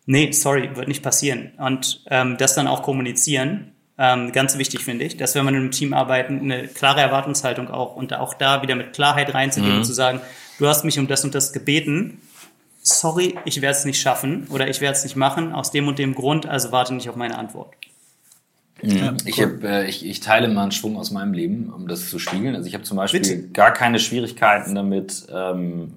nee, 0.07 0.31
sorry, 0.31 0.75
wird 0.75 0.87
nicht 0.87 1.03
passieren. 1.03 1.51
Und 1.59 2.03
ähm, 2.09 2.37
das 2.39 2.55
dann 2.55 2.65
auch 2.65 2.81
kommunizieren, 2.81 3.75
ähm, 3.99 4.31
ganz 4.31 4.57
wichtig 4.57 4.85
finde 4.85 5.03
ich, 5.03 5.17
dass 5.17 5.35
wenn 5.35 5.43
man 5.43 5.53
in 5.53 5.59
einem 5.61 5.71
Team 5.71 5.93
arbeiten, 5.93 6.39
eine 6.39 6.69
klare 6.69 7.01
Erwartungshaltung 7.01 7.69
auch 7.69 7.97
und 7.97 8.13
auch 8.13 8.33
da 8.33 8.61
wieder 8.61 8.75
mit 8.75 8.93
Klarheit 8.93 9.33
reinzugehen 9.33 9.73
mhm. 9.73 9.79
und 9.79 9.85
zu 9.85 9.93
sagen, 9.93 10.21
du 10.57 10.67
hast 10.67 10.85
mich 10.85 10.97
um 10.97 11.07
das 11.07 11.25
und 11.25 11.35
das 11.35 11.51
gebeten, 11.51 12.21
sorry, 12.81 13.37
ich 13.43 13.61
werde 13.61 13.77
es 13.77 13.83
nicht 13.83 13.99
schaffen 13.99 14.47
oder 14.49 14.69
ich 14.69 14.79
werde 14.79 14.95
es 14.95 15.03
nicht 15.03 15.17
machen, 15.17 15.51
aus 15.51 15.71
dem 15.71 15.89
und 15.89 15.99
dem 15.99 16.15
Grund, 16.15 16.45
also 16.45 16.71
warte 16.71 16.93
nicht 16.93 17.09
auf 17.09 17.17
meine 17.17 17.37
Antwort. 17.37 17.73
Mhm. 18.81 18.91
Ja, 18.95 19.13
ich, 19.25 19.41
hab, 19.41 19.63
äh, 19.65 19.85
ich, 19.85 20.05
ich 20.05 20.21
teile 20.21 20.47
mal 20.47 20.63
einen 20.63 20.71
Schwung 20.71 20.95
aus 20.95 21.11
meinem 21.11 21.33
Leben, 21.33 21.69
um 21.69 21.89
das 21.89 22.09
zu 22.09 22.19
spiegeln. 22.19 22.55
Also 22.55 22.67
ich 22.67 22.73
habe 22.75 22.85
zum 22.85 22.95
Beispiel 22.95 23.19
Bitte? 23.19 23.49
gar 23.49 23.73
keine 23.73 23.99
Schwierigkeiten 23.99 24.75
damit, 24.75 25.27
ähm, 25.29 25.95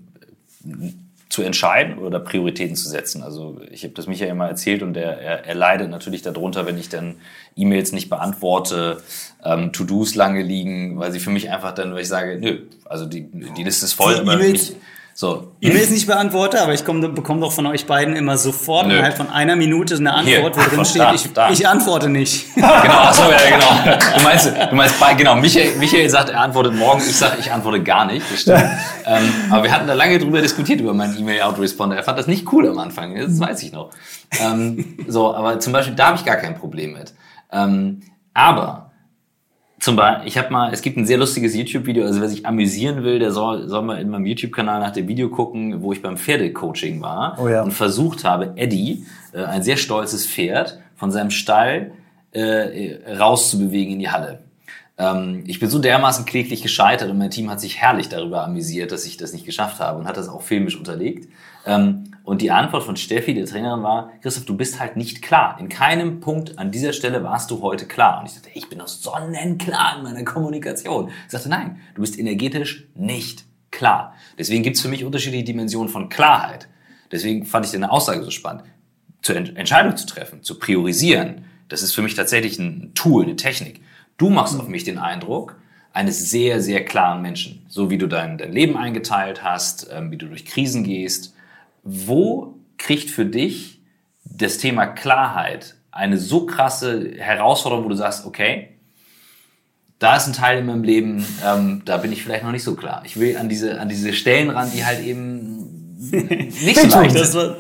zu 1.32 1.40
entscheiden 1.40 1.96
oder 1.96 2.20
Prioritäten 2.20 2.76
zu 2.76 2.90
setzen. 2.90 3.22
Also 3.22 3.58
ich 3.70 3.84
habe 3.84 3.94
das 3.94 4.06
Michael 4.06 4.32
immer 4.32 4.48
erzählt 4.48 4.82
und 4.82 4.98
er, 4.98 5.18
er, 5.18 5.46
er 5.46 5.54
leidet 5.54 5.88
natürlich 5.88 6.20
darunter, 6.20 6.66
wenn 6.66 6.76
ich 6.76 6.90
dann 6.90 7.14
E-Mails 7.56 7.92
nicht 7.92 8.10
beantworte, 8.10 9.02
ähm, 9.42 9.72
To-Dos 9.72 10.14
lange 10.14 10.42
liegen, 10.42 10.98
weil 10.98 11.10
sie 11.10 11.20
für 11.20 11.30
mich 11.30 11.50
einfach 11.50 11.72
dann, 11.72 11.94
weil 11.94 12.02
ich 12.02 12.08
sage, 12.08 12.38
nö, 12.38 12.58
also 12.84 13.06
die, 13.06 13.22
die 13.56 13.64
Liste 13.64 13.86
ist 13.86 13.94
voll. 13.94 14.16
Die 14.16 14.20
E-Mails 14.20 14.74
so. 15.14 15.52
E-Mails 15.60 15.90
nicht 15.90 16.06
beantworte, 16.06 16.60
aber 16.62 16.72
ich 16.72 16.84
komm, 16.84 17.14
bekomme 17.14 17.40
doch 17.40 17.52
von 17.52 17.66
euch 17.66 17.86
beiden 17.86 18.16
immer 18.16 18.38
sofort 18.38 18.86
Nö. 18.86 18.94
innerhalb 18.94 19.16
von 19.16 19.30
einer 19.30 19.56
Minute 19.56 19.94
eine 19.96 20.14
Antwort, 20.14 20.26
Hier, 20.26 20.42
wo 20.42 20.76
drin 20.76 20.84
steht, 20.84 21.14
ich, 21.14 21.60
ich 21.60 21.68
antworte 21.68 22.08
nicht. 22.08 22.46
genau, 22.54 22.72
achso, 22.72 23.22
ja, 23.30 23.38
genau. 23.50 23.98
Du 24.16 24.22
meinst, 24.22 24.46
du 24.46 24.74
meinst, 24.74 24.94
genau, 25.18 25.36
Michael, 25.36 25.76
Michael 25.76 26.08
sagt, 26.08 26.30
er 26.30 26.40
antwortet 26.40 26.74
morgen, 26.74 27.00
ich 27.00 27.16
sage, 27.16 27.36
ich 27.40 27.52
antworte 27.52 27.82
gar 27.82 28.06
nicht, 28.06 28.24
das 28.30 28.40
stimmt. 28.40 28.64
ähm, 29.06 29.32
aber 29.50 29.64
wir 29.64 29.72
hatten 29.72 29.86
da 29.86 29.94
lange 29.94 30.18
drüber 30.18 30.40
diskutiert, 30.40 30.80
über 30.80 30.94
meinen 30.94 31.18
E-Mail-Autoresponder. 31.18 31.96
Er 31.96 32.04
fand 32.04 32.18
das 32.18 32.26
nicht 32.26 32.50
cool 32.52 32.68
am 32.68 32.78
Anfang, 32.78 33.14
das 33.14 33.38
weiß 33.38 33.62
ich 33.62 33.72
noch. 33.72 33.90
Ähm, 34.40 34.96
so, 35.06 35.34
aber 35.34 35.60
zum 35.60 35.72
Beispiel, 35.72 35.94
da 35.94 36.08
habe 36.08 36.16
ich 36.16 36.24
gar 36.24 36.36
kein 36.36 36.54
Problem 36.54 36.94
mit. 36.94 37.12
Ähm, 37.52 38.00
aber 38.32 38.91
zum 39.82 39.96
Beispiel, 39.96 40.28
ich 40.28 40.38
habe 40.38 40.52
mal, 40.52 40.72
es 40.72 40.80
gibt 40.80 40.96
ein 40.96 41.06
sehr 41.06 41.18
lustiges 41.18 41.56
YouTube-Video, 41.56 42.04
also 42.06 42.20
wer 42.20 42.28
sich 42.28 42.46
amüsieren 42.46 43.02
will, 43.02 43.18
der 43.18 43.32
soll, 43.32 43.68
soll 43.68 43.82
mal 43.82 44.00
in 44.00 44.10
meinem 44.10 44.26
YouTube-Kanal 44.26 44.78
nach 44.78 44.92
dem 44.92 45.08
Video 45.08 45.28
gucken, 45.28 45.82
wo 45.82 45.92
ich 45.92 46.00
beim 46.00 46.16
Pferdecoaching 46.16 47.02
war 47.02 47.36
oh 47.40 47.48
ja. 47.48 47.62
und 47.62 47.72
versucht 47.72 48.22
habe, 48.22 48.52
Eddie, 48.54 49.04
äh, 49.32 49.42
ein 49.42 49.64
sehr 49.64 49.76
stolzes 49.76 50.24
Pferd, 50.24 50.78
von 50.94 51.10
seinem 51.10 51.30
Stall 51.30 51.90
äh, 52.30 52.94
rauszubewegen 53.18 53.94
in 53.94 53.98
die 53.98 54.08
Halle. 54.08 54.38
Ähm, 54.98 55.42
ich 55.48 55.58
bin 55.58 55.68
so 55.68 55.80
dermaßen 55.80 56.26
kläglich 56.26 56.62
gescheitert 56.62 57.10
und 57.10 57.18
mein 57.18 57.32
Team 57.32 57.50
hat 57.50 57.60
sich 57.60 57.78
herrlich 57.78 58.08
darüber 58.08 58.44
amüsiert, 58.44 58.92
dass 58.92 59.04
ich 59.04 59.16
das 59.16 59.32
nicht 59.32 59.46
geschafft 59.46 59.80
habe 59.80 59.98
und 59.98 60.06
hat 60.06 60.16
das 60.16 60.28
auch 60.28 60.42
filmisch 60.42 60.76
unterlegt. 60.76 61.28
Ähm, 61.66 62.04
und 62.24 62.40
die 62.40 62.50
Antwort 62.52 62.84
von 62.84 62.96
Steffi, 62.96 63.34
der 63.34 63.46
Trainerin, 63.46 63.82
war, 63.82 64.12
Christoph, 64.22 64.44
du 64.44 64.56
bist 64.56 64.78
halt 64.78 64.96
nicht 64.96 65.22
klar. 65.22 65.56
In 65.58 65.68
keinem 65.68 66.20
Punkt 66.20 66.58
an 66.58 66.70
dieser 66.70 66.92
Stelle 66.92 67.24
warst 67.24 67.50
du 67.50 67.62
heute 67.62 67.86
klar. 67.86 68.20
Und 68.20 68.26
ich 68.26 68.32
sagte, 68.32 68.50
ich 68.54 68.68
bin 68.68 68.78
doch 68.78 68.88
sonnenklar 68.88 69.96
in 69.96 70.04
meiner 70.04 70.24
Kommunikation. 70.24 71.08
Ich 71.26 71.32
sagte, 71.32 71.48
nein, 71.48 71.80
du 71.94 72.00
bist 72.02 72.18
energetisch 72.18 72.86
nicht 72.94 73.44
klar. 73.72 74.14
Deswegen 74.38 74.62
gibt's 74.62 74.80
für 74.80 74.88
mich 74.88 75.04
unterschiedliche 75.04 75.44
Dimensionen 75.44 75.88
von 75.88 76.08
Klarheit. 76.08 76.68
Deswegen 77.10 77.44
fand 77.44 77.66
ich 77.66 77.72
deine 77.72 77.90
Aussage 77.90 78.22
so 78.22 78.30
spannend. 78.30 78.64
Zur 79.22 79.36
Entscheidung 79.36 79.96
zu 79.96 80.06
treffen, 80.06 80.42
zu 80.42 80.58
priorisieren, 80.58 81.44
das 81.68 81.82
ist 81.82 81.94
für 81.94 82.02
mich 82.02 82.14
tatsächlich 82.14 82.58
ein 82.58 82.92
Tool, 82.94 83.24
eine 83.24 83.36
Technik. 83.36 83.80
Du 84.16 84.30
machst 84.30 84.58
auf 84.58 84.68
mich 84.68 84.84
den 84.84 84.98
Eindruck 84.98 85.56
eines 85.92 86.30
sehr, 86.30 86.60
sehr 86.60 86.84
klaren 86.84 87.22
Menschen. 87.22 87.64
So 87.68 87.90
wie 87.90 87.98
du 87.98 88.06
dein, 88.06 88.38
dein 88.38 88.52
Leben 88.52 88.76
eingeteilt 88.76 89.42
hast, 89.42 89.88
ähm, 89.92 90.10
wie 90.10 90.16
du 90.16 90.26
durch 90.26 90.44
Krisen 90.44 90.84
gehst, 90.84 91.31
wo 91.82 92.58
kriegt 92.78 93.10
für 93.10 93.26
dich 93.26 93.80
das 94.24 94.58
Thema 94.58 94.86
Klarheit 94.86 95.76
eine 95.90 96.16
so 96.18 96.46
krasse 96.46 97.12
Herausforderung, 97.18 97.84
wo 97.84 97.88
du 97.88 97.96
sagst, 97.96 98.24
okay, 98.24 98.68
da 99.98 100.16
ist 100.16 100.26
ein 100.26 100.32
Teil 100.32 100.58
in 100.58 100.66
meinem 100.66 100.82
Leben, 100.82 101.24
ähm, 101.44 101.82
da 101.84 101.98
bin 101.98 102.12
ich 102.12 102.24
vielleicht 102.24 102.42
noch 102.42 102.50
nicht 102.50 102.64
so 102.64 102.74
klar. 102.74 103.02
Ich 103.04 103.20
will 103.20 103.36
an 103.36 103.48
diese, 103.48 103.80
an 103.80 103.88
diese 103.88 104.12
Stellen 104.12 104.50
ran, 104.50 104.70
die 104.74 104.84
halt 104.84 105.00
eben 105.04 105.96
nicht 106.10 106.78
so 106.80 106.88
leicht 106.88 107.14
das 107.14 107.34
war, 107.34 107.56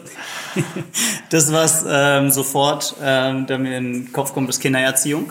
das, 1.30 1.52
was 1.52 1.84
ähm, 1.88 2.30
sofort 2.30 2.96
ähm, 3.02 3.46
da 3.46 3.58
mir 3.58 3.78
in 3.78 3.92
den 3.92 4.12
Kopf 4.12 4.32
kommt, 4.32 4.48
ist 4.48 4.60
Kindererziehung. 4.60 5.30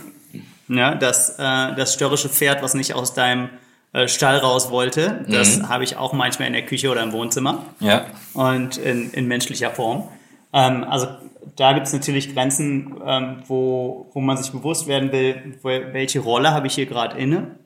Ja, 0.69 0.95
das, 0.95 1.31
äh, 1.31 1.75
das 1.75 1.93
störrische 1.93 2.29
Pferd, 2.29 2.63
was 2.63 2.75
nicht 2.75 2.93
aus 2.93 3.13
deinem 3.13 3.49
äh, 3.93 4.07
Stall 4.07 4.37
raus 4.37 4.71
wollte. 4.71 5.25
Das 5.27 5.57
mhm. 5.57 5.69
habe 5.69 5.83
ich 5.83 5.97
auch 5.97 6.13
manchmal 6.13 6.47
in 6.47 6.53
der 6.53 6.65
Küche 6.65 6.89
oder 6.89 7.03
im 7.03 7.11
Wohnzimmer. 7.11 7.65
Ja. 7.79 8.05
Und 8.33 8.77
in, 8.77 9.11
in 9.11 9.27
menschlicher 9.27 9.71
Form. 9.71 10.07
Ähm, 10.53 10.83
also 10.83 11.07
da 11.55 11.73
gibt 11.73 11.87
es 11.87 11.93
natürlich 11.93 12.33
Grenzen, 12.33 12.95
ähm, 13.05 13.43
wo, 13.47 14.09
wo 14.13 14.21
man 14.21 14.37
sich 14.37 14.51
bewusst 14.51 14.87
werden 14.87 15.11
will, 15.11 15.57
wo, 15.61 15.69
welche 15.69 16.19
Rolle 16.19 16.51
habe 16.51 16.67
ich 16.67 16.75
hier 16.75 16.85
gerade 16.85 17.17
inne, 17.17 17.57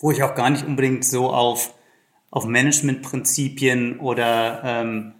wo 0.00 0.10
ich 0.10 0.22
auch 0.22 0.34
gar 0.34 0.50
nicht 0.50 0.66
unbedingt 0.66 1.04
so 1.04 1.30
auf, 1.30 1.74
auf 2.30 2.44
Managementprinzipien 2.44 4.00
oder 4.00 4.62
ähm, 4.64 5.14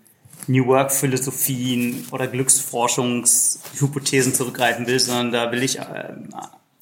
New 0.49 0.67
Work-Philosophien 0.67 2.09
oder 2.11 2.27
Glücksforschungshypothesen 2.27 4.35
zurückgreifen 4.35 4.87
will, 4.87 4.99
sondern 4.99 5.31
da 5.31 5.53
will 5.53 5.63
ich 5.63 5.79
äh, 5.79 6.15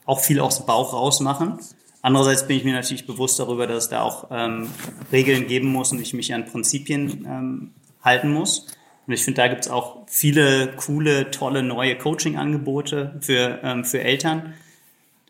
auch 0.06 0.20
viel 0.20 0.40
aus 0.40 0.56
dem 0.56 0.66
Bauch 0.66 0.94
rausmachen. 0.94 1.59
Andererseits 2.03 2.47
bin 2.47 2.57
ich 2.57 2.65
mir 2.65 2.73
natürlich 2.73 3.07
bewusst 3.07 3.39
darüber, 3.39 3.67
dass 3.67 3.85
es 3.85 3.89
da 3.91 4.03
auch 4.03 4.29
ähm, 4.31 4.71
Regeln 5.13 5.47
geben 5.47 5.69
muss 5.69 5.93
und 5.93 6.01
ich 6.01 6.15
mich 6.15 6.33
an 6.33 6.47
Prinzipien 6.47 7.27
ähm, 7.27 7.71
halten 8.03 8.33
muss. 8.33 8.67
Und 9.07 9.13
ich 9.13 9.25
finde, 9.25 9.43
da 9.43 9.49
gibt 9.49 9.67
es 9.67 9.71
auch 9.71 10.07
viele 10.07 10.75
coole, 10.77 11.31
tolle 11.31 11.63
neue 11.63 11.97
Coaching-Angebote 11.99 13.19
für, 13.21 13.61
ähm, 13.63 13.85
für 13.85 14.01
Eltern. 14.01 14.55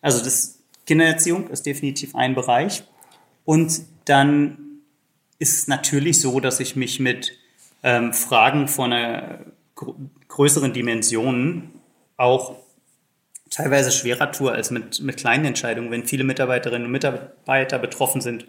Also 0.01 0.23
das 0.23 0.61
Kindererziehung 0.87 1.49
ist 1.49 1.67
definitiv 1.67 2.15
ein 2.15 2.35
Bereich. 2.35 2.85
Und 3.45 3.83
dann 4.05 4.59
ist 5.39 5.59
es 5.59 5.69
natürlich 5.69 6.21
so, 6.21 6.41
dass 6.41 6.61
ich 6.61 6.77
mich 6.77 7.01
mit 7.01 7.33
ähm, 7.83 8.13
Fragen 8.13 8.69
von 8.69 8.93
einer 8.93 9.41
gr 9.75 9.95
größeren 10.29 10.73
Dimension 10.73 11.71
auch 12.17 12.57
teilweise 13.51 13.91
schwerer 13.91 14.33
tue 14.33 14.53
als 14.53 14.71
mit, 14.71 15.01
mit 15.01 15.17
kleinen 15.17 15.45
Entscheidungen, 15.45 15.91
wenn 15.91 16.07
viele 16.07 16.25
Mitarbeiterinnen 16.25 16.87
und 16.87 16.93
Mitarbeiter 16.93 17.79
betroffen 17.79 18.21
sind, 18.21 18.47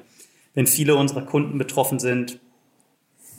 wenn 0.53 0.67
viele 0.67 0.95
unserer 0.95 1.25
Kunden 1.25 1.57
betroffen 1.57 1.99
sind, 1.99 2.39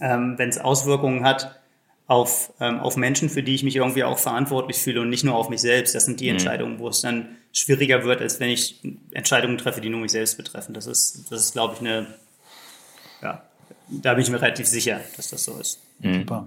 ähm, 0.00 0.34
wenn 0.36 0.48
es 0.48 0.58
Auswirkungen 0.58 1.24
hat 1.24 1.60
auf, 2.08 2.52
ähm, 2.60 2.80
auf 2.80 2.96
Menschen, 2.96 3.30
für 3.30 3.42
die 3.42 3.54
ich 3.54 3.62
mich 3.62 3.76
irgendwie 3.76 4.04
auch 4.04 4.18
verantwortlich 4.18 4.78
fühle 4.78 5.00
und 5.00 5.08
nicht 5.08 5.24
nur 5.24 5.34
auf 5.34 5.48
mich 5.48 5.60
selbst. 5.60 5.94
Das 5.94 6.04
sind 6.04 6.20
die 6.20 6.26
mhm. 6.26 6.32
Entscheidungen, 6.32 6.78
wo 6.78 6.88
es 6.88 7.00
dann 7.00 7.36
schwieriger 7.52 8.04
wird, 8.04 8.20
als 8.20 8.40
wenn 8.40 8.48
ich 8.48 8.80
Entscheidungen 9.12 9.56
treffe, 9.56 9.80
die 9.80 9.88
nur 9.88 10.00
mich 10.00 10.12
selbst 10.12 10.36
betreffen. 10.36 10.74
Das 10.74 10.86
ist, 10.86 11.30
das 11.30 11.40
ist 11.40 11.52
glaube 11.52 11.74
ich, 11.74 11.80
eine, 11.80 12.06
ja, 13.22 13.42
da 13.88 14.14
bin 14.14 14.22
ich 14.22 14.30
mir 14.30 14.40
relativ 14.40 14.66
sicher, 14.66 15.00
dass 15.16 15.30
das 15.30 15.44
so 15.44 15.52
ist. 15.60 15.80
Mhm. 16.00 16.20
Super. 16.20 16.46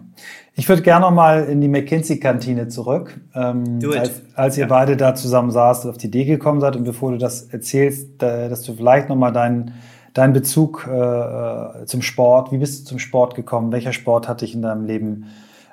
Ich 0.56 0.68
würde 0.68 0.82
gerne 0.82 1.06
noch 1.06 1.12
mal 1.12 1.46
in 1.46 1.62
die 1.62 1.68
McKinsey-Kantine 1.68 2.68
zurück. 2.68 3.20
Ähm, 3.34 3.80
als, 3.98 4.22
als, 4.36 4.58
ihr 4.58 4.64
ja. 4.64 4.68
beide 4.68 4.98
da 4.98 5.16
zusammen 5.16 5.52
saßt 5.52 5.86
und 5.86 5.92
auf 5.92 5.98
die 5.98 6.08
Idee 6.08 6.26
gekommen 6.26 6.62
seid 6.62 6.76
und 6.76 6.84
bevor 6.84 7.12
du 7.12 7.18
das 7.18 7.44
erzählst, 7.44 8.22
dass 8.22 8.64
du 8.64 8.74
vielleicht 8.74 9.10
noch 9.10 9.16
mal 9.16 9.32
deinen 9.32 9.74
deinen 10.16 10.34
Bezug 10.34 10.88
äh, 10.90 10.94
äh, 10.94 11.86
zum 11.86 12.02
Sport, 12.02 12.52
wie 12.52 12.58
bist 12.58 12.82
du 12.82 12.86
zum 12.86 13.00
Sport 13.00 13.36
gekommen? 13.36 13.72
Welcher 13.72 13.92
Sport 13.92 14.28
hat 14.28 14.42
dich 14.42 14.56
in 14.56 14.62
deinem 14.62 14.86
Leben 14.86 15.26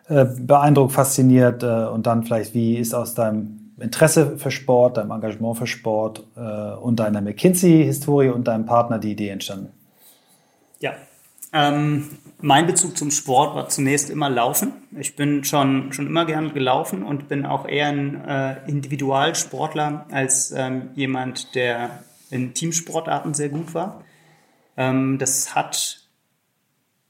äh, 0.08 0.24
beeindruckt, 0.24 0.92
fasziniert? 0.92 1.62
Äh, 1.62 1.86
und 1.86 2.06
dann 2.06 2.24
vielleicht, 2.24 2.52
wie 2.52 2.76
ist 2.76 2.92
aus 2.92 3.14
deinem 3.14 3.72
Interesse 3.78 4.36
für 4.38 4.50
Sport, 4.50 4.96
deinem 4.96 5.12
Engagement 5.12 5.58
für 5.58 5.68
Sport 5.68 6.24
äh, 6.36 6.40
und 6.74 6.96
deiner 6.96 7.20
McKinsey-Historie 7.20 8.30
und 8.30 8.48
deinem 8.48 8.66
Partner 8.66 8.98
die 8.98 9.12
Idee 9.12 9.28
entstanden? 9.28 9.68
Ja, 10.80 10.94
ähm, 11.52 12.08
mein 12.40 12.66
Bezug 12.66 12.96
zum 12.96 13.10
Sport 13.10 13.54
war 13.54 13.68
zunächst 13.68 14.10
immer 14.10 14.28
Laufen. 14.28 14.72
Ich 14.98 15.14
bin 15.14 15.44
schon, 15.44 15.92
schon 15.92 16.06
immer 16.06 16.24
gern 16.24 16.52
gelaufen 16.52 17.02
und 17.02 17.28
bin 17.28 17.46
auch 17.46 17.68
eher 17.68 17.88
ein 17.88 18.24
äh, 18.24 18.68
Individualsportler 18.68 20.06
als 20.10 20.50
ähm, 20.50 20.90
jemand, 20.94 21.54
der 21.54 22.02
in 22.30 22.54
Teamsportarten 22.54 23.34
sehr 23.34 23.50
gut 23.50 23.74
war. 23.74 24.04
Ähm, 24.76 25.18
das 25.18 25.54
hat 25.54 26.00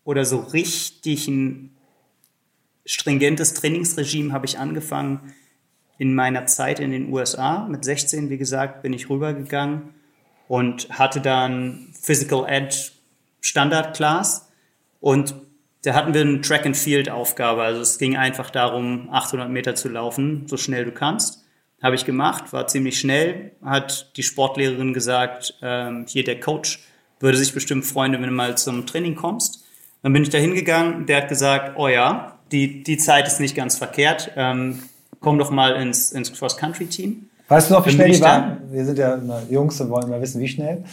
oder 0.04 0.24
so 0.24 0.40
richtig 0.40 1.28
ein 1.28 1.70
stringentes 2.84 3.54
Trainingsregime 3.54 4.32
habe 4.32 4.46
ich 4.46 4.58
angefangen 4.58 5.32
in 5.98 6.14
meiner 6.14 6.46
Zeit 6.46 6.80
in 6.80 6.90
den 6.90 7.12
USA. 7.12 7.66
Mit 7.68 7.84
16, 7.84 8.28
wie 8.28 8.38
gesagt, 8.38 8.82
bin 8.82 8.92
ich 8.92 9.08
rübergegangen 9.08 9.94
und 10.48 10.90
hatte 10.90 11.20
dann 11.20 11.88
Physical 12.00 12.44
Edge 12.48 12.90
Standard 13.42 13.94
Class 13.94 14.48
und 15.00 15.34
da 15.84 15.94
hatten 15.94 16.14
wir 16.14 16.20
eine 16.20 16.40
Track 16.40 16.64
and 16.64 16.76
Field 16.76 17.10
Aufgabe. 17.10 17.62
Also 17.62 17.80
es 17.82 17.98
ging 17.98 18.16
einfach 18.16 18.50
darum, 18.50 19.08
800 19.10 19.50
Meter 19.50 19.74
zu 19.74 19.88
laufen, 19.88 20.44
so 20.46 20.56
schnell 20.56 20.84
du 20.84 20.92
kannst. 20.92 21.44
Habe 21.82 21.96
ich 21.96 22.04
gemacht, 22.04 22.52
war 22.52 22.68
ziemlich 22.68 22.98
schnell. 23.00 23.50
Hat 23.64 24.16
die 24.16 24.22
Sportlehrerin 24.22 24.94
gesagt, 24.94 25.58
ähm, 25.60 26.06
hier 26.08 26.22
der 26.22 26.38
Coach 26.38 26.78
würde 27.18 27.36
sich 27.36 27.52
bestimmt 27.52 27.84
freuen, 27.84 28.12
wenn 28.12 28.22
du 28.22 28.30
mal 28.30 28.56
zum 28.56 28.86
Training 28.86 29.16
kommst. 29.16 29.64
Dann 30.02 30.12
bin 30.12 30.22
ich 30.22 30.30
da 30.30 30.38
hingegangen. 30.38 31.06
Der 31.06 31.22
hat 31.22 31.28
gesagt, 31.28 31.76
oh 31.76 31.88
ja, 31.88 32.38
die, 32.52 32.84
die 32.84 32.98
Zeit 32.98 33.26
ist 33.26 33.40
nicht 33.40 33.56
ganz 33.56 33.76
verkehrt. 33.76 34.30
Ähm, 34.36 34.84
komm 35.20 35.38
doch 35.38 35.50
mal 35.50 35.74
ins, 35.74 36.12
ins 36.12 36.32
Cross-Country-Team. 36.32 37.28
Weißt 37.48 37.70
du 37.70 37.74
noch, 37.74 37.84
wie 37.86 37.90
schnell 37.90 38.10
die 38.10 38.20
waren? 38.20 38.58
Wir 38.70 38.84
sind 38.84 38.98
ja 38.98 39.14
immer 39.14 39.42
Jungs 39.50 39.80
und 39.80 39.90
wollen 39.90 40.08
mal 40.08 40.20
wissen, 40.20 40.40
wie 40.40 40.48
schnell. 40.48 40.84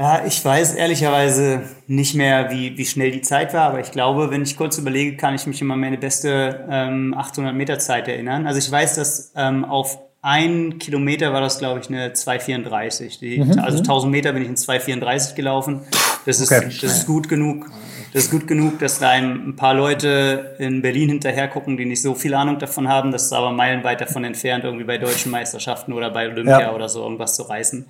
Ja, 0.00 0.24
ich 0.24 0.42
weiß 0.42 0.76
ehrlicherweise 0.76 1.60
nicht 1.86 2.14
mehr, 2.14 2.50
wie, 2.50 2.78
wie 2.78 2.86
schnell 2.86 3.10
die 3.10 3.20
Zeit 3.20 3.52
war, 3.52 3.68
aber 3.68 3.80
ich 3.80 3.90
glaube, 3.90 4.30
wenn 4.30 4.40
ich 4.40 4.56
kurz 4.56 4.78
überlege, 4.78 5.14
kann 5.18 5.34
ich 5.34 5.46
mich 5.46 5.60
immer 5.60 5.74
an 5.74 5.80
meine 5.80 5.98
beste 5.98 6.64
ähm, 6.70 7.12
800 7.14 7.54
Meter 7.54 7.78
Zeit 7.78 8.08
erinnern. 8.08 8.46
Also 8.46 8.58
ich 8.60 8.72
weiß, 8.72 8.94
dass 8.94 9.30
ähm, 9.36 9.62
auf 9.66 9.98
ein 10.22 10.78
Kilometer 10.78 11.34
war 11.34 11.42
das, 11.42 11.58
glaube 11.58 11.80
ich, 11.80 11.90
eine 11.90 12.14
2,34. 12.14 13.20
Die, 13.20 13.40
mhm. 13.40 13.58
Also 13.58 13.80
1000 13.80 14.06
mhm. 14.06 14.10
Meter 14.10 14.32
bin 14.32 14.42
ich 14.42 14.48
in 14.48 14.56
2,34 14.56 15.34
gelaufen. 15.34 15.82
Das 16.24 16.40
ist, 16.40 16.50
okay. 16.50 16.64
das 16.80 16.96
ist 16.96 17.06
gut 17.06 17.28
genug. 17.28 17.70
Das 18.14 18.24
ist 18.24 18.30
gut 18.30 18.46
genug, 18.46 18.78
dass 18.78 19.00
da 19.00 19.10
ein 19.10 19.54
paar 19.56 19.74
Leute 19.74 20.56
in 20.58 20.80
Berlin 20.80 21.10
hinterher 21.10 21.46
gucken, 21.48 21.76
die 21.76 21.84
nicht 21.84 22.00
so 22.00 22.14
viel 22.14 22.32
Ahnung 22.32 22.58
davon 22.58 22.88
haben. 22.88 23.12
Das 23.12 23.24
ist 23.24 23.32
aber 23.34 23.52
meilenweit 23.52 24.00
davon 24.00 24.24
entfernt, 24.24 24.64
irgendwie 24.64 24.84
bei 24.84 24.96
deutschen 24.96 25.30
Meisterschaften 25.30 25.92
oder 25.92 26.08
bei 26.10 26.26
Olympia 26.26 26.60
ja. 26.60 26.74
oder 26.74 26.88
so 26.88 27.02
irgendwas 27.02 27.36
zu 27.36 27.42
reißen. 27.42 27.86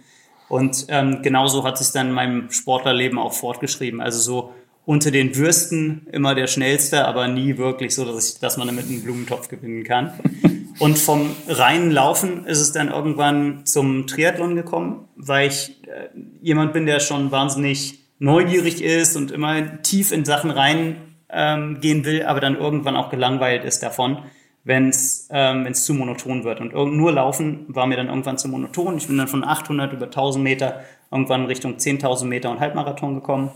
Und 0.51 0.87
ähm, 0.89 1.23
genauso 1.23 1.63
hat 1.63 1.79
sich 1.79 1.93
dann 1.93 2.09
in 2.09 2.13
meinem 2.13 2.51
Sportlerleben 2.51 3.21
auch 3.21 3.33
fortgeschrieben. 3.33 4.01
Also 4.01 4.19
so 4.19 4.53
unter 4.85 5.13
den 5.13 5.37
Würsten 5.37 6.09
immer 6.11 6.35
der 6.35 6.49
schnellste, 6.49 7.07
aber 7.07 7.29
nie 7.29 7.57
wirklich 7.57 7.95
so, 7.95 8.05
dass, 8.05 8.35
ich, 8.35 8.41
dass 8.41 8.57
man 8.57 8.67
damit 8.67 8.87
einen 8.87 9.03
Blumentopf 9.05 9.47
gewinnen 9.47 9.85
kann. 9.85 10.13
Und 10.81 10.99
vom 10.99 11.31
reinen 11.47 11.93
Laufen 11.93 12.47
ist 12.47 12.59
es 12.59 12.73
dann 12.73 12.89
irgendwann 12.89 13.65
zum 13.65 14.09
Triathlon 14.09 14.57
gekommen, 14.57 15.09
weil 15.15 15.49
ich 15.49 15.77
äh, 15.87 16.09
jemand 16.43 16.73
bin, 16.73 16.85
der 16.85 16.99
schon 16.99 17.31
wahnsinnig 17.31 18.01
neugierig 18.19 18.83
ist 18.83 19.17
und 19.17 19.31
immer 19.31 19.83
tief 19.83 20.11
in 20.11 20.25
Sachen 20.25 20.51
rein 20.51 20.97
ähm, 21.29 21.81
gehen 21.81 22.05
will, 22.05 22.25
aber 22.25 22.41
dann 22.41 22.57
irgendwann 22.57 22.97
auch 22.97 23.11
gelangweilt 23.11 23.65
ist 23.65 23.85
davon 23.85 24.19
wenn 24.65 24.89
es 24.91 25.29
ähm, 25.31 25.73
zu 25.75 25.95
monoton 25.95 26.45
wird. 26.45 26.61
Und 26.61 26.97
nur 26.97 27.13
Laufen 27.13 27.65
war 27.69 27.87
mir 27.87 27.97
dann 27.97 28.09
irgendwann 28.09 28.39
zu 28.39 28.49
monoton. 28.49 28.99
Ich 28.99 29.07
bin 29.07 29.17
dann 29.17 29.29
von 29.29 29.45
800 29.45 29.93
über 29.93 30.07
1000 30.07 30.43
Meter 30.43 30.81
irgendwann 31.11 31.47
Richtung 31.47 31.77
10.000 31.77 32.27
Meter 32.27 32.51
und 32.51 32.61
Halbmarathon 32.61 33.15
gekommen. 33.15 33.51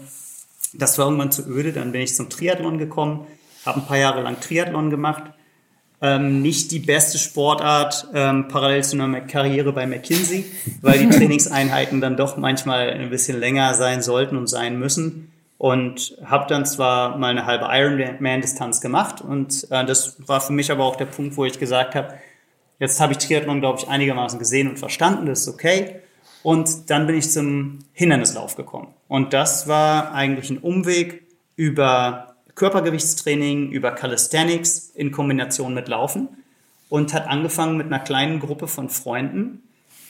Das 0.72 0.98
war 0.98 1.07
irgendwann 1.07 1.30
zu 1.30 1.46
öde. 1.46 1.72
Dann 1.72 1.92
bin 1.92 2.00
ich 2.00 2.14
zum 2.14 2.30
Triathlon 2.30 2.78
gekommen, 2.78 3.26
habe 3.66 3.80
ein 3.80 3.86
paar 3.86 3.98
Jahre 3.98 4.22
lang 4.22 4.40
Triathlon 4.40 4.90
gemacht. 4.90 5.24
Ähm, 6.00 6.42
nicht 6.42 6.70
die 6.70 6.80
beste 6.80 7.18
Sportart 7.18 8.09
ähm, 8.12 8.48
parallel 8.48 8.82
zu 8.82 9.00
einer 9.00 9.20
Karriere 9.20 9.72
bei 9.72 9.86
McKinsey, 9.86 10.44
weil 10.82 10.98
die 10.98 11.09
Trainingseinheiten 11.16 12.00
dann 12.00 12.16
doch 12.16 12.36
manchmal 12.36 12.90
ein 12.90 13.11
bisschen 13.11 13.38
länger 13.38 13.74
sein 13.74 14.02
sollten 14.02 14.36
und 14.36 14.48
sein 14.48 14.78
müssen 14.78 15.30
und 15.59 16.16
habe 16.24 16.46
dann 16.48 16.66
zwar 16.66 17.16
mal 17.16 17.30
eine 17.30 17.46
halbe 17.46 17.66
Ironman-Distanz 17.70 18.80
gemacht 18.80 19.20
und 19.20 19.66
äh, 19.70 19.84
das 19.84 20.16
war 20.28 20.40
für 20.40 20.52
mich 20.52 20.70
aber 20.70 20.84
auch 20.84 20.96
der 20.96 21.07
Punkt, 21.07 21.36
wo 21.36 21.44
ich 21.44 21.59
gesagt 21.59 21.94
habe, 21.94 22.14
jetzt 22.78 23.00
habe 23.00 23.12
ich 23.12 23.18
Triathlon, 23.18 23.61
glaube 23.61 23.78
ich, 23.78 23.88
einigermaßen 23.88 24.38
gesehen 24.38 24.68
und 24.68 24.78
verstanden, 24.78 25.26
das 25.26 25.42
ist 25.42 25.48
okay. 25.48 26.00
Und 26.42 26.90
dann 26.90 27.07
bin 27.07 27.16
ich 27.16 27.30
zum 27.30 27.78
Hindernislauf 27.94 28.55
gekommen. 28.55 28.88
Und 29.09 29.32
das 29.32 29.66
war 29.66 30.12
eigentlich 30.12 30.50
ein 30.50 30.59
Umweg 30.59 31.22
über 31.57 32.34
Körpergewichtstraining, 32.55 33.70
über 33.70 33.92
Calisthenics 33.92 34.90
in 34.94 35.11
Kombination 35.11 35.72
mit 35.72 35.88
Laufen 35.88 36.28
und 36.90 37.14
hat 37.14 37.26
angefangen 37.26 37.78
mit 37.78 37.86
einer 37.86 38.00
kleinen 38.00 38.40
Gruppe 38.40 38.68
von 38.68 38.90
Freunden, 38.90 39.62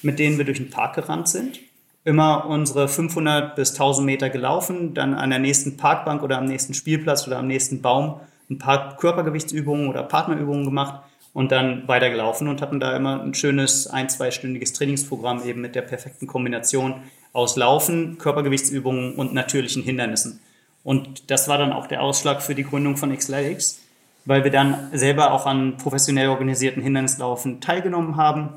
mit 0.03 0.19
denen 0.19 0.37
wir 0.37 0.45
durch 0.45 0.59
den 0.59 0.71
Park 0.71 0.97
gerannt 0.97 1.29
sind 1.29 1.61
immer 2.05 2.47
unsere 2.47 2.87
500 2.87 3.57
bis 3.57 3.73
1000 3.73 4.05
Meter 4.05 4.29
gelaufen, 4.29 4.95
dann 4.95 5.15
an 5.15 5.31
der 5.31 5.39
nächsten 5.39 5.77
Parkbank 5.77 6.23
oder 6.23 6.39
am 6.39 6.45
nächsten 6.45 6.75
Spielplatz 6.75 7.27
oder 7.27 7.39
am 7.39 7.47
nächsten 7.47 7.81
Baum 7.81 8.21
ein 8.51 8.59
paar 8.59 8.97
Körpergewichtsübungen 8.97 9.89
oder 9.89 10.03
Partnerübungen 10.03 10.65
gemacht 10.65 11.03
und 11.33 11.51
dann 11.51 11.89
weitergelaufen 11.89 12.47
und 12.47 12.61
hatten 12.61 12.79
da 12.79 12.95
immer 12.95 13.23
ein 13.23 13.35
schönes 13.35 13.87
ein-, 13.87 14.11
zweistündiges 14.11 14.75
Trainingsprogramm 14.75 15.43
eben 15.45 15.63
mit 15.63 15.75
der 15.75 15.83
perfekten 15.83 16.27
Kombination 16.27 16.97
aus 17.33 17.57
Laufen, 17.57 18.19
Körpergewichtsübungen 18.19 19.15
und 19.15 19.33
natürlichen 19.33 19.83
Hindernissen. 19.83 20.41
Und 20.85 21.31
das 21.31 21.49
war 21.49 21.57
dann 21.57 21.73
auch 21.73 21.87
der 21.87 22.03
Ausschlag 22.03 22.43
für 22.43 22.55
die 22.55 22.65
Gründung 22.65 22.99
von 22.99 23.17
Xletics, 23.17 23.81
weil 24.27 24.45
wir 24.45 24.51
dann 24.51 24.91
selber 24.93 25.33
auch 25.33 25.47
an 25.47 25.79
professionell 25.79 26.29
organisierten 26.29 26.83
Hindernislaufen 26.83 27.63
teilgenommen 27.63 28.17
haben 28.17 28.51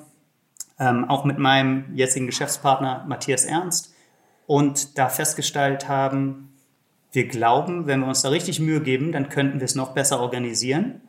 ähm, 0.79 1.05
auch 1.09 1.25
mit 1.25 1.37
meinem 1.37 1.95
jetzigen 1.95 2.27
Geschäftspartner 2.27 3.05
Matthias 3.07 3.45
Ernst 3.45 3.93
und 4.45 4.97
da 4.97 5.09
festgestellt 5.09 5.87
haben, 5.87 6.53
wir 7.11 7.27
glauben, 7.27 7.87
wenn 7.87 8.01
wir 8.01 8.07
uns 8.07 8.21
da 8.21 8.29
richtig 8.29 8.59
Mühe 8.59 8.81
geben, 8.81 9.11
dann 9.11 9.29
könnten 9.29 9.59
wir 9.59 9.65
es 9.65 9.75
noch 9.75 9.93
besser 9.93 10.19
organisieren. 10.19 11.01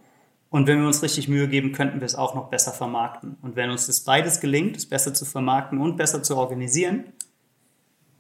Und 0.51 0.67
wenn 0.67 0.81
wir 0.81 0.87
uns 0.87 1.03
richtig 1.03 1.29
Mühe 1.29 1.49
geben, 1.49 1.73
könnten 1.73 2.01
wir 2.01 2.07
es 2.07 2.15
auch 2.15 2.35
noch 2.35 2.49
besser 2.49 2.73
vermarkten. 2.73 3.37
Und 3.43 3.57
wenn 3.57 3.71
uns 3.71 3.87
das 3.87 4.01
beides 4.01 4.41
gelingt, 4.41 4.77
es 4.77 4.87
besser 4.87 5.13
zu 5.13 5.25
vermarkten 5.25 5.79
und 5.79 5.97
besser 5.97 6.23
zu 6.23 6.37
organisieren, 6.37 7.13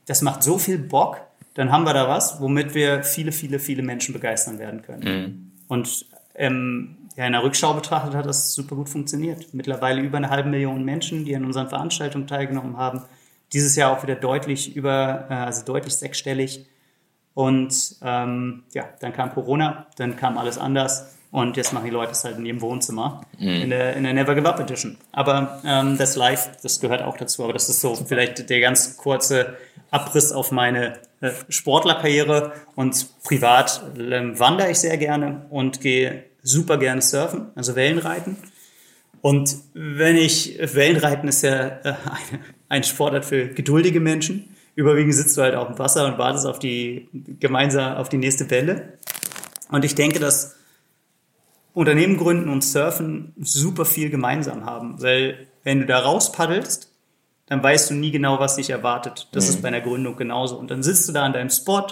das 0.06 0.22
macht 0.22 0.42
so 0.42 0.58
viel 0.58 0.78
Bock, 0.78 1.20
dann 1.54 1.72
haben 1.72 1.84
wir 1.84 1.94
da 1.94 2.08
was, 2.08 2.40
womit 2.40 2.74
wir 2.74 3.02
viele, 3.02 3.32
viele, 3.32 3.58
viele 3.58 3.82
Menschen 3.82 4.12
begeistern 4.12 4.58
werden 4.58 4.82
können. 4.82 5.02
Mhm. 5.04 5.52
Und 5.68 6.06
ähm, 6.34 6.96
ja, 7.18 7.26
in 7.26 7.32
der 7.32 7.42
Rückschau 7.42 7.74
betrachtet 7.74 8.14
hat 8.14 8.26
das 8.26 8.54
super 8.54 8.76
gut 8.76 8.88
funktioniert. 8.88 9.52
Mittlerweile 9.52 10.00
über 10.00 10.18
eine 10.18 10.30
halbe 10.30 10.48
Million 10.48 10.84
Menschen, 10.84 11.24
die 11.24 11.34
an 11.34 11.44
unseren 11.44 11.68
Veranstaltungen 11.68 12.28
teilgenommen 12.28 12.76
haben. 12.76 13.02
Dieses 13.52 13.74
Jahr 13.74 13.90
auch 13.90 14.04
wieder 14.04 14.14
deutlich 14.14 14.76
über, 14.76 15.26
äh, 15.28 15.34
also 15.34 15.64
deutlich 15.64 15.96
sechsstellig. 15.96 16.66
Und 17.34 17.96
ähm, 18.02 18.62
ja, 18.72 18.84
dann 19.00 19.12
kam 19.12 19.34
Corona, 19.34 19.88
dann 19.96 20.14
kam 20.14 20.38
alles 20.38 20.58
anders. 20.58 21.16
Und 21.32 21.56
jetzt 21.56 21.72
machen 21.72 21.86
die 21.86 21.90
Leute 21.90 22.12
es 22.12 22.22
halt 22.22 22.38
in 22.38 22.46
ihrem 22.46 22.60
Wohnzimmer, 22.60 23.22
mhm. 23.36 23.48
in, 23.48 23.70
der, 23.70 23.96
in 23.96 24.04
der 24.04 24.12
Never 24.12 24.36
Give 24.36 24.48
Up 24.48 24.60
Edition. 24.60 24.96
Aber 25.10 25.60
ähm, 25.64 25.98
das 25.98 26.14
Live, 26.14 26.50
das 26.62 26.78
gehört 26.78 27.02
auch 27.02 27.16
dazu. 27.16 27.42
Aber 27.42 27.52
das 27.52 27.68
ist 27.68 27.80
so 27.80 27.96
vielleicht 27.96 28.48
der 28.48 28.60
ganz 28.60 28.96
kurze 28.96 29.56
Abriss 29.90 30.30
auf 30.30 30.52
meine 30.52 31.00
äh, 31.20 31.32
Sportlerkarriere. 31.48 32.52
Und 32.76 33.08
privat 33.24 33.82
äh, 33.98 34.38
wandere 34.38 34.70
ich 34.70 34.78
sehr 34.78 34.96
gerne 34.98 35.46
und 35.50 35.80
gehe 35.80 36.27
super 36.42 36.78
gerne 36.78 37.02
surfen, 37.02 37.48
also 37.54 37.76
Wellenreiten. 37.76 38.36
Und 39.20 39.56
wenn 39.74 40.16
ich, 40.16 40.58
Wellenreiten 40.60 41.28
ist 41.28 41.42
ja 41.42 41.66
äh, 41.66 41.78
eine, 41.84 42.40
ein 42.68 42.84
Sportart 42.84 43.24
für 43.24 43.48
geduldige 43.48 44.00
Menschen. 44.00 44.54
Überwiegend 44.74 45.14
sitzt 45.14 45.36
du 45.36 45.42
halt 45.42 45.54
auf 45.54 45.68
dem 45.68 45.78
Wasser 45.78 46.06
und 46.06 46.18
wartest 46.18 46.46
auf 46.46 46.58
die, 46.58 47.08
gemeinsam 47.40 47.96
auf 47.96 48.08
die 48.08 48.18
nächste 48.18 48.48
Welle. 48.50 48.98
Und 49.70 49.84
ich 49.84 49.94
denke, 49.94 50.20
dass 50.20 50.56
Unternehmen 51.74 52.16
gründen 52.16 52.48
und 52.48 52.64
Surfen 52.64 53.34
super 53.40 53.84
viel 53.84 54.10
gemeinsam 54.10 54.64
haben, 54.64 55.02
weil 55.02 55.48
wenn 55.64 55.80
du 55.80 55.86
da 55.86 55.98
raus 55.98 56.32
paddelst, 56.32 56.92
dann 57.46 57.62
weißt 57.62 57.90
du 57.90 57.94
nie 57.94 58.10
genau, 58.10 58.38
was 58.38 58.56
dich 58.56 58.70
erwartet. 58.70 59.28
Das 59.32 59.46
mhm. 59.46 59.50
ist 59.50 59.62
bei 59.62 59.68
einer 59.68 59.80
Gründung 59.80 60.16
genauso. 60.16 60.58
Und 60.58 60.70
dann 60.70 60.82
sitzt 60.82 61.08
du 61.08 61.12
da 61.12 61.24
an 61.24 61.32
deinem 61.32 61.50
Spot 61.50 61.86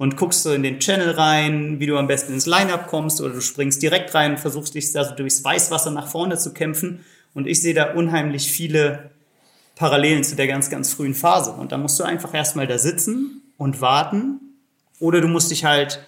und 0.00 0.16
guckst 0.16 0.46
du 0.46 0.48
in 0.48 0.62
den 0.62 0.78
Channel 0.78 1.10
rein, 1.10 1.78
wie 1.78 1.84
du 1.84 1.98
am 1.98 2.06
besten 2.06 2.32
ins 2.32 2.46
Lineup 2.46 2.86
kommst 2.86 3.20
oder 3.20 3.34
du 3.34 3.42
springst 3.42 3.82
direkt 3.82 4.14
rein 4.14 4.30
und 4.30 4.40
versuchst 4.40 4.74
dich 4.74 4.96
also 4.96 5.14
durchs 5.14 5.44
Weißwasser 5.44 5.90
nach 5.90 6.08
vorne 6.08 6.38
zu 6.38 6.54
kämpfen. 6.54 7.04
Und 7.34 7.46
ich 7.46 7.60
sehe 7.60 7.74
da 7.74 7.92
unheimlich 7.92 8.50
viele 8.50 9.10
Parallelen 9.76 10.24
zu 10.24 10.36
der 10.36 10.46
ganz, 10.46 10.70
ganz 10.70 10.94
frühen 10.94 11.12
Phase. 11.12 11.52
Und 11.52 11.70
da 11.72 11.76
musst 11.76 12.00
du 12.00 12.04
einfach 12.04 12.32
erstmal 12.32 12.66
da 12.66 12.78
sitzen 12.78 13.42
und 13.58 13.82
warten. 13.82 14.40
Oder 15.00 15.20
du 15.20 15.28
musst 15.28 15.50
dich 15.50 15.66
halt 15.66 16.00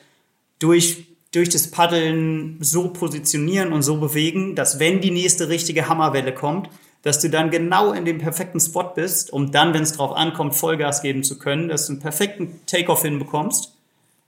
durch, 0.58 1.04
durch 1.32 1.50
das 1.50 1.70
Paddeln 1.70 2.56
so 2.60 2.88
positionieren 2.88 3.74
und 3.74 3.82
so 3.82 3.98
bewegen, 3.98 4.54
dass 4.54 4.78
wenn 4.78 5.02
die 5.02 5.10
nächste 5.10 5.50
richtige 5.50 5.90
Hammerwelle 5.90 6.32
kommt, 6.32 6.70
dass 7.02 7.20
du 7.20 7.28
dann 7.28 7.50
genau 7.50 7.92
in 7.92 8.06
dem 8.06 8.16
perfekten 8.16 8.58
Spot 8.58 8.94
bist, 8.94 9.34
um 9.34 9.52
dann, 9.52 9.74
wenn 9.74 9.82
es 9.82 9.92
drauf 9.92 10.16
ankommt, 10.16 10.54
Vollgas 10.54 11.02
geben 11.02 11.24
zu 11.24 11.38
können, 11.38 11.68
dass 11.68 11.88
du 11.88 11.92
einen 11.92 12.00
perfekten 12.00 12.60
Takeoff 12.64 13.02
hinbekommst 13.02 13.71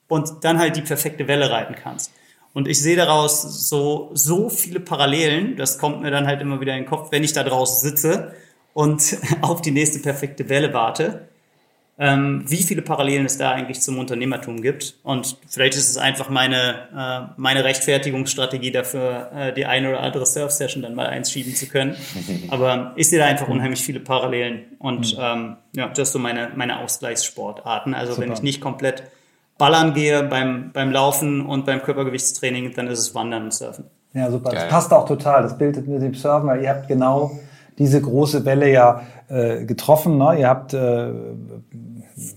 und 0.09 0.29
dann 0.43 0.59
halt 0.59 0.77
die 0.77 0.83
perfekte 0.83 1.27
Welle 1.29 1.51
reiten 1.51 1.75
kannst. 1.75 2.13
Und 2.53 2.69
ich 2.69 2.81
sehe 2.81 2.97
daraus 2.97 3.69
so, 3.69 4.11
so 4.15 4.49
viele 4.49 4.79
Parallelen, 4.79 5.57
das 5.57 5.79
kommt 5.79 6.03
mir 6.03 6.11
dann 6.11 6.27
halt 6.27 6.41
immer 6.41 6.61
wieder 6.61 6.73
in 6.75 6.85
den 6.85 6.89
Kopf, 6.89 7.11
wenn 7.11 7.25
ich 7.25 7.33
da 7.33 7.43
draußen 7.43 7.91
sitze 7.91 8.33
und 8.75 9.17
auf 9.41 9.61
die 9.61 9.73
nächste 9.73 9.99
perfekte 9.99 10.49
Welle 10.49 10.73
warte. 10.73 11.29
ähm, 11.97 12.45
wie 12.49 12.63
viele 12.63 12.83
Parallelen 12.83 13.25
es 13.27 13.39
da 13.39 13.53
eigentlich 13.53 13.81
zum 13.81 13.99
Unternehmertum 13.99 14.63
gibt. 14.63 14.97
Und 15.05 15.37
vielleicht 15.49 15.75
ist 15.75 15.89
es 15.89 15.97
einfach 15.97 16.29
meine, 16.29 16.89
äh, 16.97 17.33
meine 17.37 17.63
Rechtfertigungsstrategie 17.63 18.73
dafür, 18.73 19.31
äh, 19.33 19.53
die 19.53 19.67
eine 19.67 19.91
oder 19.91 20.01
andere 20.01 20.27
Surf-Session 20.27 20.83
dann 20.83 20.95
mal 20.95 21.07
eins 21.07 21.31
schieben 21.31 21.55
zu 21.55 21.67
können. 21.67 21.95
Aber 22.49 22.93
ich 22.97 23.09
sehe 23.09 23.21
da 23.21 23.27
einfach 23.27 23.49
unheimlich 23.49 23.83
viele 23.83 24.01
Parallelen. 24.01 24.77
Und 24.79 25.17
ähm, 25.21 25.57
ja, 25.75 25.89
das 25.89 26.09
ist 26.09 26.13
so 26.13 26.19
meine, 26.19 26.51
meine 26.57 26.81
Ausgleichssportarten. 26.81 27.95
Also 27.95 28.15
Super. 28.15 28.27
wenn 28.27 28.33
ich 28.33 28.43
nicht 28.43 28.61
komplett 28.61 29.05
ballern 29.59 29.95
gehe 29.95 30.23
beim, 30.25 30.71
beim 30.73 30.91
Laufen 30.91 31.45
und 31.47 31.67
beim 31.67 31.83
Körpergewichtstraining, 31.83 32.73
dann 32.75 32.89
ist 32.89 32.99
es 32.99 33.15
Wandern 33.15 33.45
und 33.45 33.55
Surfen. 33.55 33.87
Ja, 34.13 34.31
super. 34.31 34.51
Geil. 34.51 34.61
Das 34.61 34.69
passt 34.69 34.93
auch 34.93 35.07
total. 35.07 35.43
Das 35.43 35.59
bildet 35.59 35.89
mit 35.89 36.03
dem 36.03 36.15
Surfen, 36.15 36.49
weil 36.49 36.63
ihr 36.63 36.71
habt 36.71 36.89
genau 36.89 37.33
diese 37.79 38.01
große 38.01 38.45
Welle 38.45 38.71
ja 38.71 39.03
äh, 39.29 39.65
getroffen. 39.65 40.19
Ne? 40.19 40.39
Ihr 40.39 40.49
habt 40.49 40.73
äh, 40.75 41.11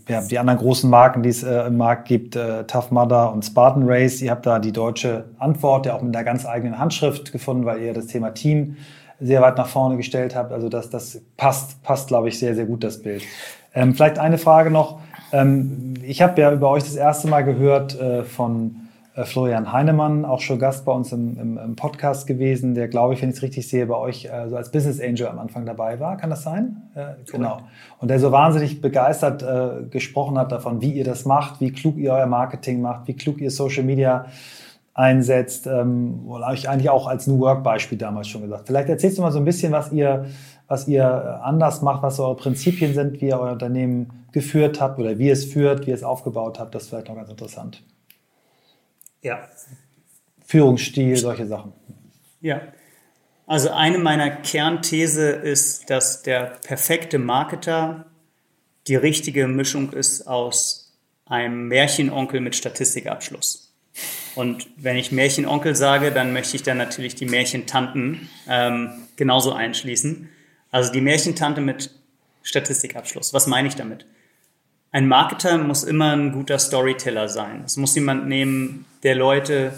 ja, 0.08 0.22
die 0.22 0.40
anderen 0.40 0.60
großen 0.60 0.90
Marken, 0.90 1.22
die 1.22 1.30
es 1.30 1.44
äh, 1.44 1.68
im 1.68 1.78
Markt 1.78 2.08
gibt, 2.08 2.36
äh, 2.36 2.64
Tough 2.64 2.92
Mudder 2.92 3.32
und 3.32 3.46
Spartan 3.46 3.84
Race. 3.86 4.22
Ihr 4.22 4.32
habt 4.32 4.46
da 4.46 4.58
die 4.58 4.72
deutsche 4.72 5.26
Antwort 5.38 5.86
ja 5.86 5.94
auch 5.94 6.02
mit 6.02 6.16
einer 6.16 6.26
ganz 6.26 6.46
eigenen 6.46 6.80
Handschrift 6.80 7.32
gefunden, 7.32 7.66
weil 7.66 7.82
ihr 7.82 7.94
das 7.94 8.08
Thema 8.08 8.32
Team 8.32 8.78
sehr 9.20 9.42
weit 9.42 9.58
nach 9.58 9.68
vorne 9.68 9.98
gestellt 9.98 10.36
habt. 10.36 10.52
Also 10.52 10.70
das, 10.70 10.90
das 10.90 11.22
passt, 11.38 11.82
passt, 11.84 12.08
glaube 12.08 12.30
ich, 12.30 12.40
sehr, 12.40 12.56
sehr 12.56 12.66
gut, 12.66 12.84
das 12.84 13.02
Bild. 13.02 13.24
Ähm, 13.74 13.94
vielleicht 13.94 14.18
eine 14.18 14.38
Frage 14.38 14.72
noch. 14.72 15.00
Ähm, 15.32 15.96
ich 16.04 16.22
habe 16.22 16.40
ja 16.42 16.52
über 16.52 16.70
euch 16.70 16.84
das 16.84 16.96
erste 16.96 17.28
Mal 17.28 17.42
gehört 17.42 18.00
äh, 18.00 18.24
von 18.24 18.88
äh, 19.18 19.26
Florian 19.26 19.74
Heinemann, 19.74 20.26
auch 20.26 20.42
schon 20.42 20.60
Gast 20.60 20.86
bei 20.86 20.92
uns 20.92 21.12
im, 21.12 21.38
im, 21.40 21.58
im 21.58 21.76
Podcast 21.76 22.28
gewesen, 22.28 22.76
der, 22.76 22.88
glaube 22.88 23.16
ich, 23.16 23.22
wenn 23.22 23.30
ich 23.30 23.38
es 23.38 23.42
richtig 23.42 23.68
sehe, 23.68 23.86
bei 23.88 23.96
euch 23.96 24.26
äh, 24.26 24.48
so 24.48 24.56
als 24.56 24.72
Business 24.72 25.02
Angel 25.02 25.28
am 25.28 25.40
Anfang 25.40 25.66
dabei 25.66 26.00
war. 26.00 26.18
Kann 26.18 26.30
das 26.30 26.44
sein? 26.44 26.84
Äh, 26.96 27.14
genau. 27.32 27.62
Und 28.00 28.10
der 28.10 28.20
so 28.20 28.32
wahnsinnig 28.32 28.80
begeistert 28.80 29.42
äh, 29.44 29.86
gesprochen 29.90 30.38
hat 30.38 30.52
davon, 30.52 30.82
wie 30.82 30.92
ihr 30.92 31.04
das 31.04 31.26
macht, 31.26 31.60
wie 31.60 31.72
klug 31.72 31.98
ihr 31.98 32.14
euer 32.14 32.28
Marketing 32.28 32.80
macht, 32.80 33.08
wie 33.08 33.16
klug 33.16 33.42
ihr 33.42 33.50
Social 33.52 33.84
Media 33.84 34.28
einsetzt. 34.94 35.68
Ähm, 35.68 36.22
habe 36.42 36.56
ich 36.56 36.70
eigentlich 36.70 36.90
auch 36.90 37.08
als 37.08 37.28
New 37.28 37.40
Work 37.40 37.64
Beispiel 37.64 37.98
damals 37.98 38.28
schon 38.28 38.42
gesagt. 38.42 38.68
Vielleicht 38.68 38.90
erzählst 38.90 39.18
du 39.18 39.24
mal 39.24 39.32
so 39.32 39.40
ein 39.40 39.46
bisschen, 39.46 39.72
was 39.72 39.92
ihr, 39.92 40.26
was 40.68 40.88
ihr 40.88 41.06
anders 41.44 41.82
macht, 41.82 42.04
was 42.04 42.20
eure 42.20 42.36
Prinzipien 42.36 42.94
sind, 42.94 43.22
wie 43.22 43.28
ihr 43.28 43.40
euer 43.40 43.54
Unternehmen 43.54 44.26
geführt 44.32 44.82
habt 44.82 45.00
oder 45.00 45.18
wie 45.18 45.30
es 45.30 45.46
führt, 45.46 45.86
wie 45.86 45.92
ihr 45.92 45.96
es 45.96 46.04
aufgebaut 46.04 46.60
habt. 46.60 46.76
Das 46.76 46.84
ist 46.84 46.90
vielleicht 46.90 47.08
noch 47.08 47.16
ganz 47.16 47.30
interessant. 47.30 47.84
Ja. 49.22 49.48
Führungsstil, 50.46 51.16
solche 51.18 51.48
Sachen. 51.48 51.74
Ja. 52.42 52.62
Also 53.46 53.70
eine 53.70 53.98
meiner 53.98 54.30
Kernthese 54.30 55.30
ist, 55.30 55.90
dass 55.90 56.22
der 56.22 56.58
perfekte 56.66 57.18
Marketer 57.18 58.06
die 58.88 58.96
richtige 58.96 59.48
Mischung 59.48 59.94
ist 59.94 60.28
aus 60.28 60.98
einem 61.26 61.68
Märchenonkel 61.68 62.42
mit 62.42 62.56
Statistikabschluss. 62.56 63.74
Und 64.36 64.68
wenn 64.78 64.98
ich 64.98 65.12
Märchenonkel 65.12 65.76
sage, 65.76 66.12
dann 66.12 66.32
möchte 66.32 66.56
ich 66.56 66.64
dann 66.64 66.78
natürlich 66.78 67.16
die 67.16 67.26
Märchentanten 67.26 68.30
ähm, 68.48 68.92
genauso 69.16 69.54
einschließen. 69.54 70.30
Also 70.72 70.92
die 70.92 71.02
Märchentante 71.02 71.62
mit 71.62 71.92
Statistikabschluss. 72.44 73.34
Was 73.34 73.48
meine 73.48 73.68
ich 73.68 73.76
damit? 73.76 74.06
Ein 74.92 75.08
Marketer 75.08 75.58
muss 75.58 75.84
immer 75.84 76.16
ein 76.16 76.32
guter 76.32 76.60
Storyteller 76.60 77.30
sein. 77.30 77.64
Es 77.66 77.78
muss 77.78 77.96
jemand 77.96 78.28
nehmen, 78.28 78.86
der 79.04 79.16
Leute 79.16 79.74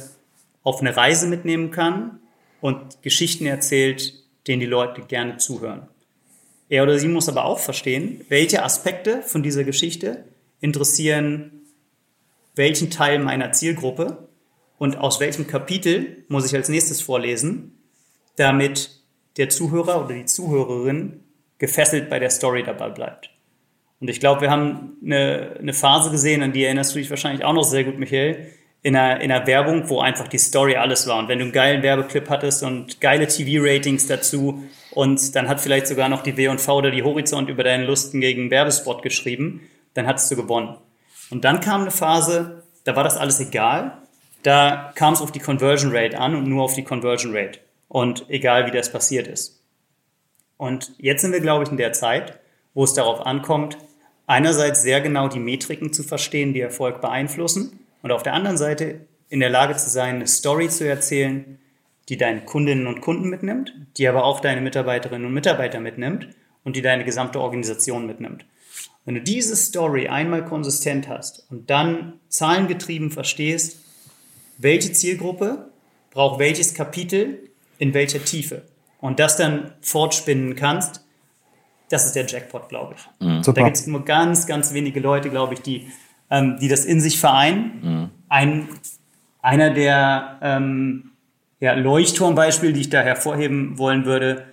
auf 0.63 0.81
eine 0.81 0.95
Reise 0.95 1.27
mitnehmen 1.27 1.71
kann 1.71 2.19
und 2.61 3.01
Geschichten 3.01 3.45
erzählt, 3.45 4.13
denen 4.47 4.59
die 4.59 4.65
Leute 4.65 5.01
gerne 5.01 5.37
zuhören. 5.37 5.87
Er 6.69 6.83
oder 6.83 6.99
sie 6.99 7.07
muss 7.07 7.29
aber 7.29 7.45
auch 7.45 7.59
verstehen, 7.59 8.23
welche 8.29 8.63
Aspekte 8.63 9.23
von 9.23 9.41
dieser 9.41 9.63
Geschichte 9.63 10.25
interessieren 10.61 11.59
welchen 12.59 12.91
Teil 12.91 13.19
meiner 13.19 13.53
Zielgruppe 13.53 14.27
und 14.77 14.97
aus 14.97 15.21
welchem 15.21 15.47
Kapitel 15.47 16.25
muss 16.27 16.45
ich 16.45 16.53
als 16.53 16.67
nächstes 16.67 17.01
vorlesen, 17.01 17.79
damit 18.35 18.98
der 19.39 19.49
Zuhörer 19.49 20.05
oder 20.05 20.13
die 20.13 20.25
Zuhörerin 20.25 21.23
gefesselt 21.57 22.09
bei 22.09 22.19
der 22.19 22.29
Story 22.29 22.63
dabei 22.63 22.89
bleibt. 22.89 23.31
Und 23.99 24.09
ich 24.09 24.19
glaube, 24.19 24.41
wir 24.41 24.51
haben 24.51 24.97
eine, 25.03 25.55
eine 25.59 25.73
Phase 25.73 26.11
gesehen, 26.11 26.43
an 26.43 26.53
die 26.53 26.63
erinnerst 26.63 26.93
du 26.93 26.99
dich 26.99 27.09
wahrscheinlich 27.09 27.43
auch 27.43 27.53
noch 27.53 27.63
sehr 27.63 27.83
gut, 27.83 27.97
Michael, 27.97 28.47
in 28.81 28.95
einer, 28.95 29.19
in 29.19 29.31
einer 29.31 29.45
Werbung, 29.45 29.89
wo 29.89 29.99
einfach 29.99 30.27
die 30.27 30.37
Story 30.37 30.75
alles 30.75 31.07
war. 31.07 31.19
Und 31.19 31.27
wenn 31.27 31.39
du 31.39 31.45
einen 31.45 31.51
geilen 31.51 31.83
Werbeclip 31.83 32.29
hattest 32.29 32.63
und 32.63 33.01
geile 33.01 33.27
TV-Ratings 33.27 34.07
dazu 34.07 34.63
und 34.91 35.35
dann 35.35 35.49
hat 35.49 35.59
vielleicht 35.59 35.87
sogar 35.87 36.07
noch 36.07 36.23
die 36.23 36.37
W&V 36.37 36.77
oder 36.77 36.91
die 36.91 37.03
Horizont 37.03 37.49
über 37.49 37.63
deinen 37.63 37.85
Lusten 37.85 38.21
gegen 38.21 38.51
Werbespot 38.51 39.01
geschrieben, 39.01 39.61
dann 39.95 40.07
hattest 40.07 40.31
du 40.31 40.37
gewonnen. 40.37 40.77
Und 41.29 41.43
dann 41.43 41.59
kam 41.59 41.81
eine 41.81 41.91
Phase, 41.91 42.63
da 42.85 42.95
war 42.95 43.03
das 43.03 43.17
alles 43.17 43.39
egal. 43.41 43.97
Da 44.43 44.93
kam 44.95 45.13
es 45.13 45.21
auf 45.21 45.31
die 45.31 45.39
Conversion 45.39 45.91
Rate 45.93 46.17
an 46.17 46.35
und 46.35 46.47
nur 46.47 46.63
auf 46.63 46.73
die 46.73 46.83
Conversion 46.83 47.35
Rate. 47.35 47.59
Und 47.89 48.29
egal, 48.29 48.65
wie 48.65 48.71
das 48.71 48.91
passiert 48.91 49.27
ist. 49.27 49.61
Und 50.55 50.93
jetzt 50.97 51.21
sind 51.21 51.33
wir, 51.33 51.41
glaube 51.41 51.65
ich, 51.65 51.71
in 51.71 51.77
der 51.77 51.91
Zeit, 51.91 52.39
wo 52.73 52.85
es 52.85 52.93
darauf 52.93 53.25
ankommt, 53.25 53.77
einerseits 54.27 54.81
sehr 54.81 55.01
genau 55.01 55.27
die 55.27 55.39
Metriken 55.39 55.91
zu 55.91 56.03
verstehen, 56.03 56.53
die 56.53 56.61
Erfolg 56.61 57.01
beeinflussen 57.01 57.79
und 58.03 58.11
auf 58.11 58.23
der 58.23 58.33
anderen 58.33 58.57
Seite 58.57 59.01
in 59.29 59.39
der 59.39 59.49
Lage 59.49 59.75
zu 59.75 59.89
sein, 59.89 60.15
eine 60.15 60.27
Story 60.27 60.69
zu 60.69 60.87
erzählen, 60.87 61.59
die 62.09 62.17
deine 62.17 62.41
Kundinnen 62.41 62.87
und 62.87 63.01
Kunden 63.01 63.29
mitnimmt, 63.29 63.73
die 63.97 64.07
aber 64.07 64.23
auch 64.23 64.39
deine 64.39 64.61
Mitarbeiterinnen 64.61 65.27
und 65.27 65.33
Mitarbeiter 65.33 65.79
mitnimmt 65.79 66.27
und 66.63 66.75
die 66.75 66.81
deine 66.81 67.05
gesamte 67.05 67.39
Organisation 67.39 68.05
mitnimmt. 68.05 68.45
Wenn 69.05 69.15
du 69.15 69.21
diese 69.21 69.55
Story 69.55 70.07
einmal 70.07 70.45
konsistent 70.45 71.07
hast 71.07 71.45
und 71.49 71.69
dann 71.69 72.19
zahlengetrieben 72.29 73.11
verstehst, 73.11 73.79
welche 74.57 74.91
Zielgruppe 74.91 75.71
braucht 76.11 76.39
welches 76.39 76.73
Kapitel 76.73 77.48
in 77.79 77.95
welcher 77.95 78.23
Tiefe 78.23 78.61
und 79.01 79.19
das 79.19 79.37
dann 79.37 79.71
fortspinnen 79.81 80.55
kannst, 80.55 81.03
das 81.89 82.05
ist 82.05 82.15
der 82.15 82.27
Jackpot, 82.27 82.69
glaube 82.69 82.95
ich. 82.95 83.25
Mhm. 83.25 83.41
Da 83.41 83.63
gibt 83.63 83.77
es 83.77 83.87
nur 83.87 84.05
ganz, 84.05 84.45
ganz 84.45 84.73
wenige 84.73 84.99
Leute, 84.99 85.29
glaube 85.29 85.55
ich, 85.55 85.61
die, 85.61 85.87
ähm, 86.29 86.57
die 86.61 86.67
das 86.67 86.85
in 86.85 87.01
sich 87.01 87.19
vereinen. 87.19 87.79
Mhm. 87.81 88.09
Ein, 88.29 88.69
einer 89.41 89.71
der 89.71 90.37
ähm, 90.43 91.11
ja, 91.59 91.73
Leuchtturmbeispiele, 91.73 92.73
die 92.73 92.81
ich 92.81 92.89
da 92.89 93.01
hervorheben 93.01 93.79
wollen 93.79 94.05
würde, 94.05 94.45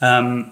ähm, 0.00 0.50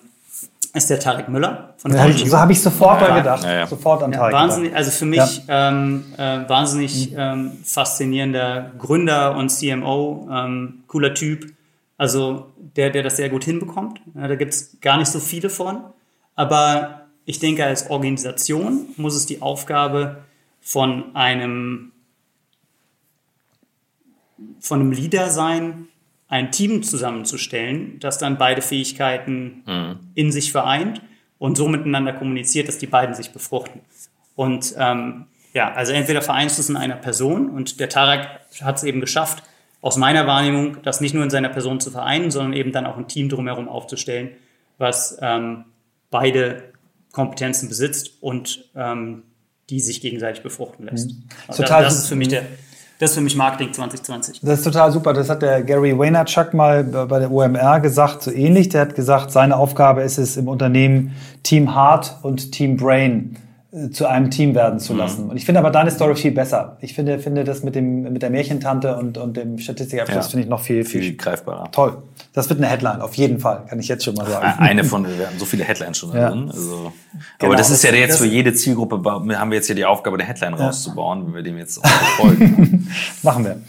ist 0.75 0.91
der 0.91 1.01
Tarek 1.01 1.29
Müller 1.29 1.75
von 1.79 1.93
ja, 1.93 2.11
So 2.13 2.39
habe 2.39 2.53
ich 2.53 2.61
sofort 2.61 3.01
ja, 3.01 3.17
gedacht. 3.17 3.43
Ja, 3.43 3.53
ja. 3.53 3.67
Sofort 3.67 4.03
an 4.03 4.13
Tarek. 4.13 4.33
wahnsinnig, 4.33 4.77
also 4.77 4.91
für 4.91 5.07
mich 5.07 5.43
ähm, 5.49 6.05
äh, 6.17 6.49
wahnsinnig 6.49 7.11
mhm. 7.11 7.17
ähm, 7.19 7.53
faszinierender 7.65 8.73
Gründer 8.79 9.37
und 9.37 9.49
CMO, 9.49 10.29
ähm, 10.31 10.85
cooler 10.87 11.15
Typ. 11.15 11.53
Also 11.99 12.53
der, 12.57 12.91
der 12.91 13.03
das 13.03 13.17
sehr 13.17 13.29
gut 13.29 13.45
hinbekommt. 13.45 14.01
da 14.15 14.35
gibt 14.37 14.55
es 14.55 14.81
gar 14.81 14.97
nicht 14.97 15.11
so 15.11 15.19
viele 15.19 15.51
von. 15.51 15.83
Aber 16.37 17.09
ich 17.25 17.41
denke, 17.41 17.65
als 17.65 17.91
Organisation 17.91 18.87
muss 18.97 19.15
es 19.15 19.27
die 19.27 19.43
Aufgabe 19.43 20.23
von 20.61 21.15
einem, 21.15 21.93
von 24.61 24.81
einem 24.81 24.93
Leader 24.93 25.29
sein, 25.29 25.89
ein 26.29 26.53
Team 26.53 26.83
zusammenzustellen, 26.83 27.99
das 28.01 28.19
dann 28.19 28.39
beide 28.39 28.63
Fähigkeiten 28.63 29.63
mhm. 29.67 29.99
in 30.15 30.31
sich 30.31 30.53
vereint 30.53 31.03
und 31.39 31.57
so 31.57 31.69
miteinander 31.69 32.13
kommuniziert, 32.13 32.69
dass 32.69 32.79
die 32.79 32.87
beiden 32.87 33.15
sich 33.15 33.33
befruchten. 33.33 33.81
Und 34.37 34.75
ähm, 34.79 35.27
ja, 35.53 35.73
also 35.73 35.93
entweder 35.93 36.23
vereinst 36.23 36.59
du 36.59 36.63
es 36.63 36.69
in 36.69 36.77
einer 36.77 36.97
Person 36.97 37.51
und 37.51 37.81
der 37.81 37.89
Tarek 37.89 38.29
hat 38.61 38.77
es 38.77 38.85
eben 38.85 39.01
geschafft, 39.01 39.43
aus 39.81 39.97
meiner 39.97 40.27
Wahrnehmung, 40.27 40.79
das 40.83 41.01
nicht 41.01 41.15
nur 41.15 41.25
in 41.25 41.31
seiner 41.31 41.49
Person 41.49 41.81
zu 41.81 41.91
vereinen, 41.91 42.31
sondern 42.31 42.53
eben 42.53 42.73
dann 42.73 42.87
auch 42.87 42.97
ein 42.97 43.09
Team 43.09 43.29
drumherum 43.29 43.69
aufzustellen, 43.69 44.31
was 44.77 45.19
ähm, 45.21 45.65
beide 46.11 46.63
Kompetenzen 47.13 47.69
besitzt 47.69 48.13
und 48.21 48.65
ähm, 48.75 49.23
die 49.71 49.81
sich 49.81 50.01
gegenseitig 50.01 50.43
befruchten 50.43 50.87
lässt. 50.87 51.11
Mhm. 51.11 51.23
Also 51.47 51.63
total 51.63 51.83
das, 51.83 51.95
das 51.95 52.03
ist 52.05 52.09
für 52.09 52.17
mich 52.17 52.29
der, 52.29 52.43
das 52.99 53.11
ist 53.11 53.17
für 53.17 53.23
mich 53.23 53.37
Marketing 53.37 53.73
2020. 53.73 54.41
Das 54.41 54.59
ist 54.59 54.65
total 54.65 54.91
super. 54.91 55.13
Das 55.13 55.31
hat 55.31 55.43
der 55.43 55.63
Gary 55.63 55.97
Vaynerchuk 55.97 56.53
mal 56.55 56.83
bei 56.83 57.21
der 57.21 57.31
OMR 57.31 57.81
gesagt, 57.81 58.23
so 58.23 58.33
ähnlich. 58.33 58.71
Der 58.71 58.81
hat 58.81 58.97
gesagt, 58.97 59.31
seine 59.31 59.57
Aufgabe 59.57 60.03
ist 60.03 60.19
es 60.19 60.37
im 60.37 60.49
Unternehmen 60.49 61.15
Team 61.45 61.75
Heart 61.77 62.17
und 62.23 62.51
Team 62.51 62.77
Brain 62.77 63.37
zu 63.91 64.07
einem 64.07 64.31
Team 64.31 64.55
werden 64.55 64.81
zu 64.81 64.95
mhm. 64.95 64.99
lassen. 64.99 65.25
Mhm. 65.25 65.31
Und 65.31 65.37
ich 65.37 65.45
finde 65.45 65.61
aber 65.61 65.71
deine 65.71 65.91
Story 65.91 66.17
viel 66.17 66.33
besser. 66.33 66.79
Ich 66.81 66.95
finde, 66.95 67.19
finde 67.19 67.45
das 67.45 67.63
mit 67.63 67.75
dem 67.75 68.03
mit 68.13 68.23
der 68.23 68.31
Märchentante 68.31 68.97
und, 68.97 69.19
und 69.19 69.37
dem 69.37 69.59
Statistikabschluss 69.59 70.25
ja. 70.25 70.31
finde 70.31 70.45
ich 70.45 70.49
noch 70.49 70.61
viel, 70.61 70.85
viel, 70.87 71.03
viel 71.03 71.17
greifbarer. 71.17 71.71
Toll. 71.71 72.03
Das 72.33 72.49
wird 72.49 72.61
eine 72.61 72.69
Headline, 72.69 73.03
auf 73.03 73.15
jeden 73.15 73.41
Fall, 73.41 73.67
kann 73.69 73.79
ich 73.79 73.89
jetzt 73.89 74.05
schon 74.05 74.15
mal 74.15 74.27
sagen. 74.27 74.59
Eine 74.59 74.85
von, 74.85 75.07
wir 75.07 75.27
haben 75.27 75.39
so 75.39 75.45
viele 75.45 75.65
Headlines 75.65 75.99
schon 75.99 76.15
ja. 76.15 76.31
drin. 76.31 76.49
Also, 76.49 76.93
genau, 77.39 77.51
aber 77.51 77.57
das 77.57 77.71
ist 77.71 77.85
ja 77.85 77.93
jetzt 77.93 78.19
für 78.19 78.27
jede 78.27 78.55
Zielgruppe, 78.55 79.03
haben 79.05 79.51
wir 79.51 79.57
jetzt 79.57 79.67
hier 79.67 79.77
die 79.77 79.85
Aufgabe, 79.85 80.17
eine 80.17 80.25
Headline 80.25 80.55
ja. 80.57 80.67
rauszubauen, 80.67 81.27
wenn 81.27 81.35
wir 81.35 81.43
dem 81.43 81.59
jetzt 81.59 81.87
folgen. 82.17 82.89
Machen 83.23 83.45
wir. 83.45 83.61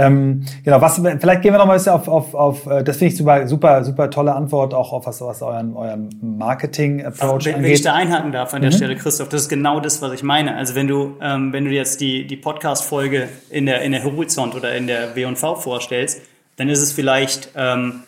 Ähm, 0.00 0.44
genau, 0.64 0.80
was, 0.80 0.96
vielleicht 0.96 1.42
gehen 1.42 1.52
wir 1.52 1.58
noch 1.58 1.66
mal 1.66 1.74
ein 1.74 1.78
bisschen 1.78 1.92
auf, 1.92 2.08
auf, 2.08 2.34
auf 2.34 2.66
äh, 2.66 2.82
das 2.82 2.96
finde 2.96 3.12
ich 3.12 3.18
super, 3.18 3.46
super, 3.46 3.84
super 3.84 4.10
tolle 4.10 4.34
Antwort, 4.34 4.72
auch 4.72 4.92
auf 4.92 5.06
was, 5.06 5.20
was 5.20 5.42
euren, 5.42 5.76
euren 5.76 6.08
Marketing-Approach 6.22 7.44
wenn, 7.44 7.54
angeht. 7.56 7.66
wenn 7.66 7.74
ich 7.74 7.82
da 7.82 7.94
einhaken 7.94 8.32
darf 8.32 8.54
an 8.54 8.62
der 8.62 8.70
mhm. 8.70 8.76
Stelle, 8.76 8.96
Christoph, 8.96 9.28
das 9.28 9.42
ist 9.42 9.48
genau 9.48 9.80
das, 9.80 10.00
was 10.00 10.12
ich 10.12 10.22
meine. 10.22 10.56
Also 10.56 10.74
wenn 10.74 10.88
du, 10.88 11.16
ähm, 11.20 11.52
wenn 11.52 11.64
du 11.64 11.70
jetzt 11.70 12.00
die, 12.00 12.26
die 12.26 12.36
Podcast-Folge 12.36 13.28
in 13.50 13.66
der, 13.66 13.82
in 13.82 13.92
der 13.92 14.02
Horizont 14.04 14.54
oder 14.54 14.74
in 14.74 14.86
der 14.86 15.14
W&V 15.14 15.56
vorstellst, 15.56 16.22
dann 16.56 16.68
ist 16.68 16.80
es 16.80 16.92
vielleicht 16.92 17.50
ähm, 17.54 18.02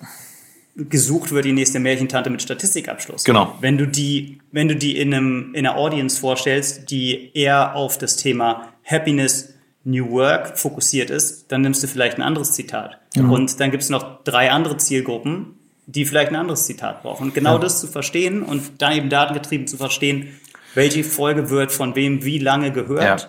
gesucht 0.77 1.33
wird 1.33 1.45
die 1.45 1.53
nächste 1.53 1.79
Märchentante 1.79 2.31
mit 2.31 2.43
Statistikabschluss. 2.43 3.25
Genau. 3.25 3.55
Wenn 3.61 3.77
du 3.77 3.87
die, 3.87 4.39
wenn 4.53 4.69
du 4.69 4.77
die 4.77 4.99
in 4.99 5.13
einem 5.13 5.55
in 5.55 5.67
einer 5.67 5.77
Audience 5.77 6.19
vorstellst, 6.19 6.91
die 6.91 7.31
eher 7.35 7.75
auf 7.77 7.99
das 7.99 8.17
Thema 8.17 8.69
Happiness, 8.85 9.55
New 9.85 10.11
Work 10.11 10.59
fokussiert 10.59 11.11
ist, 11.11 11.51
dann 11.51 11.63
nimmst 11.63 11.83
du 11.83 11.89
vielleicht 11.89 12.17
ein 12.17 12.23
anderes 12.23 12.53
Zitat. 12.53 12.99
Mhm. 13.17 13.31
Und 13.31 13.61
dann 13.61 13.71
gibt 13.71 13.83
es 13.83 13.91
noch 13.91 14.23
drei 14.25 14.51
andere 14.51 14.77
Zielgruppen, 14.77 15.59
die 15.87 16.05
vielleicht 16.05 16.31
ein 16.31 16.37
anderes 16.37 16.65
Zitat 16.65 17.03
brauchen. 17.03 17.25
Und 17.25 17.35
genau 17.35 17.55
ja. 17.55 17.59
das 17.59 17.81
zu 17.81 17.87
verstehen 17.87 18.43
und 18.43 18.81
dann 18.81 18.93
eben 18.93 19.09
datengetrieben 19.09 19.67
zu 19.67 19.77
verstehen, 19.77 20.29
welche 20.75 21.05
Folge 21.05 21.51
wird 21.51 21.73
von 21.73 21.97
wem 21.97 22.25
wie 22.25 22.39
lange 22.39 22.73
gehört. 22.73 23.23
Ja 23.23 23.29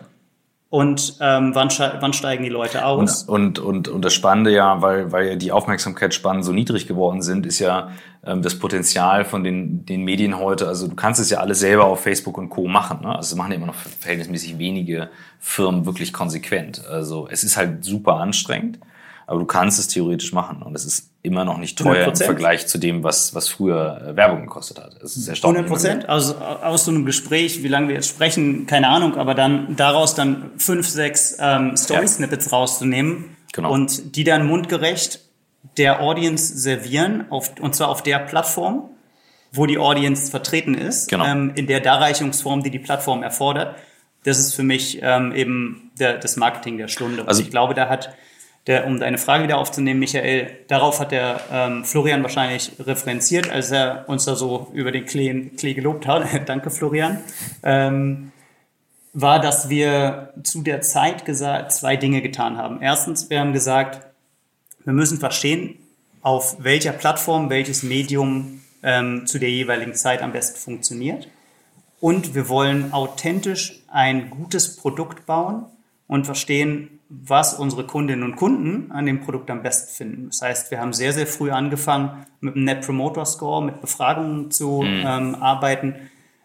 und 0.73 1.17
ähm, 1.19 1.53
wann, 1.53 1.69
wann 1.99 2.13
steigen 2.13 2.43
die 2.43 2.49
Leute 2.49 2.83
aus? 2.83 3.21
Und, 3.25 3.59
und, 3.59 3.59
und, 3.59 3.87
und 3.89 4.03
das 4.03 4.15
Spannende 4.15 4.51
ja, 4.51 4.81
weil, 4.81 5.11
weil 5.11 5.37
die 5.37 5.51
Aufmerksamkeitsspannen 5.51 6.41
so 6.41 6.51
niedrig 6.51 6.87
geworden 6.87 7.21
sind, 7.21 7.45
ist 7.45 7.59
ja 7.59 7.91
ähm, 8.25 8.41
das 8.41 8.57
Potenzial 8.57 9.23
von 9.23 9.43
den, 9.43 9.85
den 9.85 10.03
Medien 10.03 10.39
heute. 10.39 10.67
Also 10.67 10.87
du 10.87 10.95
kannst 10.95 11.21
es 11.21 11.29
ja 11.29 11.41
alles 11.41 11.59
selber 11.59 11.85
auf 11.85 12.01
Facebook 12.01 12.39
und 12.39 12.49
Co. 12.49 12.67
machen. 12.67 13.01
Ne? 13.03 13.15
Also 13.15 13.35
machen 13.35 13.51
ja 13.51 13.57
immer 13.57 13.67
noch 13.67 13.75
verhältnismäßig 13.75 14.57
wenige 14.57 15.09
Firmen 15.39 15.85
wirklich 15.85 16.11
konsequent. 16.11 16.83
Also 16.87 17.27
es 17.29 17.43
ist 17.43 17.55
halt 17.55 17.85
super 17.85 18.15
anstrengend 18.15 18.79
aber 19.33 19.39
du 19.39 19.47
kannst 19.47 19.79
es 19.79 19.87
theoretisch 19.87 20.31
machen 20.31 20.61
und 20.61 20.75
es 20.75 20.85
ist 20.85 21.09
immer 21.23 21.43
noch 21.43 21.57
nicht 21.57 21.79
teuer 21.79 22.07
100%. 22.07 22.09
im 22.09 22.15
Vergleich 22.17 22.67
zu 22.67 22.77
dem, 22.77 23.03
was, 23.03 23.33
was 23.33 23.47
früher 23.47 24.09
äh, 24.09 24.15
Werbung 24.15 24.41
gekostet 24.41 24.77
hat. 24.77 25.01
Es 25.01 25.17
ist 25.17 25.27
erstaunlich. 25.27 25.63
100 25.63 25.67
Prozent. 25.71 26.09
Also 26.09 26.35
aus 26.37 26.85
so 26.85 26.91
einem 26.91 27.03
Gespräch, 27.03 27.63
wie 27.63 27.67
lange 27.67 27.87
wir 27.87 27.95
jetzt 27.95 28.09
sprechen, 28.09 28.67
keine 28.67 28.89
Ahnung, 28.89 29.15
aber 29.15 29.33
dann 29.33 29.75
daraus 29.75 30.13
dann 30.13 30.51
fünf, 30.57 30.87
sechs 30.87 31.35
ähm, 31.39 31.75
Story-Snippets 31.75 32.51
ja. 32.51 32.57
rauszunehmen 32.57 33.35
genau. 33.53 33.71
und 33.71 34.15
die 34.15 34.23
dann 34.23 34.45
mundgerecht 34.45 35.21
der 35.77 36.01
Audience 36.01 36.55
servieren, 36.55 37.25
auf, 37.31 37.59
und 37.59 37.73
zwar 37.73 37.89
auf 37.89 38.03
der 38.03 38.19
Plattform, 38.19 38.89
wo 39.51 39.65
die 39.65 39.79
Audience 39.79 40.29
vertreten 40.29 40.75
ist, 40.75 41.09
genau. 41.09 41.25
ähm, 41.25 41.53
in 41.55 41.65
der 41.65 41.79
Darreichungsform, 41.79 42.61
die 42.61 42.69
die 42.69 42.79
Plattform 42.79 43.23
erfordert. 43.23 43.77
Das 44.25 44.37
ist 44.37 44.53
für 44.53 44.63
mich 44.63 44.99
ähm, 45.01 45.33
eben 45.33 45.91
der, 45.97 46.17
das 46.17 46.37
Marketing 46.37 46.77
der 46.77 46.87
Stunde. 46.87 47.27
Also 47.27 47.39
und 47.39 47.45
ich 47.45 47.51
glaube, 47.51 47.73
da 47.73 47.89
hat 47.89 48.15
der, 48.67 48.87
um 48.87 48.99
deine 48.99 49.17
Frage 49.17 49.43
wieder 49.43 49.57
aufzunehmen, 49.57 49.99
Michael, 49.99 50.47
darauf 50.67 50.99
hat 50.99 51.11
der 51.11 51.41
ähm, 51.51 51.83
Florian 51.83 52.23
wahrscheinlich 52.23 52.71
referenziert, 52.79 53.49
als 53.49 53.71
er 53.71 54.05
uns 54.07 54.25
da 54.25 54.35
so 54.35 54.71
über 54.73 54.91
den 54.91 55.05
Klee, 55.05 55.49
Klee 55.57 55.73
gelobt 55.73 56.07
hat. 56.07 56.27
Danke, 56.47 56.69
Florian. 56.69 57.19
Ähm, 57.61 58.31
war, 59.13 59.39
dass 59.39 59.69
wir 59.69 60.33
zu 60.43 60.61
der 60.61 60.81
Zeit 60.81 61.25
gesagt, 61.25 61.71
zwei 61.71 61.97
Dinge 61.97 62.21
getan 62.21 62.57
haben. 62.57 62.81
Erstens, 62.81 63.29
wir 63.29 63.39
haben 63.39 63.53
gesagt, 63.53 64.07
wir 64.85 64.93
müssen 64.93 65.19
verstehen, 65.19 65.77
auf 66.21 66.55
welcher 66.59 66.93
Plattform 66.93 67.49
welches 67.49 67.83
Medium 67.83 68.61
ähm, 68.81 69.27
zu 69.27 69.39
der 69.39 69.51
jeweiligen 69.51 69.93
Zeit 69.93 70.21
am 70.21 70.31
besten 70.31 70.57
funktioniert. 70.57 71.27
Und 71.99 72.33
wir 72.33 72.49
wollen 72.49 72.91
authentisch 72.91 73.83
ein 73.87 74.29
gutes 74.29 74.75
Produkt 74.77 75.25
bauen 75.25 75.65
und 76.07 76.25
verstehen, 76.25 76.92
was 77.09 77.53
unsere 77.53 77.85
Kundinnen 77.85 78.23
und 78.23 78.35
Kunden 78.35 78.91
an 78.91 79.05
dem 79.05 79.21
Produkt 79.21 79.49
am 79.51 79.61
besten 79.61 79.93
finden. 79.93 80.27
Das 80.27 80.41
heißt, 80.41 80.71
wir 80.71 80.79
haben 80.79 80.93
sehr, 80.93 81.13
sehr 81.13 81.27
früh 81.27 81.51
angefangen, 81.51 82.25
mit 82.39 82.55
einem 82.55 82.65
Net 82.65 82.85
Promoter 82.85 83.25
Score, 83.25 83.63
mit 83.63 83.81
Befragungen 83.81 84.51
zu 84.51 84.81
mhm. 84.81 85.03
ähm, 85.05 85.35
arbeiten. 85.35 85.95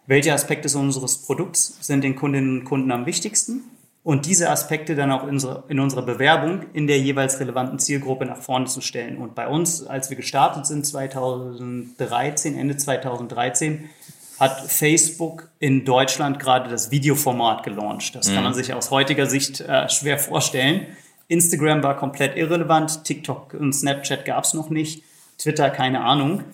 Welche 0.06 0.32
Aspekte 0.32 0.76
unseres 0.78 1.18
Produkts 1.18 1.78
sind 1.80 2.02
den 2.04 2.16
Kundinnen 2.16 2.60
und 2.60 2.64
Kunden 2.64 2.90
am 2.92 3.06
wichtigsten? 3.06 3.64
Und 4.04 4.24
diese 4.24 4.48
Aspekte 4.48 4.94
dann 4.94 5.10
auch 5.10 5.24
in 5.24 5.30
unserer, 5.30 5.64
in 5.68 5.80
unserer 5.80 6.02
Bewerbung 6.02 6.60
in 6.72 6.86
der 6.86 6.98
jeweils 6.98 7.40
relevanten 7.40 7.78
Zielgruppe 7.78 8.24
nach 8.24 8.38
vorne 8.38 8.64
zu 8.64 8.80
stellen. 8.80 9.18
Und 9.18 9.34
bei 9.34 9.48
uns, 9.48 9.86
als 9.86 10.08
wir 10.08 10.16
gestartet 10.16 10.64
sind 10.64 10.86
2013, 10.86 12.56
Ende 12.56 12.76
2013, 12.76 13.90
hat 14.38 14.60
Facebook 14.70 15.48
in 15.58 15.84
Deutschland 15.84 16.38
gerade 16.38 16.70
das 16.70 16.90
Videoformat 16.90 17.64
gelauncht. 17.64 18.14
Das 18.14 18.28
mhm. 18.28 18.34
kann 18.34 18.44
man 18.44 18.54
sich 18.54 18.72
aus 18.72 18.90
heutiger 18.90 19.26
Sicht 19.26 19.60
äh, 19.60 19.88
schwer 19.88 20.18
vorstellen. 20.18 20.86
Instagram 21.28 21.82
war 21.82 21.96
komplett 21.96 22.36
irrelevant, 22.36 23.04
TikTok 23.04 23.54
und 23.54 23.72
Snapchat 23.72 24.24
gab 24.24 24.44
es 24.44 24.54
noch 24.54 24.70
nicht, 24.70 25.02
Twitter 25.38 25.70
keine 25.70 26.02
Ahnung. 26.02 26.44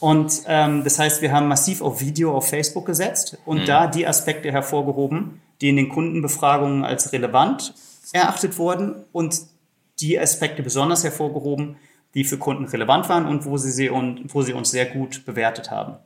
Und 0.00 0.42
ähm, 0.46 0.84
das 0.84 0.98
heißt, 0.98 1.22
wir 1.22 1.32
haben 1.32 1.48
massiv 1.48 1.80
auf 1.80 2.00
Video 2.00 2.36
auf 2.36 2.48
Facebook 2.48 2.86
gesetzt 2.86 3.38
und 3.44 3.62
mhm. 3.62 3.66
da 3.66 3.86
die 3.86 4.06
Aspekte 4.06 4.52
hervorgehoben, 4.52 5.40
die 5.60 5.70
in 5.70 5.76
den 5.76 5.88
Kundenbefragungen 5.88 6.84
als 6.84 7.12
relevant 7.12 7.74
erachtet 8.12 8.58
wurden 8.58 9.04
und 9.12 9.40
die 10.00 10.18
Aspekte 10.18 10.62
besonders 10.62 11.04
hervorgehoben, 11.04 11.76
die 12.14 12.24
für 12.24 12.38
Kunden 12.38 12.66
relevant 12.66 13.08
waren 13.08 13.26
und 13.26 13.44
wo 13.44 13.56
sie, 13.56 13.70
sie, 13.70 13.88
und, 13.88 14.34
wo 14.34 14.42
sie 14.42 14.52
uns 14.52 14.70
sehr 14.70 14.86
gut 14.86 15.24
bewertet 15.24 15.70
haben. 15.70 15.96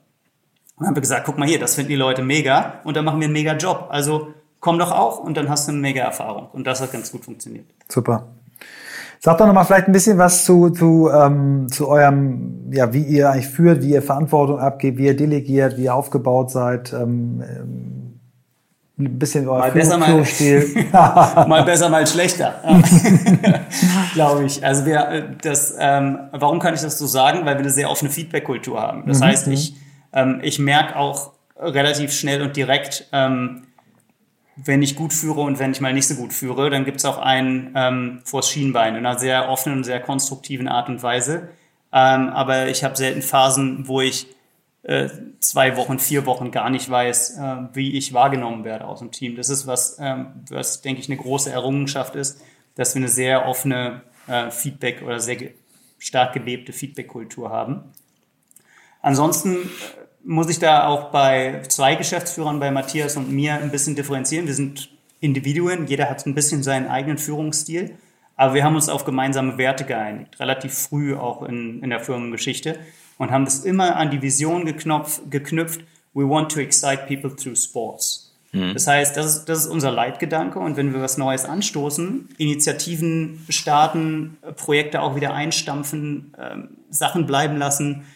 Und 0.78 0.82
dann 0.82 0.88
haben 0.88 0.96
wir 0.96 1.00
gesagt, 1.00 1.24
guck 1.26 1.38
mal 1.38 1.48
hier, 1.48 1.58
das 1.58 1.74
finden 1.74 1.90
die 1.90 1.96
Leute 1.96 2.22
mega 2.22 2.74
und 2.84 2.96
dann 2.96 3.04
machen 3.04 3.18
wir 3.18 3.24
einen 3.24 3.32
mega 3.32 3.56
Job. 3.56 3.88
Also 3.90 4.28
komm 4.60 4.78
doch 4.78 4.92
auch 4.92 5.18
und 5.18 5.36
dann 5.36 5.48
hast 5.48 5.66
du 5.66 5.72
eine 5.72 5.80
mega 5.80 6.02
Erfahrung. 6.02 6.48
Und 6.52 6.68
das 6.68 6.80
hat 6.80 6.92
ganz 6.92 7.10
gut 7.10 7.24
funktioniert. 7.24 7.66
Super. 7.88 8.28
Sag 9.18 9.38
doch 9.38 9.46
noch 9.46 9.54
mal 9.54 9.64
vielleicht 9.64 9.88
ein 9.88 9.92
bisschen 9.92 10.18
was 10.18 10.44
zu, 10.44 10.70
zu, 10.70 11.10
ähm, 11.12 11.66
zu 11.68 11.88
eurem, 11.88 12.70
ja, 12.70 12.92
wie 12.92 13.02
ihr 13.02 13.30
eigentlich 13.30 13.48
führt, 13.48 13.82
wie 13.82 13.90
ihr 13.90 14.02
Verantwortung 14.02 14.60
abgebt, 14.60 14.98
wie 14.98 15.06
ihr 15.06 15.16
delegiert, 15.16 15.76
wie 15.76 15.84
ihr 15.84 15.94
aufgebaut 15.94 16.50
seid. 16.50 16.92
Ähm, 16.92 17.42
ähm 17.42 18.04
ein 19.00 19.16
bisschen 19.18 19.48
euer 19.48 19.60
mal 19.60 19.70
besser, 19.70 19.96
mal, 19.96 20.24
mal 21.46 21.62
besser, 21.64 21.88
mal 21.88 22.04
schlechter, 22.04 22.56
glaube 24.12 24.44
ich. 24.44 24.64
Also 24.64 24.86
wir, 24.86 25.08
äh, 25.08 25.22
das, 25.40 25.72
ähm, 25.78 26.18
warum 26.32 26.58
kann 26.58 26.74
ich 26.74 26.80
das 26.80 26.98
so 26.98 27.06
sagen? 27.06 27.40
Weil 27.44 27.54
wir 27.54 27.60
eine 27.60 27.70
sehr 27.70 27.90
offene 27.90 28.10
Feedback-Kultur 28.10 28.80
haben. 28.80 29.04
Das 29.06 29.20
mhm. 29.20 29.24
heißt, 29.24 29.46
ich 29.48 29.76
ähm, 30.12 30.40
ich 30.42 30.58
merke 30.58 30.96
auch 30.96 31.32
relativ 31.56 32.12
schnell 32.12 32.42
und 32.42 32.56
direkt, 32.56 33.06
ähm, 33.12 33.66
wenn 34.56 34.82
ich 34.82 34.96
gut 34.96 35.12
führe 35.12 35.40
und 35.40 35.58
wenn 35.58 35.72
ich 35.72 35.80
mal 35.80 35.92
nicht 35.92 36.08
so 36.08 36.16
gut 36.16 36.32
führe, 36.32 36.70
dann 36.70 36.84
gibt 36.84 36.98
es 36.98 37.04
auch 37.04 37.18
einen 37.18 37.72
ähm, 37.76 38.20
vors 38.24 38.50
Schienbein 38.50 38.96
in 38.96 39.06
einer 39.06 39.18
sehr 39.18 39.48
offenen 39.48 39.78
und 39.78 39.84
sehr 39.84 40.00
konstruktiven 40.00 40.68
Art 40.68 40.88
und 40.88 41.02
Weise. 41.02 41.48
Ähm, 41.92 42.28
aber 42.30 42.68
ich 42.68 42.84
habe 42.84 42.96
selten 42.96 43.22
Phasen, 43.22 43.86
wo 43.86 44.00
ich 44.00 44.26
äh, 44.82 45.08
zwei 45.40 45.76
Wochen, 45.76 45.98
vier 45.98 46.26
Wochen 46.26 46.50
gar 46.50 46.70
nicht 46.70 46.88
weiß, 46.88 47.38
äh, 47.38 47.56
wie 47.74 47.96
ich 47.96 48.12
wahrgenommen 48.14 48.64
werde 48.64 48.86
aus 48.86 49.00
dem 49.00 49.10
Team. 49.10 49.36
Das 49.36 49.48
ist 49.48 49.66
was, 49.66 49.98
ähm, 50.00 50.44
was 50.50 50.82
denke 50.82 51.00
ich, 51.00 51.08
eine 51.08 51.18
große 51.18 51.50
Errungenschaft 51.50 52.16
ist, 52.16 52.40
dass 52.74 52.94
wir 52.94 53.00
eine 53.00 53.08
sehr 53.08 53.46
offene 53.46 54.02
äh, 54.26 54.50
Feedback 54.50 55.02
oder 55.02 55.20
sehr 55.20 55.36
ge 55.36 55.54
stark 56.00 56.32
gelebte 56.32 56.72
Feedback-Kultur 56.72 57.50
haben. 57.50 57.92
Ansonsten 59.02 59.54
äh, 59.54 59.58
muss 60.24 60.48
ich 60.48 60.58
da 60.58 60.86
auch 60.86 61.10
bei 61.10 61.62
zwei 61.68 61.94
Geschäftsführern, 61.94 62.60
bei 62.60 62.70
Matthias 62.70 63.16
und 63.16 63.30
mir, 63.30 63.54
ein 63.54 63.70
bisschen 63.70 63.96
differenzieren. 63.96 64.46
Wir 64.46 64.54
sind 64.54 64.90
Individuen, 65.20 65.86
jeder 65.86 66.08
hat 66.08 66.24
ein 66.26 66.34
bisschen 66.34 66.62
seinen 66.62 66.86
eigenen 66.86 67.18
Führungsstil, 67.18 67.96
aber 68.36 68.54
wir 68.54 68.64
haben 68.64 68.76
uns 68.76 68.88
auf 68.88 69.04
gemeinsame 69.04 69.58
Werte 69.58 69.84
geeinigt, 69.84 70.38
relativ 70.38 70.74
früh 70.74 71.16
auch 71.16 71.42
in, 71.42 71.82
in 71.82 71.90
der 71.90 72.00
Firmengeschichte 72.00 72.78
und 73.16 73.30
haben 73.30 73.44
das 73.44 73.64
immer 73.64 73.96
an 73.96 74.10
die 74.10 74.22
Vision 74.22 74.64
geknopf, 74.64 75.20
geknüpft, 75.28 75.80
we 76.14 76.28
want 76.28 76.52
to 76.52 76.60
excite 76.60 77.06
people 77.08 77.34
through 77.34 77.56
sports. 77.56 78.32
Mhm. 78.52 78.74
Das 78.74 78.86
heißt, 78.86 79.16
das 79.16 79.26
ist, 79.26 79.44
das 79.46 79.60
ist 79.60 79.66
unser 79.66 79.90
Leitgedanke 79.90 80.58
und 80.58 80.76
wenn 80.76 80.94
wir 80.94 81.00
was 81.00 81.18
Neues 81.18 81.44
anstoßen, 81.44 82.28
Initiativen 82.38 83.44
starten, 83.48 84.38
Projekte 84.56 85.02
auch 85.02 85.16
wieder 85.16 85.34
einstampfen, 85.34 86.32
äh, 86.38 86.56
Sachen 86.90 87.26
bleiben 87.26 87.56
lassen, 87.56 88.06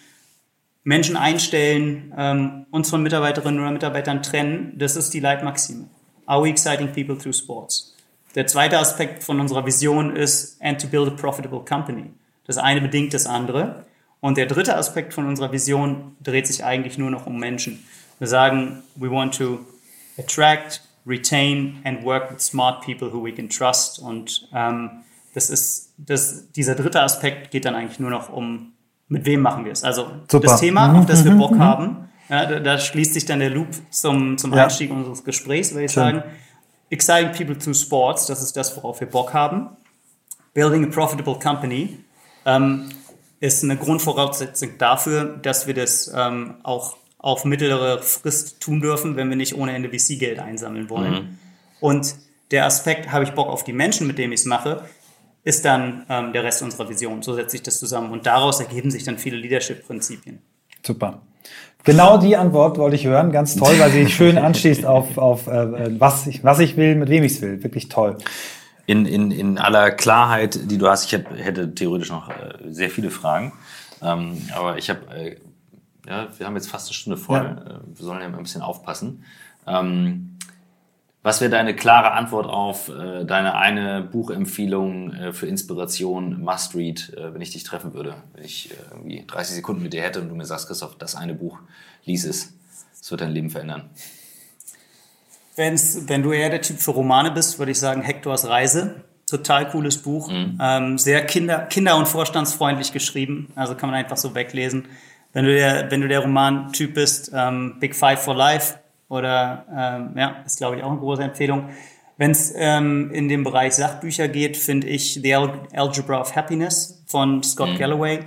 Menschen 0.85 1.16
einstellen, 1.16 2.12
ähm, 2.16 2.66
uns 2.70 2.91
von 2.91 3.03
Mitarbeiterinnen 3.03 3.61
oder 3.61 3.70
Mitarbeitern 3.70 4.22
trennen, 4.22 4.72
das 4.76 4.97
ist 4.97 5.14
die 5.14 5.20
Leitmaxime. 5.20 5.89
Are 6.26 6.43
we 6.43 6.49
exciting 6.49 6.93
people 6.93 7.16
through 7.16 7.37
sports? 7.37 7.95
Der 8.35 8.47
zweite 8.47 8.78
Aspekt 8.78 9.22
von 9.22 9.41
unserer 9.41 9.64
Vision 9.66 10.16
ist, 10.16 10.61
and 10.62 10.80
to 10.80 10.89
build 10.89 11.07
a 11.09 11.11
profitable 11.11 11.61
company. 11.64 12.11
Das 12.47 12.59
eine 12.59 12.80
bedingt 12.80 13.14
das 13.14 13.26
andere. 13.26 13.87
Und 14.20 14.39
der 14.39 14.47
dritte 14.47 14.76
Aspekt 14.76 15.14
von 15.14 15.26
unserer 15.26 15.53
Vision 15.53 16.16
dreht 16.22 16.47
sich 16.47 16.64
eigentlich 16.64 16.97
nur 16.97 17.11
noch 17.11 17.26
um 17.26 17.39
Menschen. 17.39 17.85
Wir 18.18 18.28
sagen, 18.28 18.83
we 18.95 19.11
want 19.11 19.37
to 19.37 19.61
attract, 20.16 20.80
retain 21.07 21.80
and 21.85 22.05
work 22.05 22.33
with 22.33 22.41
smart 22.41 22.85
people 22.85 23.12
who 23.12 23.24
we 23.24 23.33
can 23.33 23.49
trust. 23.49 23.99
Und 23.99 24.49
ähm, 24.55 25.03
das 25.35 25.51
ist, 25.51 25.93
das, 25.97 26.51
dieser 26.53 26.74
dritte 26.74 27.03
Aspekt 27.03 27.51
geht 27.51 27.64
dann 27.64 27.74
eigentlich 27.74 27.99
nur 27.99 28.11
noch 28.11 28.33
um 28.33 28.72
mit 29.13 29.27
wem 29.27 29.43
machen 29.43 29.67
wir 29.67 29.73
es? 29.73 29.85
Also 29.85 30.07
Super. 30.27 30.49
das 30.49 30.61
Thema, 30.61 30.89
mhm. 30.89 31.01
auf 31.01 31.07
das 31.07 31.25
wir 31.25 31.33
Bock 31.33 31.53
mhm. 31.53 31.59
haben, 31.59 32.09
ja, 32.31 32.47
da, 32.47 32.61
da, 32.61 32.79
schließt 32.79 33.13
sich 33.13 33.27
dann 33.27 33.41
der 33.41 33.51
Loop 33.51 33.69
zum, 33.91 34.39
zum 34.39 34.55
ja. 34.55 34.65
Einstieg 34.65 34.91
unseres 34.91 35.23
Gesprächs, 35.23 35.73
würde 35.73 35.85
ich 35.85 35.93
Schön. 35.93 36.03
sagen. 36.03 36.23
Exciting 36.89 37.33
people 37.33 37.59
through 37.59 37.77
sports, 37.77 38.27
das 38.27 38.43
ist 38.43 38.57
das, 38.57 38.75
worauf 38.77 39.01
wir 39.01 39.09
Bock 39.09 39.35
haben. 39.35 39.69
Building 40.55 40.87
a 40.87 40.91
Profitable 40.91 41.39
Company 41.39 41.99
ähm, 42.47 42.89
ist 43.41 43.63
eine 43.63 43.77
Grundvoraussetzung 43.77 44.79
dafür, 44.79 45.25
dass 45.43 45.67
wir 45.67 45.75
das 45.75 46.11
ähm, 46.15 46.55
auch 46.63 46.97
auf 47.19 47.45
mittlere 47.45 48.01
Frist 48.03 48.61
tun 48.61 48.81
dürfen, 48.81 49.17
wenn 49.17 49.29
wir 49.29 49.37
nicht 49.37 49.57
ohne 49.57 49.75
Ende 49.75 49.91
VC-Geld 49.91 50.39
einsammeln 50.39 50.89
wollen. 50.89 51.13
Mhm. 51.13 51.39
Und 51.81 52.15
der 52.51 52.65
Aspekt, 52.65 53.13
habe 53.13 53.25
ich 53.25 53.33
Bock 53.33 53.49
auf 53.49 53.63
die 53.63 53.73
Menschen, 53.73 54.07
mit 54.07 54.17
denen 54.17 54.33
ich 54.33 54.41
es 54.41 54.47
mache, 54.47 54.85
ist 55.45 55.64
dann 55.64 56.07
ähm, 56.09 56.32
der 56.32 56.45
Rest 56.45 56.62
unserer 56.62 56.88
Vision. 56.88 57.22
So 57.22 57.34
setze 57.34 57.57
ich 57.57 57.62
das 57.62 57.78
zusammen. 57.78 58.12
Und 58.12 58.26
daraus 58.26 58.61
ergeben 58.61 58.90
sich 58.90 59.05
dann 59.05 59.18
viele 59.18 59.36
Leadership-Prinzipien. 59.36 60.40
Super. 60.84 61.22
Genau 61.84 62.16
die 62.16 62.36
Antwort 62.36 62.78
wollte 62.78 62.95
ich 62.95 63.07
hören. 63.07 63.32
Ganz 63.32 63.57
toll, 63.57 63.74
weil 63.78 63.90
sie 63.90 64.09
schön 64.09 64.38
anschließt 64.38 64.86
auf, 64.86 65.18
auf 65.18 65.49
äh, 65.49 66.01
was, 66.01 66.26
ich, 66.26 66.45
was 66.45 66.61
ich 66.61 66.76
will, 66.76 66.95
mit 66.95 67.09
wem 67.09 67.24
ich 67.24 67.32
es 67.32 67.43
will. 67.43 67.62
Wirklich 67.62 67.88
toll. 67.88 68.18
In, 68.86 69.07
in, 69.07 69.30
in 69.30 69.59
aller 69.59 69.90
Klarheit, 69.90 70.70
die 70.70 70.78
du 70.78 70.88
hast, 70.88 71.07
ich 71.07 71.14
hab, 71.14 71.36
hätte 71.36 71.74
theoretisch 71.74 72.11
noch 72.11 72.28
äh, 72.30 72.59
sehr 72.68 72.90
viele 72.90 73.11
Fragen. 73.11 73.53
Ähm, 74.01 74.43
aber 74.55 74.78
ich 74.78 74.90
habe, 74.90 75.01
äh, 75.14 75.36
ja, 76.07 76.28
wir 76.36 76.47
haben 76.47 76.55
jetzt 76.55 76.68
fast 76.68 76.88
eine 76.88 76.95
Stunde 76.95 77.16
voll. 77.16 77.38
Ja. 77.38 77.74
Äh, 77.74 77.80
wir 77.86 78.05
sollen 78.05 78.20
ja 78.20 78.26
ein 78.26 78.43
bisschen 78.43 78.62
aufpassen. 78.62 79.24
Ähm, 79.66 80.32
was 81.23 81.41
wäre 81.41 81.51
deine 81.51 81.77
klare 81.77 82.12
Antwort 82.12 82.47
auf 82.47 82.89
äh, 82.89 83.25
deine 83.25 83.55
eine 83.55 84.03
Buchempfehlung 84.03 85.12
äh, 85.14 85.33
für 85.33 85.47
Inspiration, 85.47 86.43
Must 86.43 86.75
Read, 86.75 87.12
äh, 87.16 87.33
wenn 87.33 87.41
ich 87.41 87.51
dich 87.51 87.62
treffen 87.62 87.95
würde? 87.95 88.16
Wenn 88.35 88.45
ich 88.45 88.73
äh, 88.73 88.75
irgendwie 88.91 89.25
30 89.27 89.55
Sekunden 89.55 89.83
mit 89.83 89.93
dir 89.93 90.03
hätte 90.03 90.20
und 90.20 90.29
du 90.29 90.35
mir 90.35 90.45
sagst, 90.45 90.66
Christoph, 90.66 90.97
das 90.99 91.14
eine 91.14 91.35
Buch, 91.35 91.59
lies 92.05 92.25
es. 92.25 92.55
Das 92.99 93.11
wird 93.11 93.20
dein 93.20 93.31
Leben 93.31 93.51
verändern. 93.51 93.91
Wenn's, 95.55 96.09
wenn 96.09 96.23
du 96.23 96.33
eher 96.33 96.51
der 96.51 96.62
Typ 96.62 96.79
für 96.79 96.91
Romane 96.91 97.31
bist, 97.31 97.59
würde 97.59 97.70
ich 97.70 97.79
sagen 97.79 98.03
Hektors 98.03 98.49
Reise. 98.49 99.05
Total 99.29 99.68
cooles 99.70 99.99
Buch. 99.99 100.29
Mhm. 100.29 100.59
Ähm, 100.61 100.99
sehr 100.99 101.25
kinder-, 101.25 101.66
kinder- 101.66 101.97
und 101.97 102.09
vorstandsfreundlich 102.09 102.93
geschrieben. 102.93 103.53
Also 103.55 103.77
kann 103.77 103.91
man 103.91 103.99
einfach 103.99 104.16
so 104.16 104.35
weglesen. 104.35 104.87
Wenn 105.33 105.45
du 105.45 105.55
der, 105.55 105.91
wenn 105.91 106.01
du 106.01 106.09
der 106.09 106.20
Romantyp 106.20 106.95
bist, 106.95 107.31
ähm, 107.33 107.77
Big 107.79 107.95
Five 107.95 108.23
for 108.23 108.35
Life 108.35 108.75
oder 109.13 109.67
ähm, 109.71 110.13
ja, 110.17 110.37
ist 110.47 110.57
glaube 110.57 110.77
ich 110.77 110.83
auch 110.83 110.91
eine 110.91 110.99
große 110.99 111.23
Empfehlung. 111.23 111.69
Wenn 112.17 112.31
es 112.31 112.53
ähm, 112.57 113.11
in 113.13 113.29
den 113.29 113.45
Bereich 113.45 113.75
Sachbücher 113.75 114.29
geht, 114.29 114.57
finde 114.57 114.87
ich 114.89 115.21
The 115.23 115.35
Algebra 115.35 116.21
of 116.21 116.35
Happiness 116.35 117.03
von 117.07 117.43
Scott 117.43 117.71
mhm. 117.71 117.79
Galloway. 117.79 118.21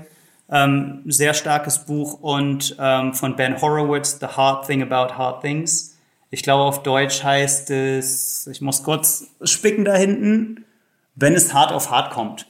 Ähm, 0.50 1.02
sehr 1.08 1.34
starkes 1.34 1.80
Buch 1.86 2.22
und 2.22 2.76
ähm, 2.80 3.16
von 3.16 3.36
Ben 3.36 3.60
Horowitz, 3.60 4.20
The 4.20 4.28
Hard 4.28 4.68
Thing 4.68 4.84
About 4.84 5.16
Hard 5.16 5.42
Things. 5.42 5.98
Ich 6.30 6.44
glaube, 6.44 6.64
auf 6.64 6.84
Deutsch 6.84 7.24
heißt 7.24 7.72
es, 7.72 8.46
ich 8.48 8.62
muss 8.62 8.84
kurz 8.84 9.26
spicken 9.44 9.86
da 9.86 9.96
hinten, 9.96 10.66
wenn 11.16 11.34
es 11.34 11.54
hart 11.54 11.72
auf 11.72 11.90
hart 11.90 12.12
kommt. 12.12 12.46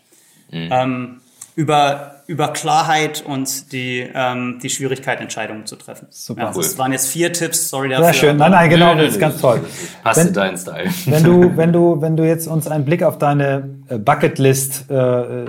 Mhm. 0.52 0.70
Ähm, 0.72 1.22
über, 1.56 2.14
über 2.28 2.50
Klarheit 2.54 3.24
und 3.26 3.72
die, 3.72 4.10
ähm, 4.14 4.60
die 4.62 4.70
Schwierigkeit, 4.70 5.22
Entscheidungen 5.22 5.66
zu 5.66 5.76
treffen. 5.76 6.08
Super. 6.10 6.44
Ja, 6.44 6.52
das 6.52 6.78
waren 6.78 6.92
jetzt 6.92 7.08
vier 7.08 7.32
Tipps, 7.32 7.70
sorry 7.70 7.90
dafür. 7.90 8.06
Sehr 8.06 8.14
schön. 8.14 8.38
Nein, 8.38 8.52
nein, 8.52 8.70
genau, 8.70 8.96
das 8.96 9.14
ist 9.14 9.20
ganz 9.20 9.40
toll. 9.40 9.62
Passt 10.04 10.26
wenn, 10.26 10.34
dein 10.34 10.58
Style. 10.58 10.90
Wenn 11.06 11.24
du, 11.24 11.52
wenn 11.58 11.74
du, 11.74 12.02
wenn 12.02 12.18
du 12.18 12.28
jetzt 12.28 12.48
uns 12.48 12.68
einen 12.68 12.86
Blick 12.86 13.04
auf 13.04 13.18
deine 13.20 13.70
äh, 13.90 13.98
Bucketlist 13.98 14.90
äh, 14.90 15.46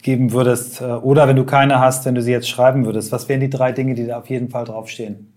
geben 0.00 0.32
würdest, 0.32 0.80
äh, 0.80 0.84
oder 0.84 1.28
wenn 1.28 1.36
du 1.36 1.44
keine 1.44 1.78
hast, 1.78 2.06
wenn 2.06 2.14
du 2.14 2.22
sie 2.22 2.32
jetzt 2.32 2.48
schreiben 2.48 2.86
würdest, 2.86 3.12
was 3.12 3.28
wären 3.28 3.40
die 3.40 3.50
drei 3.50 3.72
Dinge, 3.72 3.94
die 3.94 4.06
da 4.06 4.18
auf 4.18 4.30
jeden 4.30 4.48
Fall 4.48 4.64
draufstehen? 4.64 5.32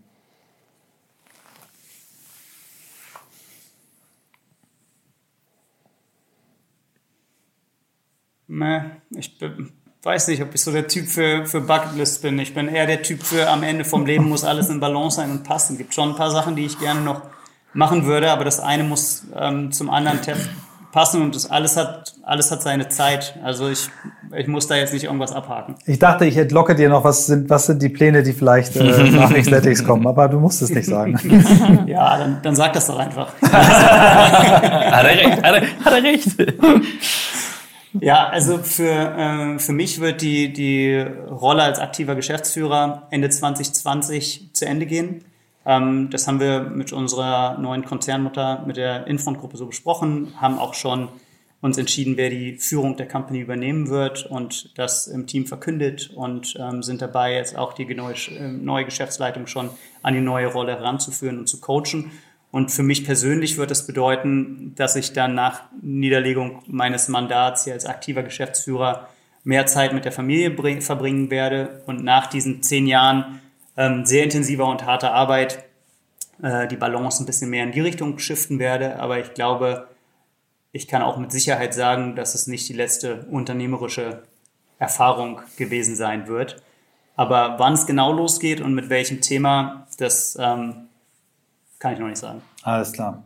Ich 9.15 9.37
weiß 10.03 10.29
nicht, 10.29 10.41
ob 10.41 10.53
ich 10.53 10.61
so 10.61 10.71
der 10.71 10.87
Typ 10.87 11.07
für, 11.07 11.45
für 11.45 11.61
Bucketlist 11.61 12.21
bin. 12.21 12.39
Ich 12.39 12.53
bin 12.53 12.67
eher 12.67 12.87
der 12.87 13.03
Typ 13.03 13.21
für 13.23 13.49
am 13.49 13.63
Ende 13.63 13.85
vom 13.85 14.05
Leben 14.05 14.27
muss 14.27 14.43
alles 14.43 14.69
in 14.69 14.79
Balance 14.79 15.17
sein 15.17 15.31
und 15.31 15.43
passen. 15.43 15.73
Es 15.73 15.77
gibt 15.77 15.93
schon 15.93 16.09
ein 16.09 16.15
paar 16.15 16.31
Sachen, 16.31 16.55
die 16.55 16.65
ich 16.65 16.79
gerne 16.79 17.01
noch 17.01 17.21
machen 17.73 18.05
würde, 18.05 18.31
aber 18.31 18.43
das 18.43 18.59
eine 18.59 18.83
muss 18.83 19.23
ähm, 19.35 19.71
zum 19.71 19.89
anderen 19.89 20.19
passen 20.91 21.21
und 21.21 21.35
das 21.35 21.49
alles 21.49 21.77
hat, 21.77 22.15
alles 22.23 22.51
hat 22.51 22.61
seine 22.61 22.89
Zeit. 22.89 23.35
Also 23.43 23.69
ich, 23.69 23.89
ich 24.35 24.47
muss 24.47 24.67
da 24.67 24.75
jetzt 24.75 24.93
nicht 24.93 25.05
irgendwas 25.05 25.31
abhaken. 25.31 25.75
Ich 25.85 25.99
dachte, 25.99 26.25
ich 26.25 26.35
entlocke 26.35 26.75
dir 26.75 26.89
noch, 26.89 27.03
was 27.03 27.27
sind, 27.27 27.49
was 27.49 27.67
sind 27.67 27.81
die 27.81 27.89
Pläne, 27.89 28.23
die 28.23 28.33
vielleicht 28.33 28.75
äh, 28.75 28.83
nach 29.11 29.33
Xletics 29.33 29.85
kommen, 29.85 30.05
aber 30.07 30.27
du 30.27 30.39
musst 30.39 30.61
es 30.61 30.69
nicht 30.69 30.87
sagen. 30.87 31.17
ja, 31.87 32.17
dann, 32.17 32.39
dann 32.41 32.55
sag 32.55 32.73
das 32.73 32.87
doch 32.87 32.99
einfach. 32.99 33.33
hat 33.41 35.05
er 35.05 35.05
recht, 35.05 35.43
hat 35.43 35.55
er, 35.55 35.61
hat 35.85 35.93
er 35.93 36.03
recht. 36.03 36.35
Ja, 37.99 38.29
also 38.29 38.57
für, 38.59 38.85
äh, 38.85 39.59
für 39.59 39.73
mich 39.73 39.99
wird 39.99 40.21
die, 40.21 40.53
die 40.53 40.95
Rolle 40.97 41.63
als 41.63 41.79
aktiver 41.79 42.15
Geschäftsführer 42.15 43.07
Ende 43.11 43.29
2020 43.29 44.53
zu 44.53 44.65
Ende 44.65 44.85
gehen. 44.85 45.25
Ähm, 45.65 46.09
das 46.09 46.27
haben 46.27 46.39
wir 46.39 46.61
mit 46.61 46.93
unserer 46.93 47.57
neuen 47.57 47.83
Konzernmutter, 47.85 48.63
mit 48.65 48.77
der 48.77 49.07
Infront-Gruppe 49.07 49.57
so 49.57 49.65
besprochen, 49.65 50.33
haben 50.39 50.57
auch 50.57 50.73
schon 50.73 51.09
uns 51.61 51.77
entschieden, 51.77 52.17
wer 52.17 52.31
die 52.31 52.57
Führung 52.57 52.97
der 52.97 53.07
Company 53.07 53.39
übernehmen 53.39 53.89
wird 53.89 54.25
und 54.25 54.77
das 54.79 55.05
im 55.05 55.27
Team 55.27 55.45
verkündet 55.45 56.09
und 56.15 56.55
ähm, 56.59 56.81
sind 56.81 57.01
dabei, 57.01 57.35
jetzt 57.35 57.55
auch 57.55 57.73
die 57.73 57.85
neue, 57.93 58.15
äh, 58.15 58.47
neue 58.47 58.85
Geschäftsleitung 58.85 59.45
schon 59.45 59.69
an 60.01 60.15
die 60.15 60.21
neue 60.21 60.47
Rolle 60.47 60.71
heranzuführen 60.71 61.37
und 61.37 61.47
zu 61.47 61.59
coachen. 61.59 62.11
Und 62.51 62.69
für 62.69 62.83
mich 62.83 63.05
persönlich 63.05 63.57
wird 63.57 63.71
es 63.71 63.87
bedeuten, 63.87 64.73
dass 64.75 64.95
ich 64.97 65.13
dann 65.13 65.35
nach 65.35 65.63
Niederlegung 65.81 66.61
meines 66.67 67.07
Mandats 67.07 67.63
hier 67.63 67.73
als 67.73 67.85
aktiver 67.85 68.23
Geschäftsführer 68.23 69.07
mehr 69.43 69.65
Zeit 69.65 69.93
mit 69.93 70.05
der 70.05 70.11
Familie 70.11 70.81
verbringen 70.81 71.31
werde 71.31 71.81
und 71.85 72.03
nach 72.03 72.27
diesen 72.27 72.61
zehn 72.61 72.87
Jahren 72.87 73.41
ähm, 73.77 74.05
sehr 74.05 74.23
intensiver 74.23 74.67
und 74.67 74.85
harter 74.85 75.13
Arbeit 75.13 75.63
äh, 76.43 76.67
die 76.67 76.75
Balance 76.75 77.23
ein 77.23 77.25
bisschen 77.25 77.49
mehr 77.49 77.63
in 77.63 77.71
die 77.71 77.79
Richtung 77.79 78.19
shiften 78.19 78.59
werde. 78.59 78.99
Aber 78.99 79.19
ich 79.19 79.33
glaube, 79.33 79.87
ich 80.73 80.87
kann 80.87 81.01
auch 81.01 81.17
mit 81.17 81.31
Sicherheit 81.31 81.73
sagen, 81.73 82.15
dass 82.15 82.35
es 82.35 82.47
nicht 82.47 82.67
die 82.69 82.73
letzte 82.73 83.25
unternehmerische 83.31 84.23
Erfahrung 84.77 85.41
gewesen 85.57 85.95
sein 85.95 86.27
wird. 86.27 86.61
Aber 87.15 87.55
wann 87.59 87.73
es 87.73 87.85
genau 87.85 88.11
losgeht 88.11 88.61
und 88.61 88.73
mit 88.73 88.89
welchem 88.89 89.21
Thema, 89.21 89.87
das 89.97 90.37
ähm, 90.39 90.87
kann 91.81 91.93
ich 91.93 91.99
noch 91.99 92.07
nicht 92.07 92.19
sagen. 92.19 92.41
Alles 92.63 92.93
klar. 92.93 93.23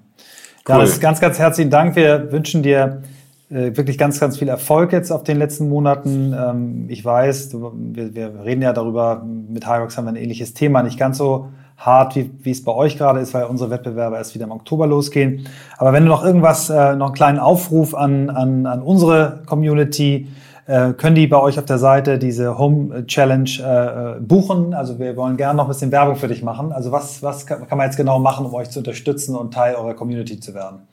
Cool. 0.67 0.85
Ja, 0.85 0.97
ganz, 0.99 1.19
ganz 1.19 1.37
herzlichen 1.37 1.69
Dank. 1.69 1.95
Wir 1.95 2.31
wünschen 2.31 2.63
dir 2.63 3.03
äh, 3.49 3.75
wirklich 3.75 3.97
ganz, 3.97 4.19
ganz 4.19 4.37
viel 4.39 4.47
Erfolg 4.47 4.93
jetzt 4.93 5.11
auf 5.11 5.23
den 5.23 5.37
letzten 5.37 5.67
Monaten. 5.67 6.33
Ähm, 6.33 6.85
ich 6.87 7.03
weiß, 7.03 7.49
du, 7.49 7.73
wir, 7.75 8.15
wir, 8.15 8.45
reden 8.45 8.61
ja 8.61 8.71
darüber, 8.71 9.23
mit 9.23 9.67
Hyrox 9.67 9.97
haben 9.97 10.05
wir 10.05 10.13
ein 10.13 10.15
ähnliches 10.15 10.53
Thema, 10.53 10.81
nicht 10.83 10.97
ganz 10.97 11.17
so 11.17 11.49
hart, 11.77 12.15
wie, 12.15 12.31
wie 12.43 12.51
es 12.51 12.63
bei 12.63 12.71
euch 12.71 12.97
gerade 12.97 13.19
ist, 13.19 13.33
weil 13.33 13.43
unsere 13.43 13.69
Wettbewerbe 13.69 14.15
erst 14.15 14.33
wieder 14.33 14.45
im 14.45 14.51
Oktober 14.51 14.87
losgehen. 14.87 15.47
Aber 15.77 15.91
wenn 15.91 16.03
du 16.03 16.09
noch 16.09 16.23
irgendwas, 16.23 16.69
äh, 16.69 16.95
noch 16.95 17.07
einen 17.07 17.15
kleinen 17.15 17.39
Aufruf 17.39 17.93
an, 17.93 18.29
an, 18.29 18.65
an 18.65 18.81
unsere 18.81 19.43
Community 19.45 20.15
äh, 20.15 20.44
können 20.93 21.15
die 21.15 21.27
bei 21.27 21.39
euch 21.39 21.59
auf 21.59 21.65
der 21.65 21.77
Seite 21.77 22.17
diese 22.17 22.57
Home 22.57 23.05
Challenge 23.05 23.49
äh, 23.59 24.17
äh, 24.17 24.19
buchen. 24.19 24.73
Also 24.73 24.97
wir 24.97 25.15
wollen 25.15 25.37
gerne 25.37 25.57
noch 25.57 25.65
ein 25.65 25.69
bisschen 25.69 25.91
Werbung 25.91 26.15
für 26.15 26.27
dich 26.27 26.41
machen. 26.41 26.71
Also 26.71 26.91
was, 26.91 27.21
was 27.21 27.45
kann, 27.45 27.67
kann 27.67 27.77
man 27.77 27.87
jetzt 27.87 27.97
genau 27.97 28.17
machen, 28.17 28.45
um 28.45 28.53
euch 28.55 28.71
zu 28.71 28.79
unterstützen 28.79 29.35
und 29.35 29.53
Teil 29.53 29.75
eurer 29.75 29.93
Community 29.93 30.39
zu 30.39 30.53
werden? 30.55 30.87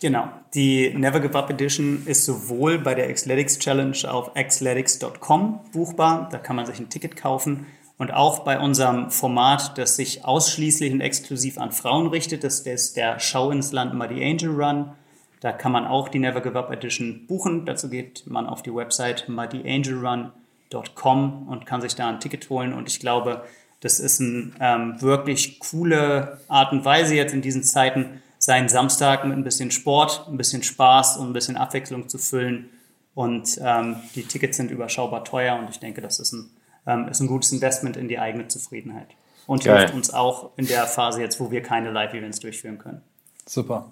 Genau. 0.00 0.24
Die 0.54 0.94
Never 0.94 1.20
Give 1.20 1.36
Up 1.38 1.50
Edition 1.50 2.02
ist 2.06 2.24
sowohl 2.24 2.78
bei 2.78 2.94
der 2.94 3.12
Xletics 3.12 3.58
Challenge 3.58 3.96
auf 4.08 4.32
xletics.com 4.34 5.60
buchbar. 5.72 6.28
Da 6.30 6.38
kann 6.38 6.56
man 6.56 6.66
sich 6.66 6.78
ein 6.78 6.88
Ticket 6.88 7.16
kaufen. 7.16 7.66
Und 7.96 8.14
auch 8.14 8.40
bei 8.40 8.58
unserem 8.58 9.10
Format, 9.10 9.76
das 9.76 9.96
sich 9.96 10.24
ausschließlich 10.24 10.90
und 10.92 11.02
exklusiv 11.02 11.58
an 11.58 11.70
Frauen 11.70 12.06
richtet, 12.06 12.44
das 12.44 12.60
ist 12.60 12.96
der 12.96 13.18
Schau 13.18 13.50
ins 13.50 13.72
Land 13.72 13.92
Muddy 13.92 14.24
Angel 14.24 14.50
Run. 14.50 14.92
Da 15.40 15.52
kann 15.52 15.72
man 15.72 15.86
auch 15.86 16.08
die 16.08 16.18
Never 16.18 16.40
Give 16.40 16.58
Up 16.58 16.70
Edition 16.70 17.26
buchen. 17.26 17.64
Dazu 17.64 17.88
geht 17.88 18.24
man 18.26 18.46
auf 18.46 18.62
die 18.62 18.74
Website 18.74 19.28
muddyAngelRun.com 19.28 21.48
und 21.48 21.66
kann 21.66 21.80
sich 21.80 21.94
da 21.94 22.08
ein 22.08 22.20
Ticket 22.20 22.50
holen. 22.50 22.74
Und 22.74 22.88
ich 22.88 23.00
glaube, 23.00 23.42
das 23.80 23.98
ist 23.98 24.20
eine 24.20 24.52
ähm, 24.60 25.00
wirklich 25.00 25.58
coole 25.58 26.38
Art 26.48 26.72
und 26.72 26.84
Weise 26.84 27.14
jetzt 27.14 27.32
in 27.32 27.40
diesen 27.40 27.64
Zeiten, 27.64 28.22
seinen 28.38 28.68
Samstag 28.68 29.24
mit 29.24 29.36
ein 29.36 29.44
bisschen 29.44 29.70
Sport, 29.70 30.26
ein 30.28 30.36
bisschen 30.36 30.62
Spaß 30.62 31.16
und 31.16 31.30
ein 31.30 31.32
bisschen 31.32 31.56
Abwechslung 31.56 32.08
zu 32.08 32.18
füllen. 32.18 32.68
Und 33.14 33.58
ähm, 33.62 33.96
die 34.14 34.22
Tickets 34.22 34.58
sind 34.58 34.70
überschaubar 34.70 35.24
teuer 35.24 35.58
und 35.58 35.70
ich 35.70 35.80
denke, 35.80 36.00
das 36.00 36.20
ist 36.20 36.32
ein, 36.32 36.50
ähm, 36.86 37.08
ist 37.08 37.20
ein 37.20 37.26
gutes 37.26 37.52
Investment 37.52 37.96
in 37.96 38.08
die 38.08 38.18
eigene 38.18 38.48
Zufriedenheit. 38.48 39.08
Und 39.46 39.64
Geil. 39.64 39.78
hilft 39.78 39.94
uns 39.94 40.12
auch 40.12 40.50
in 40.56 40.66
der 40.66 40.86
Phase 40.86 41.20
jetzt, 41.20 41.40
wo 41.40 41.50
wir 41.50 41.62
keine 41.62 41.90
Live-Events 41.90 42.40
durchführen 42.40 42.78
können. 42.78 43.02
Super. 43.46 43.90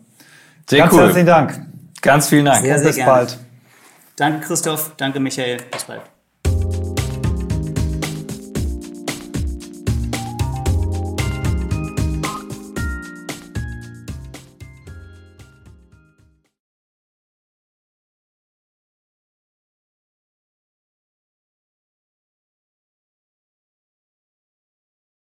Sehr 0.68 0.80
Ganz 0.80 0.92
cool. 0.92 1.00
herzlichen 1.00 1.26
Dank. 1.26 1.66
Ganz 2.02 2.28
vielen 2.28 2.44
Dank. 2.44 2.62
Sehr, 2.62 2.78
sehr 2.78 2.86
bis 2.88 2.96
gerne. 2.96 3.10
bald. 3.10 3.38
Danke, 4.16 4.46
Christoph. 4.46 4.92
Danke, 4.96 5.18
Michael. 5.18 5.58
Bis 5.70 5.84
bald. 5.84 6.02